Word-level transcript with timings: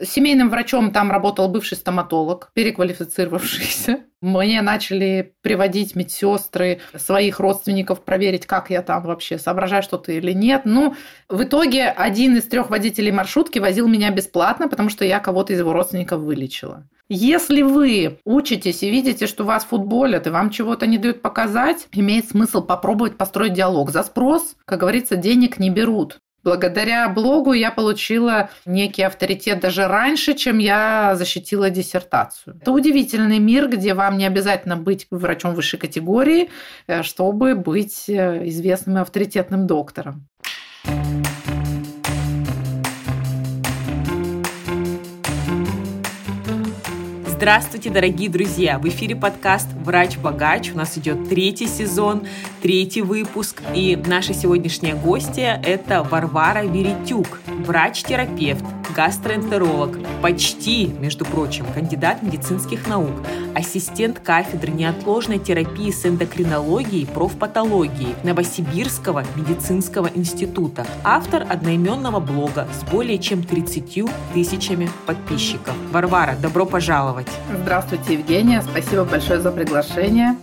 Семейным 0.00 0.50
врачом 0.50 0.90
там 0.90 1.10
работал 1.10 1.48
бывший 1.48 1.76
стоматолог, 1.76 2.50
переквалифицировавшийся. 2.54 4.00
Мне 4.20 4.62
начали 4.62 5.34
приводить 5.42 5.94
медсестры 5.94 6.80
своих 6.94 7.38
родственников 7.38 8.02
проверить, 8.02 8.46
как 8.46 8.70
я 8.70 8.82
там 8.82 9.04
вообще, 9.04 9.38
соображаю 9.38 9.82
что-то 9.82 10.12
или 10.12 10.32
нет. 10.32 10.62
Ну, 10.64 10.96
в 11.28 11.42
итоге 11.42 11.88
один 11.88 12.36
из 12.36 12.44
трех 12.44 12.70
водителей 12.70 13.12
маршрутки 13.12 13.58
возил 13.58 13.88
меня 13.88 14.10
бесплатно, 14.10 14.68
потому 14.68 14.88
что 14.88 15.04
я 15.04 15.20
кого-то 15.20 15.52
из 15.52 15.58
его 15.58 15.72
родственников 15.72 16.20
вылечила. 16.20 16.88
Если 17.08 17.62
вы 17.62 18.18
учитесь 18.24 18.82
и 18.82 18.90
видите, 18.90 19.28
что 19.28 19.44
вас 19.44 19.64
футболят 19.64 20.26
и 20.26 20.30
вам 20.30 20.50
чего-то 20.50 20.88
не 20.88 20.98
дают 20.98 21.22
показать, 21.22 21.86
имеет 21.92 22.28
смысл 22.28 22.62
попробовать 22.62 23.16
построить 23.16 23.52
диалог. 23.52 23.90
За 23.90 24.02
спрос, 24.02 24.56
как 24.64 24.80
говорится, 24.80 25.14
денег 25.14 25.60
не 25.60 25.70
берут. 25.70 26.18
Благодаря 26.46 27.08
блогу 27.08 27.54
я 27.54 27.72
получила 27.72 28.50
некий 28.66 29.02
авторитет 29.02 29.58
даже 29.58 29.88
раньше, 29.88 30.32
чем 30.34 30.58
я 30.58 31.16
защитила 31.16 31.70
диссертацию. 31.70 32.58
Это 32.62 32.70
удивительный 32.70 33.40
мир, 33.40 33.68
где 33.68 33.94
вам 33.94 34.16
не 34.16 34.24
обязательно 34.24 34.76
быть 34.76 35.08
врачом 35.10 35.56
высшей 35.56 35.80
категории, 35.80 36.48
э, 36.86 37.02
чтобы 37.02 37.56
быть 37.56 38.08
э, 38.08 38.46
известным 38.46 38.98
и 38.98 39.00
авторитетным 39.00 39.66
доктором. 39.66 40.28
Здравствуйте, 47.36 47.90
дорогие 47.90 48.30
друзья! 48.30 48.78
В 48.78 48.88
эфире 48.88 49.14
подкаст 49.14 49.68
«Врач-богач». 49.84 50.72
У 50.72 50.76
нас 50.78 50.96
идет 50.96 51.28
третий 51.28 51.66
сезон, 51.66 52.26
третий 52.62 53.02
выпуск. 53.02 53.62
И 53.74 53.94
наша 54.06 54.32
сегодняшняя 54.32 54.94
гостья– 54.94 55.60
это 55.64 56.02
Варвара 56.02 56.62
Веретюк, 56.62 57.38
врач-терапевт, 57.46 58.64
гастроэнтеролог, 58.96 59.98
почти, 60.22 60.86
между 60.86 61.26
прочим, 61.26 61.66
кандидат 61.74 62.22
медицинских 62.22 62.88
наук, 62.88 63.12
ассистент 63.54 64.18
кафедры 64.20 64.72
неотложной 64.72 65.38
терапии 65.38 65.90
с 65.90 66.06
эндокринологией 66.06 67.02
и 67.02 67.06
профпатологией 67.06 68.14
Новосибирского 68.22 69.24
медицинского 69.36 70.10
института, 70.14 70.86
автор 71.04 71.46
одноименного 71.46 72.18
блога 72.18 72.66
с 72.72 72.90
более 72.90 73.18
чем 73.18 73.42
30 73.42 74.04
тысячами 74.32 74.88
подписчиков. 75.04 75.74
Варвара, 75.92 76.34
добро 76.40 76.64
пожаловать! 76.64 77.25
Быть. 77.26 77.60
Здравствуйте, 77.62 78.14
Евгения. 78.14 78.62
Спасибо 78.62 79.04
большое 79.04 79.40
за 79.40 79.52
приглашение. 79.52 80.36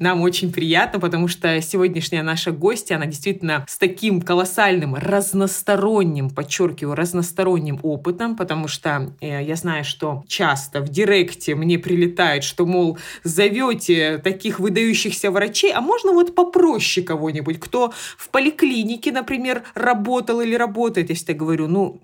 Нам 0.00 0.20
очень 0.20 0.52
приятно, 0.52 1.00
потому 1.00 1.26
что 1.26 1.60
сегодняшняя 1.60 2.22
наша 2.22 2.52
гостья, 2.52 2.94
она 2.94 3.06
действительно 3.06 3.64
с 3.66 3.78
таким 3.78 4.22
колоссальным, 4.22 4.94
разносторонним, 4.94 6.30
подчеркиваю, 6.30 6.94
разносторонним 6.94 7.80
опытом, 7.82 8.36
потому 8.36 8.68
что 8.68 9.12
э, 9.20 9.42
я 9.42 9.56
знаю, 9.56 9.84
что 9.84 10.22
часто 10.28 10.82
в 10.82 10.88
директе 10.88 11.56
мне 11.56 11.80
прилетает, 11.80 12.44
что, 12.44 12.64
мол, 12.64 12.96
зовете 13.24 14.18
таких 14.18 14.60
выдающихся 14.60 15.32
врачей, 15.32 15.72
а 15.72 15.80
можно 15.80 16.12
вот 16.12 16.32
попроще 16.32 17.04
кого-нибудь, 17.04 17.58
кто 17.58 17.92
в 18.16 18.28
поликлинике, 18.28 19.10
например, 19.10 19.64
работал 19.74 20.40
или 20.40 20.54
работает. 20.54 21.08
Я 21.08 21.16
всегда 21.16 21.34
говорю, 21.34 21.66
ну, 21.66 22.00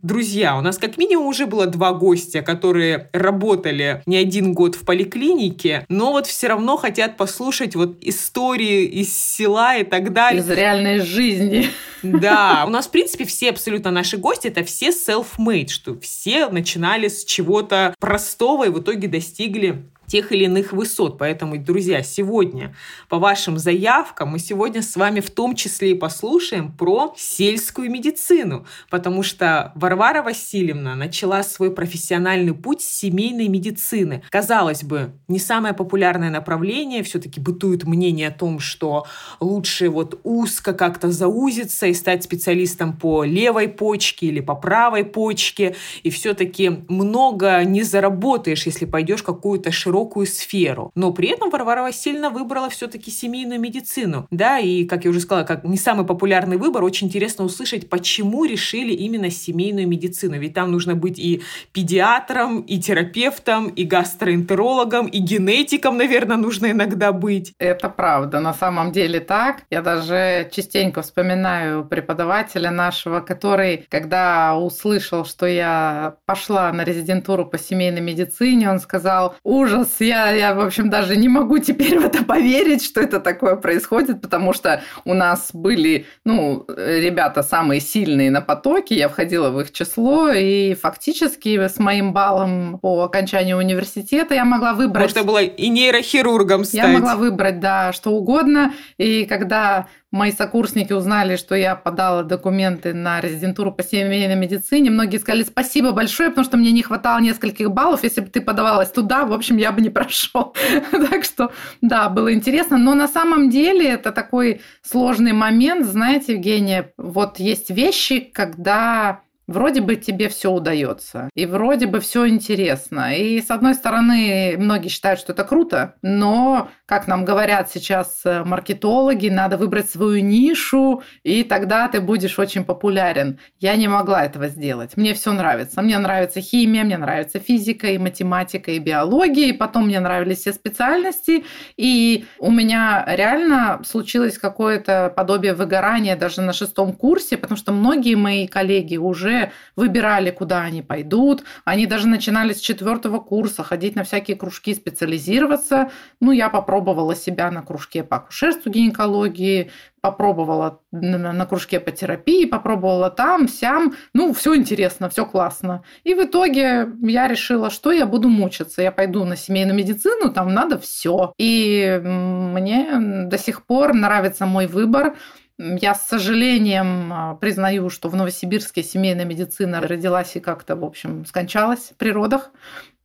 Друзья, 0.00 0.56
у 0.56 0.62
нас 0.62 0.78
как 0.78 0.96
минимум 0.96 1.26
уже 1.26 1.46
было 1.46 1.66
два 1.66 1.92
гостя, 1.92 2.40
которые 2.40 3.10
работали 3.12 4.02
не 4.06 4.16
один 4.16 4.54
год 4.54 4.74
в 4.74 4.84
поликлинике, 4.84 5.84
но 5.88 6.12
вот 6.12 6.26
все 6.26 6.48
равно 6.48 6.78
хотят 6.78 7.18
послушать 7.18 7.76
вот 7.76 7.98
истории 8.00 8.84
из 8.84 9.14
села 9.14 9.76
и 9.76 9.84
так 9.84 10.12
далее. 10.12 10.40
Из 10.40 10.48
реальной 10.48 11.00
жизни. 11.00 11.68
Да, 12.02 12.64
у 12.66 12.70
нас, 12.70 12.86
в 12.86 12.90
принципе, 12.90 13.24
все 13.24 13.50
абсолютно 13.50 13.90
наши 13.90 14.16
гости, 14.16 14.48
это 14.48 14.64
все 14.64 14.88
self-made, 14.88 15.68
что 15.68 15.98
все 16.00 16.48
начинали 16.48 17.08
с 17.08 17.24
чего-то 17.24 17.94
простого 18.00 18.64
и 18.64 18.70
в 18.70 18.80
итоге 18.80 19.08
достигли 19.08 19.84
тех 20.12 20.30
или 20.30 20.44
иных 20.44 20.74
высот. 20.74 21.16
Поэтому, 21.16 21.56
друзья, 21.56 22.02
сегодня 22.02 22.76
по 23.08 23.18
вашим 23.18 23.56
заявкам 23.56 24.28
мы 24.28 24.38
сегодня 24.38 24.82
с 24.82 24.94
вами 24.96 25.20
в 25.20 25.30
том 25.30 25.56
числе 25.56 25.92
и 25.92 25.94
послушаем 25.94 26.70
про 26.70 27.14
сельскую 27.16 27.90
медицину, 27.90 28.66
потому 28.90 29.22
что 29.22 29.72
Варвара 29.74 30.22
Васильевна 30.22 30.96
начала 30.96 31.42
свой 31.42 31.70
профессиональный 31.70 32.52
путь 32.52 32.82
с 32.82 32.88
семейной 32.88 33.48
медицины. 33.48 34.22
Казалось 34.28 34.84
бы, 34.84 35.12
не 35.28 35.38
самое 35.38 35.72
популярное 35.72 36.28
направление, 36.28 37.02
все-таки 37.02 37.40
бытует 37.40 37.84
мнение 37.84 38.28
о 38.28 38.32
том, 38.32 38.58
что 38.58 39.06
лучше 39.40 39.88
вот 39.88 40.20
узко 40.24 40.74
как-то 40.74 41.10
заузиться 41.10 41.86
и 41.86 41.94
стать 41.94 42.22
специалистом 42.22 42.98
по 42.98 43.24
левой 43.24 43.68
почке 43.68 44.26
или 44.26 44.40
по 44.40 44.56
правой 44.56 45.06
почке, 45.06 45.74
и 46.02 46.10
все-таки 46.10 46.84
много 46.88 47.64
не 47.64 47.82
заработаешь, 47.82 48.66
если 48.66 48.84
пойдешь 48.84 49.22
какую-то 49.22 49.72
широкую 49.72 50.01
широкую 50.02 50.26
сферу. 50.26 50.90
Но 50.94 51.12
при 51.12 51.28
этом 51.28 51.50
Варвара 51.50 51.82
Васильевна 51.82 52.30
выбрала 52.30 52.68
все-таки 52.68 53.10
семейную 53.10 53.60
медицину. 53.60 54.26
Да, 54.30 54.58
и, 54.58 54.84
как 54.84 55.04
я 55.04 55.10
уже 55.10 55.20
сказала, 55.20 55.44
как 55.44 55.64
не 55.64 55.76
самый 55.76 56.04
популярный 56.04 56.56
выбор, 56.56 56.84
очень 56.84 57.06
интересно 57.06 57.44
услышать, 57.44 57.88
почему 57.88 58.44
решили 58.44 58.92
именно 58.92 59.30
семейную 59.30 59.86
медицину. 59.88 60.38
Ведь 60.38 60.54
там 60.54 60.72
нужно 60.72 60.94
быть 60.94 61.18
и 61.18 61.42
педиатром, 61.72 62.60
и 62.60 62.78
терапевтом, 62.78 63.68
и 63.68 63.84
гастроэнтерологом, 63.84 65.06
и 65.06 65.18
генетиком, 65.18 65.96
наверное, 65.96 66.36
нужно 66.36 66.70
иногда 66.70 67.12
быть. 67.12 67.54
Это 67.58 67.88
правда, 67.88 68.40
на 68.40 68.54
самом 68.54 68.92
деле 68.92 69.20
так. 69.20 69.62
Я 69.70 69.82
даже 69.82 70.48
частенько 70.52 71.02
вспоминаю 71.02 71.84
преподавателя 71.84 72.70
нашего, 72.70 73.20
который, 73.20 73.86
когда 73.88 74.56
услышал, 74.56 75.24
что 75.24 75.46
я 75.46 76.14
пошла 76.26 76.72
на 76.72 76.84
резидентуру 76.84 77.46
по 77.46 77.58
семейной 77.58 78.00
медицине, 78.00 78.70
он 78.70 78.80
сказал, 78.80 79.34
ужас, 79.44 79.91
я, 80.00 80.30
я, 80.30 80.54
в 80.54 80.60
общем, 80.60 80.90
даже 80.90 81.16
не 81.16 81.28
могу 81.28 81.58
теперь 81.58 81.98
в 81.98 82.04
это 82.04 82.24
поверить, 82.24 82.84
что 82.84 83.00
это 83.00 83.20
такое 83.20 83.56
происходит, 83.56 84.20
потому 84.20 84.52
что 84.52 84.82
у 85.04 85.14
нас 85.14 85.50
были, 85.52 86.06
ну, 86.24 86.64
ребята 86.68 87.42
самые 87.42 87.80
сильные 87.80 88.30
на 88.30 88.40
потоке, 88.40 88.94
я 88.94 89.08
входила 89.08 89.50
в 89.50 89.60
их 89.60 89.72
число, 89.72 90.30
и 90.30 90.74
фактически 90.74 91.56
с 91.68 91.78
моим 91.78 92.12
баллом 92.12 92.78
по 92.80 93.02
окончанию 93.02 93.56
университета 93.56 94.34
я 94.34 94.44
могла 94.44 94.74
выбрать... 94.74 95.14
Можно 95.14 95.24
было 95.24 95.42
и 95.42 95.68
нейрохирургом 95.68 96.64
стать. 96.64 96.80
Я 96.80 96.88
могла 96.88 97.16
выбрать, 97.16 97.60
да, 97.60 97.92
что 97.92 98.10
угодно, 98.10 98.72
и 98.98 99.24
когда 99.26 99.86
мои 100.12 100.30
сокурсники 100.30 100.92
узнали, 100.92 101.36
что 101.36 101.54
я 101.54 101.74
подала 101.74 102.22
документы 102.22 102.92
на 102.92 103.20
резидентуру 103.20 103.72
по 103.72 103.82
семейной 103.82 104.36
медицине, 104.36 104.90
многие 104.90 105.16
сказали 105.16 105.42
спасибо 105.42 105.92
большое, 105.92 106.28
потому 106.28 106.44
что 106.44 106.56
мне 106.58 106.70
не 106.70 106.82
хватало 106.82 107.18
нескольких 107.18 107.70
баллов. 107.70 108.04
Если 108.04 108.20
бы 108.20 108.28
ты 108.28 108.40
подавалась 108.40 108.90
туда, 108.90 109.24
в 109.24 109.32
общем, 109.32 109.56
я 109.56 109.72
бы 109.72 109.80
не 109.80 109.90
прошел. 109.90 110.54
так 110.90 111.24
что, 111.24 111.52
да, 111.80 112.08
было 112.08 112.32
интересно. 112.32 112.76
Но 112.76 112.94
на 112.94 113.08
самом 113.08 113.50
деле 113.50 113.88
это 113.88 114.12
такой 114.12 114.60
сложный 114.82 115.32
момент. 115.32 115.86
Знаете, 115.86 116.34
Евгения, 116.34 116.92
вот 116.98 117.38
есть 117.40 117.70
вещи, 117.70 118.20
когда 118.20 119.22
вроде 119.52 119.80
бы 119.80 119.96
тебе 119.96 120.28
все 120.28 120.50
удается, 120.50 121.30
и 121.34 121.46
вроде 121.46 121.86
бы 121.86 122.00
все 122.00 122.28
интересно. 122.28 123.16
И 123.16 123.40
с 123.40 123.50
одной 123.50 123.74
стороны, 123.74 124.56
многие 124.58 124.88
считают, 124.88 125.20
что 125.20 125.32
это 125.32 125.44
круто, 125.44 125.94
но, 126.02 126.70
как 126.86 127.06
нам 127.06 127.24
говорят 127.24 127.70
сейчас 127.70 128.22
э, 128.24 128.42
маркетологи, 128.44 129.28
надо 129.28 129.56
выбрать 129.56 129.90
свою 129.90 130.22
нишу, 130.22 131.02
и 131.22 131.44
тогда 131.44 131.88
ты 131.88 132.00
будешь 132.00 132.38
очень 132.38 132.64
популярен. 132.64 133.38
Я 133.60 133.76
не 133.76 133.88
могла 133.88 134.24
этого 134.24 134.48
сделать. 134.48 134.96
Мне 134.96 135.14
все 135.14 135.32
нравится. 135.32 135.82
Мне 135.82 135.98
нравится 135.98 136.40
химия, 136.40 136.84
мне 136.84 136.98
нравится 136.98 137.38
физика 137.38 137.88
и 137.88 137.98
математика 137.98 138.70
и 138.70 138.78
биология, 138.78 139.48
и 139.48 139.52
потом 139.52 139.86
мне 139.86 140.00
нравились 140.00 140.38
все 140.38 140.52
специальности, 140.52 141.44
и 141.76 142.24
у 142.38 142.50
меня 142.50 143.04
реально 143.06 143.80
случилось 143.84 144.38
какое-то 144.38 145.12
подобие 145.14 145.54
выгорания 145.54 146.16
даже 146.16 146.40
на 146.40 146.52
шестом 146.52 146.92
курсе, 146.92 147.36
потому 147.36 147.58
что 147.58 147.72
многие 147.72 148.14
мои 148.14 148.46
коллеги 148.46 148.96
уже 148.96 149.41
выбирали, 149.74 150.30
куда 150.30 150.60
они 150.62 150.82
пойдут. 150.82 151.42
Они 151.64 151.86
даже 151.86 152.06
начинали 152.06 152.52
с 152.52 152.60
четвертого 152.60 153.18
курса 153.18 153.62
ходить 153.62 153.96
на 153.96 154.04
всякие 154.04 154.36
кружки, 154.36 154.74
специализироваться. 154.74 155.90
Ну, 156.20 156.30
я 156.30 156.48
попробовала 156.48 157.16
себя 157.16 157.50
на 157.50 157.62
кружке 157.62 158.04
по 158.04 158.18
акушерству 158.18 158.70
гинекологии, 158.70 159.70
попробовала 160.02 160.80
на 160.90 161.46
кружке 161.46 161.78
по 161.78 161.92
терапии, 161.92 162.44
попробовала 162.44 163.08
там, 163.08 163.48
сям. 163.48 163.94
Ну, 164.12 164.34
все 164.34 164.56
интересно, 164.56 165.08
все 165.08 165.24
классно. 165.24 165.84
И 166.02 166.14
в 166.14 166.24
итоге 166.24 166.88
я 167.02 167.28
решила, 167.28 167.70
что 167.70 167.92
я 167.92 168.04
буду 168.04 168.28
мучиться. 168.28 168.82
Я 168.82 168.90
пойду 168.90 169.24
на 169.24 169.36
семейную 169.36 169.76
медицину, 169.76 170.32
там 170.32 170.52
надо 170.52 170.78
все. 170.78 171.32
И 171.38 172.00
мне 172.04 173.26
до 173.26 173.38
сих 173.38 173.64
пор 173.64 173.94
нравится 173.94 174.44
мой 174.44 174.66
выбор. 174.66 175.14
Я 175.62 175.94
с 175.94 176.08
сожалением 176.08 177.12
а, 177.12 177.34
признаю, 177.36 177.88
что 177.88 178.08
в 178.08 178.16
Новосибирске 178.16 178.82
семейная 178.82 179.24
медицина 179.24 179.80
родилась 179.80 180.34
и 180.34 180.40
как-то, 180.40 180.74
в 180.74 180.84
общем, 180.84 181.24
скончалась 181.24 181.92
в 181.96 182.12
родах. 182.12 182.50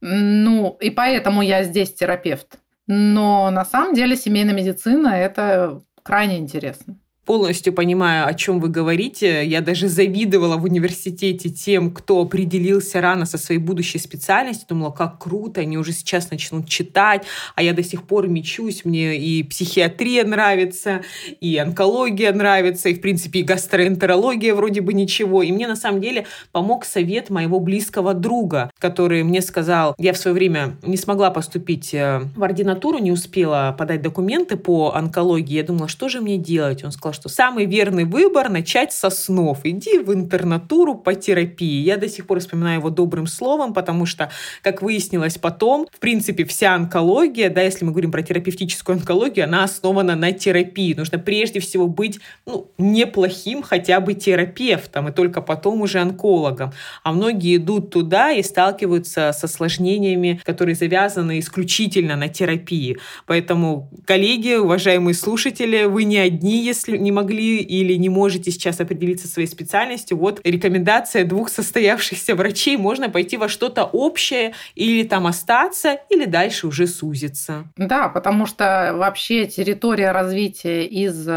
Ну, 0.02 0.76
и 0.80 0.90
поэтому 0.90 1.44
я 1.44 1.64
здесь 1.64 1.94
терапевт. 1.94 2.58
Но 2.88 3.52
на 3.52 3.64
самом 3.64 3.94
деле 3.94 4.16
семейная 4.16 4.56
медицина– 4.56 5.08
это 5.10 5.82
крайне 6.02 6.38
интересно. 6.38 6.98
Полностью 7.28 7.74
понимаю, 7.74 8.26
о 8.26 8.34
чем 8.34 8.60
вы 8.62 8.70
говорите. 8.70 9.46
Я 9.46 9.60
даже 9.60 9.90
завидовала 9.90 10.56
в 10.56 10.64
университете 10.64 11.50
тем, 11.50 11.92
кто 11.92 12.22
определился 12.22 13.02
рано 13.02 13.26
со 13.26 13.38
своей 13.38 13.60
будущей 13.60 14.00
специальностью. 14.00 14.66
Думала, 14.70 14.92
как 14.92 15.20
круто, 15.20 15.62
они 15.62 15.78
уже 15.78 15.92
сейчас 15.92 16.32
начнут 16.32 16.70
читать, 16.70 17.26
а 17.56 17.62
я 17.62 17.74
до 17.74 17.84
сих 17.84 18.04
пор 18.04 18.30
мечусь. 18.30 18.86
Мне 18.86 19.18
и 19.18 19.44
психиатрия 19.44 20.24
нравится, 20.24 21.02
и 21.42 21.58
онкология 21.58 22.32
нравится, 22.32 22.88
и, 22.88 22.94
в 22.96 23.02
принципе, 23.02 23.42
и 23.42 23.44
гастроэнтерология 23.44 24.56
вроде 24.56 24.80
бы 24.80 24.94
ничего. 24.94 25.44
И 25.44 25.52
мне, 25.52 25.68
на 25.68 25.76
самом 25.76 26.00
деле, 26.00 26.26
помог 26.54 26.86
совет 26.86 27.30
моего 27.30 27.60
близкого 27.60 28.14
друга, 28.14 28.72
который 28.80 29.24
мне 29.24 29.42
сказал, 29.42 29.96
я 29.98 30.14
в 30.14 30.18
свое 30.18 30.34
время 30.34 30.78
не 30.82 30.96
смогла 30.96 31.30
поступить 31.30 31.94
э, 31.94 32.22
в 32.38 32.42
ординатуру, 32.42 33.00
не 33.00 33.12
успела 33.12 33.76
подать 33.78 34.02
документы 34.02 34.56
по 34.56 34.94
онкологии. 34.96 35.56
Я 35.56 35.64
думала, 35.64 35.90
что 35.90 36.08
же 36.08 36.22
мне 36.22 36.38
делать? 36.38 36.86
Он 36.86 36.94
сказал, 36.94 37.17
что 37.18 37.30
самый 37.30 37.66
верный 37.66 38.06
выбор 38.06 38.50
начать 38.50 38.94
со 38.94 39.10
снов. 39.10 39.60
Иди 39.64 39.98
в 39.98 40.14
интернатуру 40.14 40.96
по 40.96 41.16
терапии. 41.16 41.82
Я 41.82 41.98
до 41.98 42.08
сих 42.08 42.28
пор 42.28 42.40
вспоминаю 42.40 42.80
его 42.80 42.90
добрым 42.90 43.28
словом, 43.28 43.74
потому 43.74 44.06
что, 44.06 44.30
как 44.62 44.82
выяснилось 44.82 45.38
потом, 45.38 45.88
в 45.92 46.00
принципе, 46.00 46.46
вся 46.46 46.76
онкология, 46.76 47.50
да, 47.50 47.62
если 47.64 47.86
мы 47.86 47.92
говорим 47.92 48.12
про 48.12 48.22
терапевтическую 48.22 48.98
онкологию, 48.98 49.46
она 49.46 49.64
основана 49.64 50.16
на 50.16 50.32
терапии. 50.32 50.94
Нужно 50.94 51.18
прежде 51.18 51.60
всего 51.60 51.88
быть 51.88 52.20
ну, 52.46 52.72
неплохим 52.78 53.64
хотя 53.64 54.00
бы 54.00 54.14
терапевтом, 54.14 55.10
и 55.10 55.12
только 55.12 55.42
потом 55.42 55.82
уже 55.82 56.00
онкологом. 56.00 56.72
А 57.04 57.12
многие 57.12 57.58
идут 57.58 57.90
туда 57.90 58.32
и 58.32 58.44
сталкиваются 58.44 59.32
с 59.34 59.44
осложнениями, 59.44 60.40
которые 60.46 60.76
завязаны 60.76 61.40
исключительно 61.40 62.16
на 62.16 62.30
терапии. 62.30 62.98
Поэтому, 63.26 63.90
коллеги, 64.06 64.56
уважаемые 64.56 65.16
слушатели, 65.16 65.86
вы 65.86 66.04
не 66.04 66.18
одни, 66.18 66.64
если 66.64 66.98
не 67.08 67.12
могли 67.14 67.60
или 67.60 67.94
не 67.94 68.10
можете 68.10 68.52
сейчас 68.52 68.82
определиться 68.82 69.30
своей 69.30 69.48
специальностью. 69.48 70.18
Вот 70.18 70.42
рекомендация 70.44 71.24
двух 71.24 71.48
состоявшихся 71.48 72.36
врачей. 72.36 72.76
Можно 72.76 73.10
пойти 73.10 73.38
во 73.38 73.48
что-то 73.48 73.86
общее 73.86 74.54
или 74.76 75.08
там 75.08 75.26
остаться, 75.26 76.00
или 76.10 76.26
дальше 76.26 76.68
уже 76.68 76.86
сузиться. 76.86 77.72
Да, 77.78 78.10
потому 78.10 78.46
что 78.46 78.94
вообще 78.94 79.46
территория 79.46 80.12
развития 80.12 80.86
из 80.86 81.30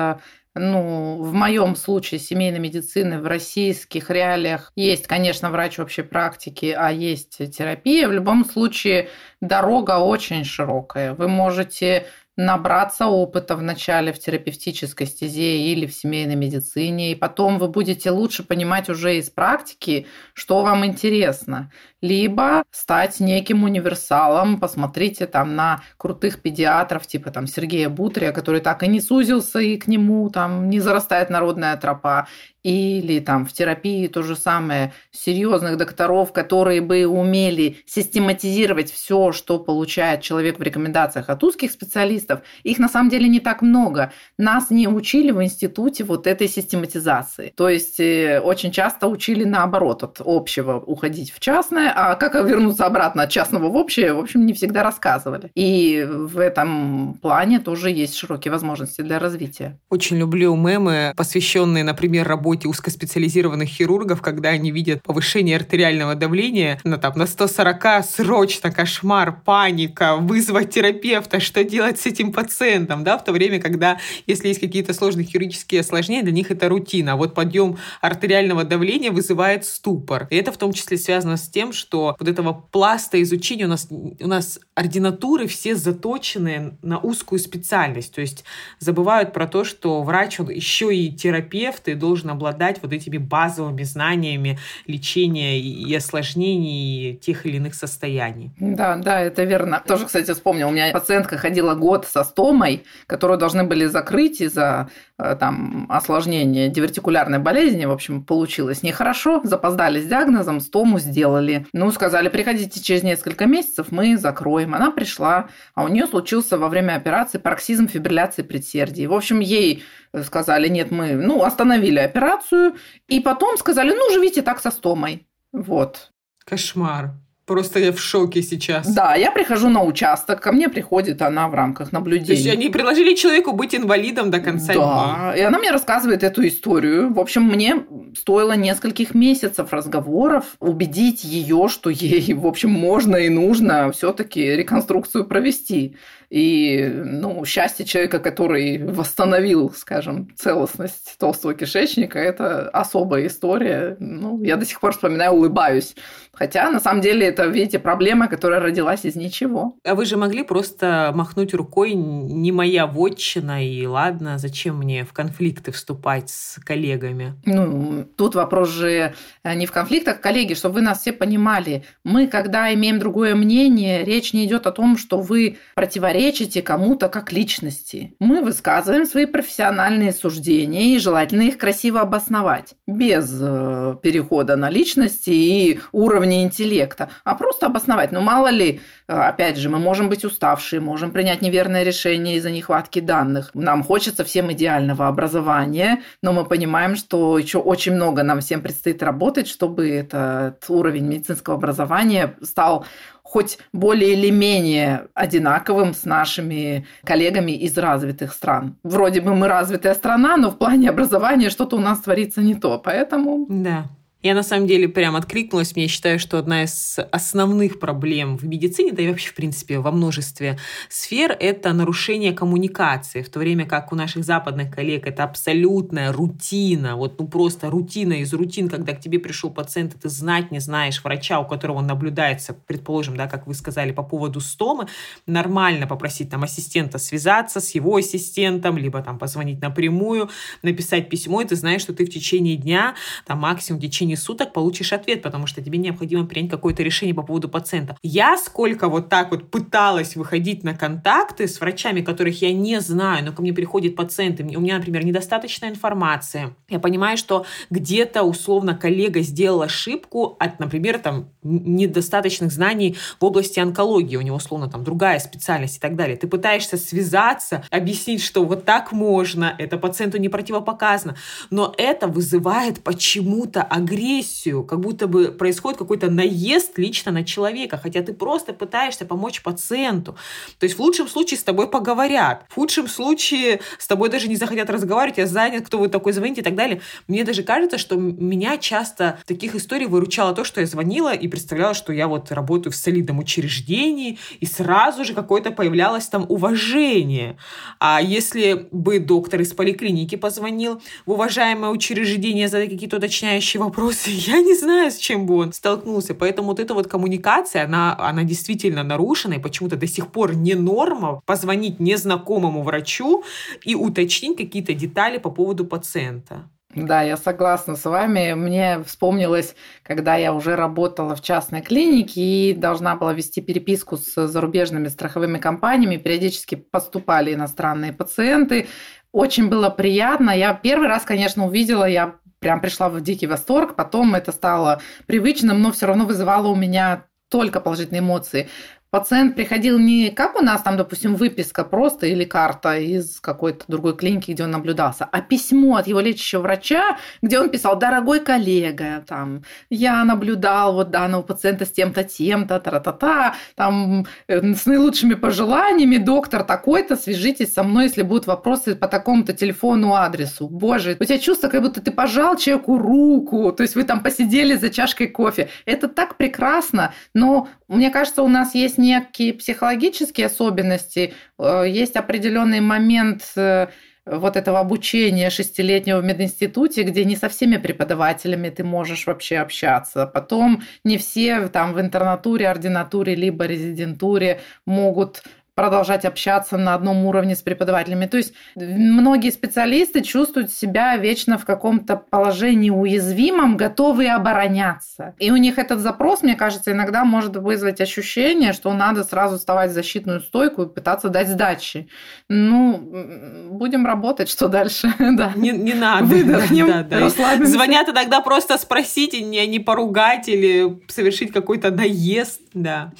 ну, 0.54 1.22
в 1.22 1.32
моем 1.32 1.76
случае 1.76 2.18
семейной 2.18 2.58
медицины 2.58 3.20
в 3.20 3.26
российских 3.26 4.10
реалиях 4.10 4.72
есть, 4.74 5.06
конечно, 5.06 5.50
врач 5.50 5.78
общей 5.78 6.02
практики, 6.02 6.74
а 6.76 6.90
есть 6.90 7.38
терапия. 7.56 8.08
В 8.08 8.12
любом 8.12 8.44
случае 8.44 9.08
дорога 9.40 9.98
очень 9.98 10.44
широкая. 10.44 11.14
Вы 11.14 11.28
можете 11.28 12.06
набраться 12.40 13.06
опыта 13.06 13.54
в 13.54 13.62
начале 13.62 14.12
в 14.12 14.18
терапевтической 14.18 15.06
стезе 15.06 15.58
или 15.58 15.86
в 15.86 15.92
семейной 15.92 16.36
медицине, 16.36 17.12
и 17.12 17.14
потом 17.14 17.58
вы 17.58 17.68
будете 17.68 18.10
лучше 18.10 18.42
понимать 18.42 18.88
уже 18.88 19.18
из 19.18 19.28
практики, 19.28 20.06
что 20.32 20.62
вам 20.62 20.86
интересно 20.86 21.70
либо 22.00 22.62
стать 22.70 23.20
неким 23.20 23.64
универсалом. 23.64 24.58
Посмотрите 24.58 25.26
там 25.26 25.54
на 25.54 25.82
крутых 25.98 26.40
педиатров, 26.40 27.06
типа 27.06 27.30
там 27.30 27.46
Сергея 27.46 27.90
Бутрия, 27.90 28.32
который 28.32 28.60
так 28.60 28.82
и 28.82 28.88
не 28.88 29.00
сузился, 29.00 29.58
и 29.58 29.76
к 29.76 29.86
нему 29.86 30.30
там 30.30 30.70
не 30.70 30.80
зарастает 30.80 31.28
народная 31.28 31.76
тропа. 31.76 32.26
Или 32.62 33.20
там 33.20 33.46
в 33.46 33.52
терапии 33.52 34.06
то 34.06 34.22
же 34.22 34.36
самое, 34.36 34.92
серьезных 35.12 35.76
докторов, 35.76 36.32
которые 36.32 36.80
бы 36.80 37.06
умели 37.06 37.78
систематизировать 37.86 38.92
все, 38.92 39.32
что 39.32 39.58
получает 39.58 40.20
человек 40.20 40.58
в 40.58 40.62
рекомендациях 40.62 41.30
от 41.30 41.42
узких 41.42 41.70
специалистов. 41.70 42.40
Их 42.62 42.78
на 42.78 42.88
самом 42.88 43.08
деле 43.10 43.28
не 43.28 43.40
так 43.40 43.62
много. 43.62 44.12
Нас 44.38 44.70
не 44.70 44.88
учили 44.88 45.30
в 45.30 45.42
институте 45.42 46.04
вот 46.04 46.26
этой 46.26 46.48
систематизации. 46.48 47.52
То 47.56 47.68
есть 47.68 47.98
э, 47.98 48.40
очень 48.40 48.72
часто 48.72 49.06
учили 49.06 49.44
наоборот, 49.44 50.02
от 50.02 50.20
общего 50.24 50.76
уходить 50.78 51.32
в 51.32 51.40
частное, 51.40 51.92
а 51.94 52.14
как 52.14 52.34
вернуться 52.34 52.86
обратно 52.86 53.22
от 53.22 53.30
частного 53.30 53.68
в 53.68 53.76
общее, 53.76 54.12
в 54.12 54.18
общем, 54.18 54.44
не 54.44 54.52
всегда 54.52 54.82
рассказывали. 54.82 55.50
И 55.54 56.06
в 56.08 56.38
этом 56.38 57.18
плане 57.22 57.58
тоже 57.60 57.90
есть 57.90 58.16
широкие 58.16 58.52
возможности 58.52 59.00
для 59.00 59.18
развития. 59.18 59.78
Очень 59.88 60.18
люблю 60.18 60.54
мемы, 60.56 61.14
посвященные, 61.16 61.84
например, 61.84 62.28
работе 62.28 62.49
узкоспециализированных 62.58 63.68
хирургов, 63.68 64.22
когда 64.22 64.50
они 64.50 64.70
видят 64.70 65.02
повышение 65.02 65.56
артериального 65.56 66.14
давления 66.14 66.80
на, 66.84 66.98
там, 66.98 67.14
на 67.16 67.26
140, 67.26 68.04
срочно, 68.04 68.70
кошмар, 68.70 69.40
паника, 69.44 70.16
вызвать 70.16 70.70
терапевта, 70.70 71.40
что 71.40 71.64
делать 71.64 71.98
с 72.00 72.06
этим 72.06 72.32
пациентом, 72.32 73.04
да, 73.04 73.18
в 73.18 73.24
то 73.24 73.32
время, 73.32 73.60
когда, 73.60 73.98
если 74.26 74.48
есть 74.48 74.60
какие-то 74.60 74.94
сложные 74.94 75.26
хирургические 75.26 75.80
осложнения, 75.80 76.22
для 76.22 76.32
них 76.32 76.50
это 76.50 76.68
рутина. 76.68 77.16
Вот 77.16 77.34
подъем 77.34 77.78
артериального 78.00 78.64
давления 78.64 79.10
вызывает 79.10 79.64
ступор. 79.64 80.26
И 80.30 80.36
это 80.36 80.52
в 80.52 80.56
том 80.56 80.72
числе 80.72 80.96
связано 80.96 81.36
с 81.36 81.48
тем, 81.48 81.72
что 81.72 82.16
вот 82.18 82.28
этого 82.28 82.52
пласта 82.52 83.20
изучения 83.22 83.64
у 83.64 83.68
нас, 83.68 83.88
у 83.90 84.26
нас 84.26 84.60
ординатуры 84.74 85.46
все 85.46 85.74
заточены 85.74 86.78
на 86.82 86.98
узкую 86.98 87.38
специальность. 87.38 88.14
То 88.14 88.20
есть 88.20 88.44
забывают 88.78 89.32
про 89.32 89.46
то, 89.46 89.64
что 89.64 90.02
врач, 90.02 90.40
он 90.40 90.50
еще 90.50 90.94
и 90.94 91.12
терапевт 91.12 91.88
и 91.88 91.94
должен 91.94 92.30
обладать 92.40 92.82
вот 92.82 92.92
этими 92.92 93.18
базовыми 93.18 93.82
знаниями 93.82 94.58
лечения 94.86 95.60
и 95.60 95.94
осложнений 95.94 97.16
тех 97.16 97.44
или 97.44 97.56
иных 97.56 97.74
состояний. 97.74 98.50
Да, 98.58 98.96
да, 98.96 99.20
это 99.20 99.44
верно. 99.44 99.82
Тоже, 99.86 100.06
кстати, 100.06 100.32
вспомнил, 100.32 100.68
у 100.68 100.72
меня 100.72 100.90
пациентка 100.92 101.36
ходила 101.36 101.74
год 101.74 102.06
со 102.06 102.24
стомой, 102.24 102.84
которую 103.06 103.38
должны 103.38 103.64
были 103.64 103.84
закрыть 103.84 104.40
из-за 104.40 104.88
э, 105.18 105.36
там 105.38 105.86
осложнения 105.90 106.68
дивертикулярной 106.68 107.38
болезни. 107.38 107.84
В 107.84 107.92
общем, 107.92 108.22
получилось 108.22 108.82
нехорошо, 108.82 109.42
запоздали 109.44 110.00
с 110.00 110.06
диагнозом, 110.06 110.60
стому 110.60 110.98
сделали. 110.98 111.66
Ну, 111.74 111.90
сказали, 111.92 112.28
приходите 112.28 112.80
через 112.80 113.02
несколько 113.02 113.46
месяцев, 113.46 113.88
мы 113.90 114.16
закроем. 114.16 114.74
Она 114.74 114.90
пришла, 114.90 115.48
а 115.74 115.84
у 115.84 115.88
нее 115.88 116.06
случился 116.06 116.56
во 116.56 116.68
время 116.68 116.94
операции 116.96 117.38
пароксизм 117.38 117.86
фибрилляции 117.88 118.42
предсердий. 118.42 119.06
В 119.06 119.12
общем, 119.12 119.40
ей 119.40 119.82
сказали, 120.24 120.68
нет, 120.68 120.90
мы, 120.90 121.12
ну, 121.12 121.42
остановили 121.44 121.98
операцию, 121.98 122.74
и 123.08 123.20
потом 123.20 123.56
сказали, 123.56 123.92
ну, 123.92 124.12
живите 124.12 124.42
так 124.42 124.60
со 124.60 124.70
стомой. 124.70 125.26
Вот. 125.52 126.10
Кошмар. 126.44 127.12
Просто 127.50 127.80
я 127.80 127.90
в 127.90 127.98
шоке 127.98 128.42
сейчас. 128.42 128.86
Да, 128.94 129.16
я 129.16 129.32
прихожу 129.32 129.68
на 129.70 129.82
участок, 129.82 130.40
ко 130.40 130.52
мне 130.52 130.68
приходит 130.68 131.20
она 131.20 131.48
в 131.48 131.54
рамках 131.54 131.90
наблюдения. 131.90 132.26
То 132.26 132.32
есть 132.34 132.46
они 132.46 132.68
предложили 132.68 133.16
человеку 133.16 133.50
быть 133.50 133.74
инвалидом 133.74 134.30
до 134.30 134.38
конца 134.38 134.72
да. 134.72 135.32
дней. 135.32 135.40
и 135.40 135.44
она 135.44 135.58
мне 135.58 135.72
рассказывает 135.72 136.22
эту 136.22 136.46
историю. 136.46 137.12
В 137.12 137.18
общем, 137.18 137.42
мне 137.42 137.84
стоило 138.16 138.52
нескольких 138.52 139.14
месяцев 139.14 139.72
разговоров 139.72 140.44
убедить 140.60 141.24
ее, 141.24 141.66
что 141.68 141.90
ей, 141.90 142.34
в 142.34 142.46
общем, 142.46 142.70
можно 142.70 143.16
и 143.16 143.28
нужно 143.28 143.90
все-таки 143.90 144.54
реконструкцию 144.54 145.24
провести. 145.24 145.96
И, 146.30 146.86
ну, 146.86 147.44
счастье 147.44 147.84
человека, 147.84 148.20
который 148.20 148.78
восстановил, 148.78 149.74
скажем, 149.76 150.28
целостность 150.36 151.16
толстого 151.18 151.54
кишечника, 151.54 152.20
это 152.20 152.68
особая 152.70 153.26
история. 153.26 153.96
Ну, 153.98 154.40
я 154.44 154.56
до 154.56 154.64
сих 154.64 154.78
пор 154.78 154.92
вспоминаю, 154.92 155.32
улыбаюсь. 155.32 155.96
Хотя, 156.32 156.70
на 156.70 156.78
самом 156.78 157.00
деле, 157.00 157.26
это, 157.26 157.46
видите, 157.46 157.80
проблема, 157.80 158.28
которая 158.28 158.60
родилась 158.60 159.04
из 159.04 159.16
ничего. 159.16 159.74
А 159.84 159.96
вы 159.96 160.04
же 160.04 160.16
могли 160.16 160.44
просто 160.44 161.10
махнуть 161.12 161.52
рукой, 161.52 161.94
не 161.94 162.52
моя 162.52 162.86
вотчина, 162.86 163.66
и 163.66 163.84
ладно, 163.84 164.38
зачем 164.38 164.78
мне 164.78 165.04
в 165.04 165.12
конфликты 165.12 165.72
вступать 165.72 166.30
с 166.30 166.60
коллегами? 166.64 167.34
Ну, 167.44 168.04
тут 168.16 168.36
вопрос 168.36 168.70
же 168.70 169.14
э, 169.42 169.54
не 169.54 169.66
в 169.66 169.72
конфликтах, 169.72 170.20
коллеги, 170.20 170.54
чтобы 170.54 170.76
вы 170.76 170.80
нас 170.82 171.00
все 171.00 171.12
понимали. 171.12 171.82
Мы, 172.04 172.28
когда 172.28 172.72
имеем 172.72 173.00
другое 173.00 173.34
мнение, 173.34 174.04
речь 174.04 174.32
не 174.32 174.44
идет 174.44 174.68
о 174.68 174.72
том, 174.72 174.96
что 174.96 175.20
вы 175.20 175.58
противоречите 175.74 176.19
противоречите 176.20 176.60
кому-то 176.60 177.08
как 177.08 177.32
личности. 177.32 178.14
Мы 178.20 178.42
высказываем 178.42 179.06
свои 179.06 179.24
профессиональные 179.24 180.12
суждения 180.12 180.94
и 180.94 180.98
желательно 180.98 181.42
их 181.42 181.56
красиво 181.56 182.00
обосновать, 182.00 182.74
без 182.86 183.38
э, 183.40 183.96
перехода 184.02 184.56
на 184.56 184.68
личности 184.68 185.30
и 185.30 185.80
уровня 185.92 186.42
интеллекта, 186.42 187.08
а 187.24 187.34
просто 187.34 187.66
обосновать. 187.66 188.12
Ну, 188.12 188.20
мало 188.20 188.48
ли, 188.48 188.80
э, 189.08 189.12
опять 189.12 189.56
же, 189.56 189.70
мы 189.70 189.78
можем 189.78 190.10
быть 190.10 190.24
уставшие, 190.24 190.80
можем 190.80 191.10
принять 191.10 191.40
неверное 191.40 191.84
решение 191.84 192.36
из-за 192.36 192.50
нехватки 192.50 193.00
данных. 193.00 193.50
Нам 193.54 193.82
хочется 193.82 194.22
всем 194.22 194.52
идеального 194.52 195.08
образования, 195.08 196.02
но 196.22 196.32
мы 196.32 196.44
понимаем, 196.44 196.96
что 196.96 197.38
еще 197.38 197.58
очень 197.58 197.94
много 197.94 198.22
нам 198.22 198.40
всем 198.40 198.60
предстоит 198.60 199.02
работать, 199.02 199.48
чтобы 199.48 199.88
этот 199.88 200.68
уровень 200.68 201.06
медицинского 201.06 201.56
образования 201.56 202.34
стал 202.42 202.84
хоть 203.22 203.58
более 203.72 204.14
или 204.14 204.30
менее 204.30 205.08
одинаковым 205.14 205.94
с 205.94 206.04
нашими 206.04 206.86
коллегами 207.04 207.52
из 207.52 207.76
развитых 207.78 208.32
стран. 208.32 208.76
Вроде 208.82 209.20
бы 209.20 209.34
мы 209.34 209.48
развитая 209.48 209.94
страна, 209.94 210.36
но 210.36 210.50
в 210.50 210.58
плане 210.58 210.90
образования 210.90 211.50
что-то 211.50 211.76
у 211.76 211.80
нас 211.80 212.00
творится 212.00 212.40
не 212.40 212.54
то, 212.54 212.78
поэтому... 212.78 213.46
Да. 213.48 213.84
Я 214.22 214.34
на 214.34 214.42
самом 214.42 214.66
деле 214.66 214.86
прям 214.86 215.16
откликнулась. 215.16 215.74
Мне 215.74 215.86
считаю, 215.86 216.18
что 216.18 216.38
одна 216.38 216.64
из 216.64 216.98
основных 217.10 217.80
проблем 217.80 218.36
в 218.36 218.44
медицине, 218.44 218.92
да 218.92 219.02
и 219.02 219.08
вообще, 219.08 219.30
в 219.30 219.34
принципе, 219.34 219.78
во 219.78 219.90
множестве 219.92 220.58
сфер, 220.90 221.34
это 221.40 221.72
нарушение 221.72 222.34
коммуникации. 222.34 223.22
В 223.22 223.30
то 223.30 223.38
время 223.38 223.64
как 223.64 223.92
у 223.92 223.96
наших 223.96 224.24
западных 224.24 224.74
коллег 224.74 225.06
это 225.06 225.24
абсолютная 225.24 226.12
рутина. 226.12 226.96
Вот 226.96 227.18
ну 227.18 227.28
просто 227.28 227.70
рутина 227.70 228.12
из 228.20 228.34
рутин, 228.34 228.68
когда 228.68 228.92
к 228.92 229.00
тебе 229.00 229.18
пришел 229.18 229.50
пациент, 229.50 229.94
и 229.94 229.98
ты 229.98 230.10
знать 230.10 230.50
не 230.50 230.58
знаешь 230.58 231.02
врача, 231.02 231.40
у 231.40 231.46
которого 231.46 231.78
он 231.78 231.86
наблюдается, 231.86 232.52
предположим, 232.52 233.16
да, 233.16 233.26
как 233.26 233.46
вы 233.46 233.54
сказали, 233.54 233.92
по 233.92 234.02
поводу 234.02 234.40
стомы, 234.40 234.86
нормально 235.26 235.86
попросить 235.86 236.28
там 236.28 236.42
ассистента 236.42 236.98
связаться 236.98 237.58
с 237.58 237.74
его 237.74 237.96
ассистентом, 237.96 238.76
либо 238.76 239.00
там 239.00 239.18
позвонить 239.18 239.62
напрямую, 239.62 240.28
написать 240.62 241.08
письмо, 241.08 241.40
и 241.40 241.46
ты 241.46 241.56
знаешь, 241.56 241.80
что 241.80 241.94
ты 241.94 242.04
в 242.04 242.10
течение 242.10 242.56
дня, 242.56 242.94
там 243.26 243.38
максимум 243.38 243.80
в 243.80 243.82
течение 243.82 244.09
течение 244.10 244.16
суток 244.16 244.52
получишь 244.52 244.92
ответ, 244.92 245.22
потому 245.22 245.46
что 245.46 245.62
тебе 245.62 245.78
необходимо 245.78 246.26
принять 246.26 246.50
какое-то 246.50 246.82
решение 246.82 247.14
по 247.14 247.22
поводу 247.22 247.48
пациента. 247.48 247.96
Я 248.02 248.36
сколько 248.36 248.88
вот 248.88 249.08
так 249.08 249.30
вот 249.30 249.50
пыталась 249.50 250.16
выходить 250.16 250.64
на 250.64 250.74
контакты 250.74 251.46
с 251.46 251.60
врачами, 251.60 252.00
которых 252.00 252.42
я 252.42 252.52
не 252.52 252.80
знаю, 252.80 253.24
но 253.24 253.32
ко 253.32 253.42
мне 253.42 253.52
приходят 253.52 253.96
пациенты, 253.96 254.44
у 254.44 254.60
меня, 254.60 254.78
например, 254.78 255.04
недостаточная 255.04 255.70
информация. 255.70 256.54
Я 256.68 256.78
понимаю, 256.78 257.16
что 257.16 257.44
где-то 257.70 258.22
условно 258.22 258.74
коллега 258.74 259.20
сделал 259.22 259.62
ошибку 259.62 260.36
от, 260.38 260.60
например, 260.60 260.98
там 260.98 261.28
недостаточных 261.42 262.52
знаний 262.52 262.96
в 263.20 263.24
области 263.24 263.60
онкологии, 263.60 264.16
у 264.16 264.22
него 264.22 264.36
условно 264.36 264.68
там 264.68 264.84
другая 264.84 265.18
специальность 265.20 265.76
и 265.76 265.80
так 265.80 265.96
далее. 265.96 266.16
Ты 266.16 266.26
пытаешься 266.26 266.76
связаться, 266.76 267.62
объяснить, 267.70 268.22
что 268.22 268.44
вот 268.44 268.64
так 268.64 268.92
можно, 268.92 269.54
это 269.58 269.78
пациенту 269.78 270.18
не 270.18 270.28
противопоказано, 270.28 271.16
но 271.50 271.74
это 271.78 272.06
вызывает 272.06 272.82
почему-то 272.82 273.62
агрессию 273.62 273.99
агрессию, 274.00 274.64
как 274.64 274.80
будто 274.80 275.06
бы 275.06 275.28
происходит 275.28 275.78
какой-то 275.78 276.10
наезд 276.10 276.78
лично 276.78 277.12
на 277.12 277.24
человека, 277.24 277.78
хотя 277.82 278.02
ты 278.02 278.12
просто 278.12 278.52
пытаешься 278.52 279.04
помочь 279.04 279.42
пациенту. 279.42 280.16
То 280.58 280.64
есть 280.64 280.76
в 280.76 280.80
лучшем 280.80 281.08
случае 281.08 281.38
с 281.38 281.42
тобой 281.42 281.68
поговорят, 281.68 282.44
в 282.48 282.54
худшем 282.54 282.88
случае 282.88 283.60
с 283.78 283.86
тобой 283.86 284.08
даже 284.08 284.28
не 284.28 284.36
захотят 284.36 284.70
разговаривать, 284.70 285.18
я 285.18 285.26
занят, 285.26 285.66
кто 285.66 285.78
вы 285.78 285.88
такой, 285.88 286.12
звоните 286.12 286.40
и 286.40 286.44
так 286.44 286.54
далее. 286.54 286.80
Мне 287.08 287.24
даже 287.24 287.42
кажется, 287.42 287.78
что 287.78 287.96
меня 287.96 288.56
часто 288.56 289.18
таких 289.26 289.54
историй 289.54 289.86
выручало 289.86 290.34
то, 290.34 290.44
что 290.44 290.60
я 290.60 290.66
звонила 290.66 291.12
и 291.12 291.28
представляла, 291.28 291.74
что 291.74 291.92
я 291.92 292.08
вот 292.08 292.32
работаю 292.32 292.72
в 292.72 292.76
солидном 292.76 293.18
учреждении, 293.18 294.18
и 294.40 294.46
сразу 294.46 295.04
же 295.04 295.14
какое-то 295.14 295.50
появлялось 295.50 296.06
там 296.06 296.24
уважение. 296.28 297.36
А 297.78 298.00
если 298.00 298.68
бы 298.70 298.98
доктор 298.98 299.40
из 299.40 299.52
поликлиники 299.52 300.16
позвонил 300.16 300.80
в 301.06 301.12
уважаемое 301.12 301.70
учреждение, 301.70 302.48
задать 302.48 302.70
какие-то 302.70 302.96
уточняющие 302.96 303.60
вопросы, 303.60 303.89
вопросы, 303.90 304.10
я 304.12 304.40
не 304.40 304.54
знаю, 304.54 304.90
с 304.90 304.96
чем 304.96 305.26
бы 305.26 305.36
он 305.36 305.52
столкнулся. 305.52 306.14
Поэтому 306.14 306.48
вот 306.48 306.60
эта 306.60 306.74
вот 306.74 306.86
коммуникация, 306.86 307.64
она, 307.64 307.96
она 307.98 308.24
действительно 308.24 308.82
нарушена, 308.82 309.34
и 309.34 309.38
почему-то 309.38 309.76
до 309.76 309.86
сих 309.86 310.08
пор 310.08 310.34
не 310.34 310.54
норма 310.54 311.20
позвонить 311.26 311.80
незнакомому 311.80 312.62
врачу 312.62 313.24
и 313.64 313.74
уточнить 313.74 314.36
какие-то 314.36 314.74
детали 314.74 315.18
по 315.18 315.30
поводу 315.30 315.64
пациента. 315.64 316.48
Да, 316.72 317.02
я 317.02 317.16
согласна 317.16 317.74
с 317.74 317.84
вами. 317.84 318.34
Мне 318.34 318.84
вспомнилось, 318.86 319.56
когда 319.82 320.14
я 320.14 320.32
уже 320.32 320.54
работала 320.54 321.16
в 321.16 321.20
частной 321.20 321.62
клинике 321.62 322.20
и 322.20 322.54
должна 322.54 322.94
была 322.94 323.12
вести 323.12 323.40
переписку 323.40 323.96
с 323.96 324.28
зарубежными 324.28 324.86
страховыми 324.86 325.38
компаниями. 325.38 325.96
Периодически 325.96 326.54
поступали 326.54 327.34
иностранные 327.34 327.92
пациенты. 327.92 328.68
Очень 329.10 329.48
было 329.48 329.68
приятно. 329.68 330.30
Я 330.30 330.54
первый 330.54 330.86
раз, 330.86 331.02
конечно, 331.02 331.44
увидела, 331.44 331.88
я 331.88 332.14
прям 332.40 332.60
пришла 332.60 332.88
в 332.88 333.00
дикий 333.00 333.26
восторг. 333.26 333.76
Потом 333.76 334.14
это 334.14 334.32
стало 334.32 334.82
привычным, 335.06 335.62
но 335.62 335.70
все 335.70 335.86
равно 335.86 336.04
вызывало 336.04 336.48
у 336.48 336.56
меня 336.56 337.06
только 337.28 337.60
положительные 337.60 338.00
эмоции 338.00 338.48
пациент 338.90 339.36
приходил 339.36 339.78
не 339.78 340.10
как 340.10 340.36
у 340.36 340.42
нас 340.42 340.62
там, 340.62 340.76
допустим, 340.76 341.14
выписка 341.14 341.64
просто 341.64 342.06
или 342.06 342.24
карта 342.24 342.76
из 342.76 343.20
какой-то 343.20 343.64
другой 343.68 343.96
клиники, 343.96 344.32
где 344.32 344.44
он 344.44 344.50
наблюдался, 344.50 345.08
а 345.10 345.20
письмо 345.20 345.76
от 345.76 345.86
его 345.86 346.00
лечащего 346.00 346.42
врача, 346.42 346.98
где 347.22 347.38
он 347.38 347.50
писал, 347.50 347.78
дорогой 347.78 348.20
коллега, 348.20 349.04
там, 349.06 349.42
я 349.70 350.04
наблюдал 350.04 350.74
вот 350.74 350.90
данного 350.90 351.22
пациента 351.22 351.64
с 351.64 351.70
тем-то, 351.70 352.04
тем-то, 352.04 352.60
та-та-та, 352.60 353.34
там, 353.54 354.06
э, 354.28 354.54
с 354.54 354.66
наилучшими 354.66 355.14
пожеланиями, 355.14 355.96
доктор 355.96 356.44
такой-то, 356.44 356.96
свяжитесь 356.96 357.54
со 357.54 357.62
мной, 357.62 357.84
если 357.84 358.02
будут 358.02 358.26
вопросы 358.26 358.74
по 358.74 358.88
такому-то 358.88 359.32
телефону, 359.32 359.94
адресу. 359.94 360.48
Боже, 360.48 360.96
у 360.98 361.04
тебя 361.04 361.18
чувство, 361.18 361.48
как 361.48 361.62
будто 361.62 361.80
ты 361.80 361.90
пожал 361.90 362.36
человеку 362.36 362.78
руку, 362.78 363.52
то 363.52 363.62
есть 363.62 363.76
вы 363.76 363.84
там 363.84 364.00
посидели 364.00 364.56
за 364.56 364.70
чашкой 364.70 365.08
кофе. 365.08 365.48
Это 365.64 365.88
так 365.88 366.16
прекрасно, 366.16 366.92
но 367.14 367.48
мне 367.76 367.90
кажется, 367.90 368.22
у 368.22 368.28
нас 368.28 368.54
есть 368.54 368.78
некие 368.78 369.32
психологические 369.32 370.26
особенности, 370.26 371.14
э, 371.38 371.64
есть 371.68 371.96
определенный 371.96 372.60
момент 372.60 373.22
э, 373.36 373.68
вот 374.06 374.36
этого 374.36 374.58
обучения 374.58 375.30
шестилетнего 375.30 376.00
в 376.00 376.04
мединституте, 376.04 376.82
где 376.82 377.04
не 377.04 377.16
со 377.16 377.28
всеми 377.28 377.58
преподавателями 377.58 378.50
ты 378.50 378.64
можешь 378.64 379.06
вообще 379.06 379.38
общаться. 379.38 380.06
Потом 380.06 380.62
не 380.84 380.98
все 380.98 381.48
там 381.48 381.72
в 381.72 381.80
интернатуре, 381.80 382.48
ординатуре, 382.48 383.14
либо 383.14 383.46
резидентуре 383.46 384.40
могут 384.66 385.22
продолжать 385.54 386.04
общаться 386.04 386.56
на 386.56 386.74
одном 386.74 387.04
уровне 387.04 387.36
с 387.36 387.42
преподавателями. 387.42 388.06
То 388.06 388.16
есть 388.16 388.34
многие 388.56 389.30
специалисты 389.30 390.02
чувствуют 390.02 390.50
себя 390.50 390.96
вечно 390.96 391.38
в 391.38 391.44
каком-то 391.44 391.96
положении 391.96 392.70
уязвимом, 392.70 393.56
готовые 393.56 394.14
обороняться. 394.14 395.14
И 395.18 395.30
у 395.30 395.36
них 395.36 395.58
этот 395.58 395.80
запрос, 395.80 396.22
мне 396.22 396.34
кажется, 396.34 396.72
иногда 396.72 397.04
может 397.04 397.36
вызвать 397.36 397.80
ощущение, 397.80 398.52
что 398.52 398.72
надо 398.72 399.04
сразу 399.04 399.38
вставать 399.38 399.70
в 399.70 399.74
защитную 399.74 400.20
стойку 400.20 400.62
и 400.62 400.68
пытаться 400.68 401.08
дать 401.08 401.28
сдачи. 401.28 401.88
Ну, 402.28 403.48
будем 403.50 403.86
работать, 403.86 404.30
что 404.30 404.48
дальше. 404.48 404.92
да. 404.98 405.32
не, 405.36 405.50
не 405.50 405.74
надо. 405.74 406.04
Выдохнем, 406.04 406.66
да, 406.66 406.82
да, 406.82 407.10
да. 407.10 407.46
Звонят 407.46 407.88
иногда 407.88 408.20
просто 408.20 408.58
спросить, 408.58 409.12
не, 409.12 409.46
не 409.46 409.58
поругать 409.58 410.28
или 410.28 410.80
совершить 410.88 411.32
какой-то 411.32 411.70
наезд. 411.70 412.40
Да. 412.54 412.92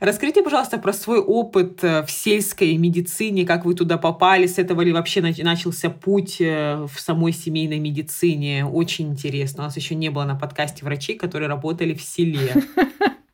Расскажите, 0.00 0.42
пожалуйста, 0.42 0.78
про 0.78 0.92
свой 0.92 1.18
опыт 1.18 1.82
э, 1.82 2.04
в 2.08 2.10
сельской 2.10 2.76
медицине, 2.76 3.44
как 3.44 3.64
вы 3.64 3.74
туда 3.74 3.98
попали, 3.98 4.46
с 4.46 4.58
этого 4.58 4.82
ли 4.82 4.92
вообще 4.92 5.20
начался 5.20 5.90
путь 5.90 6.40
э, 6.40 6.86
в 6.92 6.98
самой 6.98 7.32
семейной 7.32 7.78
медицине. 7.78 8.64
Очень 8.64 9.10
интересно. 9.10 9.64
У 9.64 9.66
нас 9.66 9.76
еще 9.76 9.94
не 9.94 10.10
было 10.10 10.24
на 10.24 10.34
подкасте 10.34 10.84
врачей, 10.84 11.16
которые 11.16 11.48
работали 11.48 11.94
в 11.94 12.02
селе. 12.02 12.54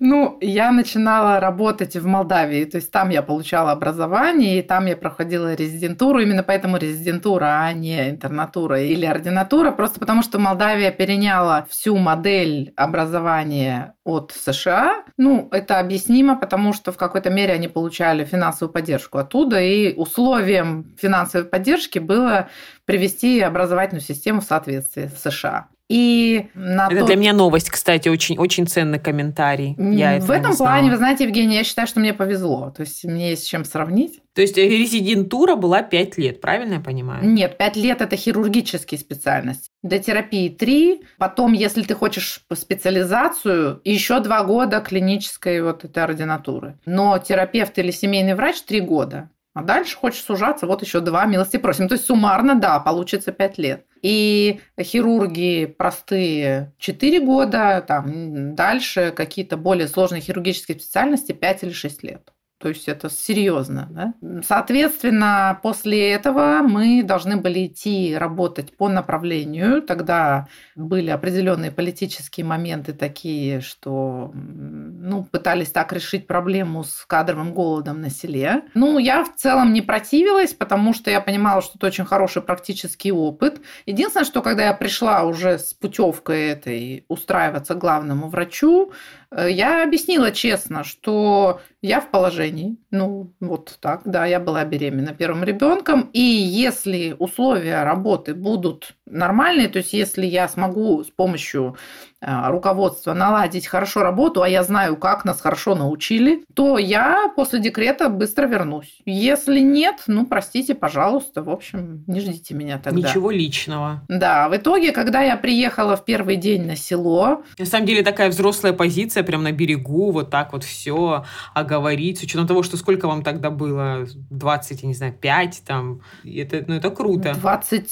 Ну, 0.00 0.38
я 0.40 0.72
начинала 0.72 1.40
работать 1.40 1.96
в 1.96 2.06
Молдавии, 2.06 2.64
то 2.64 2.76
есть 2.76 2.90
там 2.90 3.10
я 3.10 3.22
получала 3.22 3.72
образование, 3.72 4.58
и 4.58 4.62
там 4.62 4.86
я 4.86 4.96
проходила 4.96 5.54
резидентуру, 5.54 6.20
именно 6.20 6.42
поэтому 6.42 6.76
резидентура, 6.76 7.62
а 7.62 7.72
не 7.72 8.10
интернатура 8.10 8.80
или 8.80 9.06
ординатура, 9.06 9.70
просто 9.70 10.00
потому 10.00 10.22
что 10.22 10.38
Молдавия 10.38 10.90
переняла 10.90 11.66
всю 11.70 11.96
модель 11.96 12.72
образования 12.76 13.94
от 14.04 14.32
США. 14.32 15.04
Ну, 15.16 15.48
это 15.50 15.78
объяснимо, 15.78 16.36
потому 16.36 16.72
что 16.72 16.92
в 16.92 16.96
какой-то 16.96 17.30
мере 17.30 17.54
они 17.54 17.68
получали 17.68 18.24
финансовую 18.24 18.72
поддержку 18.72 19.18
оттуда, 19.18 19.60
и 19.60 19.94
условием 19.94 20.94
финансовой 20.98 21.48
поддержки 21.48 21.98
было 21.98 22.48
привести 22.84 23.40
образовательную 23.40 24.02
систему 24.02 24.40
в 24.40 24.44
соответствие 24.44 25.08
с 25.08 25.22
США. 25.22 25.68
И 25.88 26.48
на 26.54 26.86
это 26.88 26.98
тот... 26.98 27.06
для 27.06 27.16
меня 27.16 27.32
новость, 27.32 27.70
кстати, 27.70 28.08
очень, 28.08 28.38
очень 28.38 28.66
ценный 28.66 28.98
комментарий. 28.98 29.76
Я 29.78 30.18
в 30.18 30.30
этом 30.30 30.56
плане, 30.56 30.90
вы 30.90 30.96
знаете, 30.96 31.24
Евгения, 31.24 31.58
я 31.58 31.64
считаю, 31.64 31.86
что 31.86 32.00
мне 32.00 32.12
повезло. 32.12 32.72
То 32.76 32.82
есть 32.82 33.04
мне 33.04 33.30
есть 33.30 33.44
с 33.44 33.46
чем 33.46 33.64
сравнить. 33.64 34.20
То 34.34 34.42
есть 34.42 34.56
резидентура 34.56 35.54
была 35.54 35.82
5 35.82 36.18
лет, 36.18 36.40
правильно 36.40 36.74
я 36.74 36.80
понимаю? 36.80 37.24
Нет, 37.24 37.56
5 37.56 37.76
лет 37.76 38.02
это 38.02 38.16
хирургические 38.16 38.98
специальности. 38.98 39.70
До 39.82 39.98
терапии 39.98 40.48
3. 40.48 41.02
Потом, 41.18 41.52
если 41.52 41.82
ты 41.82 41.94
хочешь 41.94 42.42
специализацию, 42.52 43.80
еще 43.84 44.20
2 44.20 44.44
года 44.44 44.80
клинической 44.80 45.62
вот 45.62 45.84
этой 45.84 46.02
ординатуры. 46.02 46.78
Но 46.84 47.16
терапевт 47.18 47.78
или 47.78 47.90
семейный 47.92 48.34
врач 48.34 48.60
3 48.62 48.80
года. 48.80 49.30
А 49.56 49.62
дальше 49.62 49.96
хочешь 49.96 50.22
сужаться, 50.22 50.66
вот 50.66 50.82
еще 50.82 51.00
два, 51.00 51.24
милости 51.24 51.56
просим. 51.56 51.88
То 51.88 51.94
есть 51.94 52.04
суммарно, 52.04 52.56
да, 52.56 52.78
получится 52.78 53.32
пять 53.32 53.56
лет. 53.56 53.86
И 54.02 54.60
хирурги 54.78 55.64
простые 55.64 56.74
4 56.76 57.20
года, 57.20 57.82
там 57.88 58.54
дальше 58.54 59.14
какие-то 59.16 59.56
более 59.56 59.88
сложные 59.88 60.20
хирургические 60.20 60.78
специальности 60.78 61.32
5 61.32 61.62
или 61.62 61.72
6 61.72 62.02
лет. 62.02 62.34
То 62.58 62.70
есть 62.70 62.88
это 62.88 63.10
серьезно. 63.10 63.88
Да? 63.90 64.14
Соответственно, 64.42 65.60
после 65.62 66.10
этого 66.12 66.62
мы 66.62 67.02
должны 67.02 67.36
были 67.36 67.66
идти 67.66 68.16
работать 68.16 68.74
по 68.74 68.88
направлению. 68.88 69.82
Тогда 69.82 70.48
были 70.74 71.10
определенные 71.10 71.70
политические 71.70 72.46
моменты 72.46 72.94
такие, 72.94 73.60
что 73.60 74.30
ну, 74.34 75.24
пытались 75.24 75.70
так 75.70 75.92
решить 75.92 76.26
проблему 76.26 76.82
с 76.82 77.04
кадровым 77.06 77.52
голодом 77.52 78.00
на 78.00 78.08
селе. 78.08 78.62
Ну, 78.72 78.98
я 78.98 79.24
в 79.24 79.34
целом 79.36 79.74
не 79.74 79.82
противилась, 79.82 80.54
потому 80.54 80.94
что 80.94 81.10
я 81.10 81.20
понимала, 81.20 81.60
что 81.60 81.74
это 81.76 81.88
очень 81.88 82.06
хороший 82.06 82.40
практический 82.40 83.12
опыт. 83.12 83.60
Единственное, 83.84 84.24
что 84.24 84.40
когда 84.40 84.64
я 84.64 84.72
пришла 84.72 85.24
уже 85.24 85.58
с 85.58 85.74
путевкой 85.74 86.46
этой 86.48 87.04
устраиваться 87.08 87.74
главному 87.74 88.28
врачу, 88.28 88.92
Э, 89.30 89.50
я 89.50 89.82
объяснила 89.82 90.30
честно, 90.30 90.84
что 90.84 91.60
я 91.82 92.00
в 92.00 92.10
положении. 92.10 92.45
Ну, 92.90 93.32
вот 93.40 93.78
так, 93.80 94.02
да, 94.04 94.26
я 94.26 94.40
была 94.40 94.64
беременна 94.64 95.14
первым 95.14 95.44
ребенком. 95.44 96.10
И 96.12 96.20
если 96.20 97.14
условия 97.18 97.82
работы 97.84 98.34
будут 98.34 98.96
нормальные, 99.06 99.68
то 99.68 99.78
есть 99.78 99.92
если 99.92 100.26
я 100.26 100.48
смогу 100.48 101.02
с 101.04 101.10
помощью 101.10 101.76
э, 102.20 102.48
руководства 102.48 103.14
наладить 103.14 103.66
хорошо 103.66 104.02
работу, 104.02 104.42
а 104.42 104.48
я 104.48 104.62
знаю, 104.64 104.96
как 104.96 105.24
нас 105.24 105.40
хорошо 105.40 105.74
научили, 105.74 106.44
то 106.54 106.78
я 106.78 107.32
после 107.36 107.60
декрета 107.60 108.08
быстро 108.08 108.46
вернусь. 108.46 108.98
Если 109.04 109.60
нет, 109.60 110.02
ну, 110.06 110.26
простите, 110.26 110.74
пожалуйста, 110.74 111.42
в 111.42 111.50
общем, 111.50 112.04
не 112.06 112.20
ждите 112.20 112.54
меня 112.54 112.78
тогда. 112.78 113.08
Ничего 113.08 113.30
личного. 113.30 114.02
Да, 114.08 114.48
в 114.48 114.56
итоге, 114.56 114.92
когда 114.92 115.22
я 115.22 115.36
приехала 115.36 115.96
в 115.96 116.04
первый 116.04 116.36
день 116.36 116.66
на 116.66 116.76
село... 116.76 117.42
На 117.58 117.66
самом 117.66 117.86
деле, 117.86 118.02
такая 118.02 118.28
взрослая 118.28 118.72
позиция, 118.72 119.22
прям 119.22 119.42
на 119.42 119.52
берегу, 119.52 120.10
вот 120.10 120.30
так 120.30 120.52
вот 120.52 120.64
все 120.64 121.24
оговорить, 121.54 122.18
с 122.18 122.22
учетом 122.22 122.46
того, 122.46 122.62
что 122.62 122.76
сколько 122.76 123.06
вам 123.06 123.22
тогда 123.22 123.50
было? 123.50 124.06
20, 124.30 124.82
я 124.82 124.88
не 124.88 124.94
знаю, 124.94 125.12
5 125.12 125.62
там. 125.64 126.00
Это, 126.24 126.64
ну, 126.66 126.74
это 126.74 126.90
круто. 126.90 127.34
20, 127.34 127.88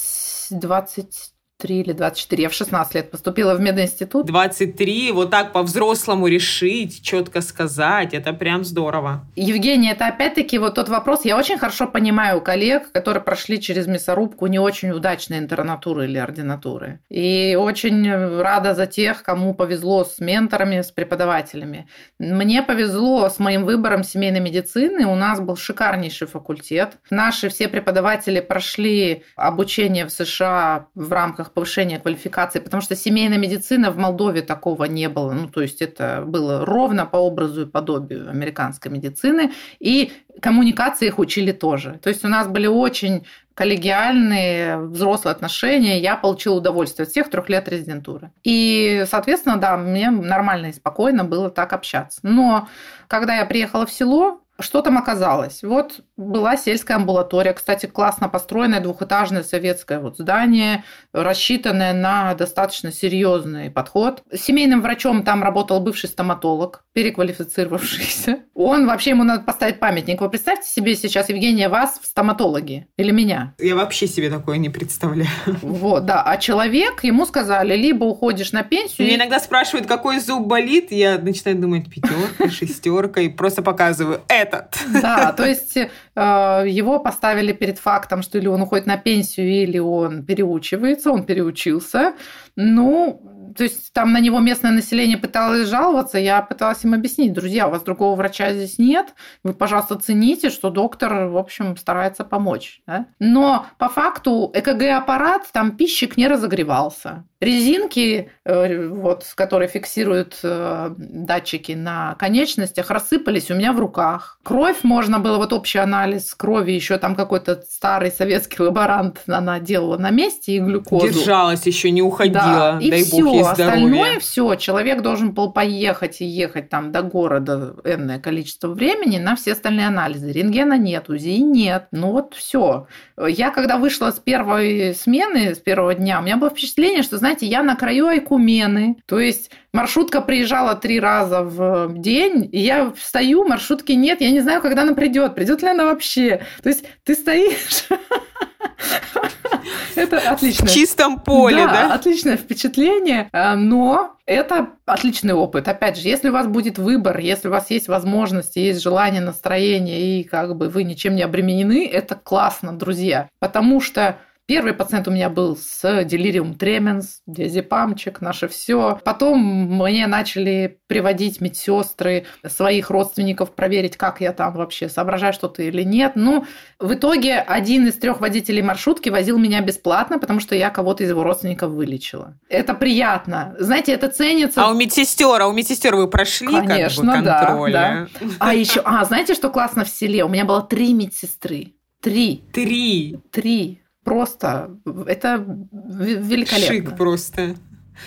20 0.51 1.04
досить 1.05 1.34
23 1.65 1.79
или 1.79 1.93
24. 1.93 2.43
Я 2.43 2.49
в 2.49 2.53
16 2.53 2.95
лет 2.95 3.11
поступила 3.11 3.55
в 3.55 3.59
мединститут. 3.59 4.25
23, 4.25 5.11
вот 5.11 5.31
так 5.31 5.51
по-взрослому 5.51 6.27
решить, 6.27 7.01
четко 7.01 7.41
сказать, 7.41 8.13
это 8.13 8.33
прям 8.33 8.63
здорово. 8.63 9.25
Евгения, 9.35 9.91
это 9.91 10.07
опять-таки 10.07 10.57
вот 10.57 10.75
тот 10.75 10.89
вопрос. 10.89 11.25
Я 11.25 11.37
очень 11.37 11.57
хорошо 11.57 11.87
понимаю 11.87 12.41
коллег, 12.41 12.91
которые 12.91 13.23
прошли 13.23 13.59
через 13.59 13.87
мясорубку 13.87 14.47
не 14.47 14.59
очень 14.59 14.91
удачные 14.91 15.39
интернатуры 15.39 16.05
или 16.05 16.17
ординатуры. 16.17 16.99
И 17.09 17.57
очень 17.59 18.11
рада 18.41 18.73
за 18.73 18.85
тех, 18.85 19.23
кому 19.23 19.53
повезло 19.53 20.05
с 20.05 20.19
менторами, 20.19 20.81
с 20.81 20.91
преподавателями. 20.91 21.87
Мне 22.19 22.61
повезло 22.61 23.29
с 23.29 23.39
моим 23.39 23.65
выбором 23.65 24.03
семейной 24.03 24.39
медицины. 24.39 25.05
У 25.05 25.15
нас 25.15 25.39
был 25.39 25.55
шикарнейший 25.55 26.27
факультет. 26.27 26.97
Наши 27.09 27.49
все 27.49 27.67
преподаватели 27.67 28.39
прошли 28.39 29.23
обучение 29.35 30.05
в 30.05 30.11
США 30.11 30.87
в 30.95 31.11
рамках 31.11 31.54
повышения 31.55 31.99
квалификации, 31.99 32.59
потому 32.59 32.81
что 32.81 32.95
семейная 32.95 33.39
медицина 33.39 33.89
в 33.89 33.97
Молдове 33.97 34.41
такого 34.41 34.85
не 34.85 35.09
было. 35.09 35.31
Ну, 35.31 35.47
то 35.47 35.61
есть 35.61 35.81
это 35.81 36.23
было 36.25 36.65
ровно 36.65 37.05
по 37.07 37.17
образу 37.17 37.63
и 37.63 37.65
подобию 37.65 38.29
американской 38.29 38.91
медицины, 38.91 39.53
и 39.79 40.11
коммуникации 40.41 41.07
их 41.07 41.17
учили 41.17 41.51
тоже. 41.51 41.99
То 42.03 42.09
есть 42.09 42.23
у 42.23 42.27
нас 42.27 42.47
были 42.47 42.67
очень 42.67 43.25
коллегиальные 43.55 44.77
взрослые 44.77 45.31
отношения, 45.31 45.99
я 45.99 46.17
получила 46.17 46.55
удовольствие 46.55 47.05
от 47.05 47.09
всех 47.09 47.29
трех 47.29 47.49
лет 47.49 47.69
резидентуры. 47.69 48.31
И, 48.43 49.05
соответственно, 49.09 49.57
да, 49.57 49.77
мне 49.77 50.11
нормально 50.11 50.67
и 50.67 50.73
спокойно 50.73 51.23
было 51.23 51.49
так 51.49 51.71
общаться. 51.71 52.19
Но 52.21 52.67
когда 53.07 53.37
я 53.37 53.45
приехала 53.45 53.85
в 53.85 53.91
село, 53.91 54.41
что 54.59 54.81
там 54.81 54.97
оказалось? 54.97 55.63
Вот 55.63 56.01
была 56.17 56.57
сельская 56.57 56.95
амбулатория, 56.95 57.53
кстати, 57.53 57.85
классно 57.85 58.29
построенное 58.29 58.79
двухэтажное 58.79 59.43
советское 59.43 59.99
вот 59.99 60.17
здание, 60.17 60.83
рассчитанное 61.11 61.93
на 61.93 62.33
достаточно 62.35 62.91
серьезный 62.91 63.69
подход. 63.69 64.23
Семейным 64.33 64.81
врачом 64.81 65.23
там 65.23 65.43
работал 65.43 65.79
бывший 65.81 66.07
стоматолог, 66.07 66.83
переквалифицировавшийся. 66.93 68.39
Он 68.53 68.87
вообще 68.87 69.11
ему 69.11 69.23
надо 69.23 69.43
поставить 69.43 69.79
памятник. 69.79 70.21
Вы 70.21 70.29
представьте 70.29 70.69
себе 70.69 70.95
сейчас, 70.95 71.29
Евгения, 71.29 71.67
вас 71.67 71.99
в 72.01 72.05
стоматологи 72.05 72.87
или 72.97 73.11
меня? 73.11 73.53
Я 73.59 73.75
вообще 73.75 74.07
себе 74.07 74.29
такое 74.29 74.57
не 74.57 74.69
представляю. 74.69 75.27
Вот, 75.61 76.05
да. 76.05 76.23
А 76.23 76.37
человек, 76.37 77.03
ему 77.03 77.25
сказали, 77.25 77.75
либо 77.75 78.05
уходишь 78.05 78.51
на 78.53 78.63
пенсию. 78.63 79.07
Меня 79.07 79.17
иногда 79.17 79.39
спрашивают, 79.39 79.87
какой 79.87 80.19
зуб 80.19 80.47
болит, 80.47 80.91
я 80.91 81.17
начинаю 81.17 81.57
думать 81.57 81.89
пятерка, 81.89 82.49
шестерка, 82.49 83.21
и 83.21 83.29
просто 83.29 83.61
показываю 83.61 84.21
этот. 84.45 84.77
Да, 85.01 85.31
то 85.37 85.45
есть 85.47 85.77
Э, 86.15 86.63
его 86.65 86.99
поставили 86.99 87.51
перед 87.51 87.77
фактом, 87.77 88.21
что 88.21 88.37
или 88.37 88.47
он 88.47 88.61
уходит 88.61 88.85
на 88.85 88.97
пенсию, 88.97 89.47
или 89.47 89.79
он 89.79 90.23
переучивается, 90.23 91.11
он 91.11 91.25
переучился. 91.25 92.13
Ну, 92.55 93.21
то 93.55 93.63
есть 93.63 93.93
там 93.93 94.11
на 94.11 94.19
него 94.19 94.39
местное 94.39 94.71
население 94.71 95.17
пыталось 95.17 95.67
жаловаться, 95.67 96.17
я 96.17 96.41
пыталась 96.41 96.83
им 96.83 96.93
объяснить, 96.93 97.33
друзья, 97.33 97.67
у 97.67 97.71
вас 97.71 97.83
другого 97.83 98.15
врача 98.15 98.53
здесь 98.53 98.77
нет, 98.77 99.13
вы, 99.43 99.53
пожалуйста, 99.53 99.95
цените, 99.95 100.49
что 100.49 100.69
доктор, 100.69 101.27
в 101.27 101.37
общем, 101.37 101.77
старается 101.77 102.23
помочь. 102.23 102.81
Да? 102.85 103.05
Но 103.19 103.65
по 103.77 103.89
факту 103.89 104.51
ЭКГ-аппарат, 104.53 105.43
там 105.51 105.77
пищик 105.77 106.17
не 106.17 106.27
разогревался. 106.27 107.23
Резинки, 107.39 108.31
э, 108.43 108.87
вот, 108.87 109.25
которые 109.35 109.67
фиксируют 109.67 110.39
э, 110.41 110.93
датчики 110.97 111.73
на 111.73 112.15
конечностях, 112.15 112.89
рассыпались 112.89 113.51
у 113.51 113.55
меня 113.55 113.71
в 113.73 113.79
руках. 113.79 114.39
Кровь 114.43 114.83
можно 114.83 115.19
было, 115.19 115.37
вот 115.37 115.53
общий 115.53 115.77
анализ 115.77 116.33
крови, 116.33 116.71
еще 116.71 116.97
там 116.97 117.15
какой-то 117.15 117.63
старый 117.69 118.11
советский 118.11 118.63
лаборант 118.63 119.21
она 119.27 119.59
делала 119.59 119.97
на 119.97 120.09
месте 120.09 120.53
и 120.53 120.59
глюкозу. 120.59 121.07
Держалась 121.07 121.65
еще, 121.65 121.91
не 121.91 122.01
уходила, 122.01 122.41
да. 122.41 122.79
и 122.81 122.89
дай 122.89 123.03
все, 123.03 123.21
бог 123.21 123.33
ей 123.33 123.44
остальное 123.47 124.19
все, 124.19 124.55
человек 124.55 125.01
должен 125.01 125.31
был 125.31 125.51
поехать 125.51 126.21
и 126.21 126.25
ехать 126.25 126.69
там 126.69 126.91
до 126.91 127.01
города 127.01 127.75
энное 127.83 128.19
количество 128.19 128.69
времени 128.69 129.17
на 129.17 129.35
все 129.35 129.53
остальные 129.53 129.87
анализы. 129.87 130.31
Рентгена 130.31 130.77
нет, 130.77 131.09
УЗИ 131.09 131.39
нет. 131.41 131.87
Ну 131.91 132.11
вот 132.11 132.33
все. 132.33 132.87
Я 133.17 133.51
когда 133.51 133.77
вышла 133.77 134.11
с 134.11 134.19
первой 134.19 134.93
смены, 134.95 135.55
с 135.55 135.59
первого 135.59 135.93
дня, 135.93 136.19
у 136.19 136.23
меня 136.23 136.37
было 136.37 136.49
впечатление, 136.49 137.03
что, 137.03 137.17
знаете, 137.17 137.45
я 137.45 137.63
на 137.63 137.75
краю 137.75 138.07
Айкумены. 138.07 138.97
То 139.05 139.19
есть 139.19 139.51
маршрутка 139.73 140.21
приезжала 140.21 140.75
три 140.75 140.99
раза 140.99 141.41
в 141.41 141.93
день, 141.99 142.49
и 142.51 142.59
я 142.59 142.91
встаю, 142.91 143.47
маршрутки 143.47 143.91
нет, 143.93 144.21
я 144.21 144.31
не 144.31 144.41
знаю, 144.41 144.61
когда 144.61 144.83
она 144.83 144.93
придет, 144.93 145.35
придет 145.35 145.61
ли 145.61 145.69
она 145.69 145.85
вообще. 145.85 146.41
То 146.63 146.69
есть 146.69 146.85
ты 147.03 147.15
стоишь 147.15 147.87
это 149.95 150.29
отлично. 150.29 150.67
В 150.67 150.71
чистом 150.71 151.19
поле, 151.19 151.65
да? 151.65 151.87
Да, 151.87 151.93
отличное 151.95 152.37
впечатление, 152.37 153.29
э, 153.31 153.55
но 153.55 154.17
это 154.25 154.69
отличный 154.85 155.33
опыт. 155.33 155.67
Опять 155.67 155.97
же, 155.97 156.07
если 156.07 156.29
у 156.29 156.33
вас 156.33 156.47
будет 156.47 156.77
выбор, 156.77 157.19
если 157.19 157.47
у 157.47 157.51
вас 157.51 157.69
есть 157.69 157.87
возможности, 157.87 158.59
есть 158.59 158.81
желание, 158.81 159.21
настроение, 159.21 160.19
и 160.19 160.23
как 160.23 160.55
бы 160.55 160.69
вы 160.69 160.83
ничем 160.83 161.15
не 161.15 161.21
обременены, 161.21 161.87
это 161.87 162.15
классно, 162.15 162.77
друзья. 162.77 163.29
Потому 163.39 163.81
что 163.81 164.17
Первый 164.47 164.73
пациент 164.73 165.07
у 165.07 165.11
меня 165.11 165.29
был 165.29 165.57
с 165.57 166.03
делириум 166.03 166.53
тременс, 166.53 167.21
диазепамчик, 167.25 168.21
наше 168.21 168.47
все. 168.47 168.99
Потом 169.03 169.39
мне 169.39 170.05
начали 170.05 170.77
приводить 170.85 171.41
медсестры 171.41 172.27
своих 172.45 172.91
родственников 172.91 173.55
проверить, 173.55 173.97
как 173.97 174.21
я 174.21 174.33
там 174.33 174.53
вообще 174.53 174.87
соображаю 174.87 175.33
что-то 175.33 175.63
или 175.63 175.81
нет. 175.81 176.11
Ну, 176.13 176.45
в 176.79 176.93
итоге 176.93 177.39
один 177.39 177.87
из 177.87 177.95
трех 177.95 178.21
водителей 178.21 178.61
маршрутки 178.61 179.09
возил 179.09 179.39
меня 179.39 179.61
бесплатно, 179.61 180.19
потому 180.19 180.39
что 180.39 180.53
я 180.53 180.69
кого-то 180.69 181.03
из 181.03 181.09
его 181.09 181.23
родственников 181.23 181.71
вылечила. 181.71 182.37
Это 182.47 182.75
приятно. 182.75 183.55
Знаете, 183.57 183.93
это 183.93 184.09
ценится. 184.09 184.63
А 184.63 184.69
у 184.69 184.75
медсестер, 184.75 185.41
а 185.41 185.47
у 185.47 185.53
медсестер 185.53 185.95
вы 185.95 186.07
прошли 186.07 186.47
Конечно, 186.47 187.13
как 187.13 187.23
бы 187.23 187.29
контроль? 187.29 187.73
Да, 187.73 188.07
да. 188.21 188.27
А 188.37 188.53
еще, 188.53 188.81
а 188.85 189.03
знаете, 189.05 189.33
что 189.33 189.49
классно 189.49 189.85
в 189.85 189.89
селе? 189.89 190.23
У 190.23 190.29
меня 190.29 190.45
было 190.45 190.61
три 190.61 190.93
медсестры. 190.93 191.73
Три. 191.99 192.43
Три. 192.53 193.17
Три. 193.31 193.81
Просто 194.05 194.69
это 195.07 195.43
великолепно. 195.73 196.67
Шик 196.67 196.95
просто. 196.95 197.55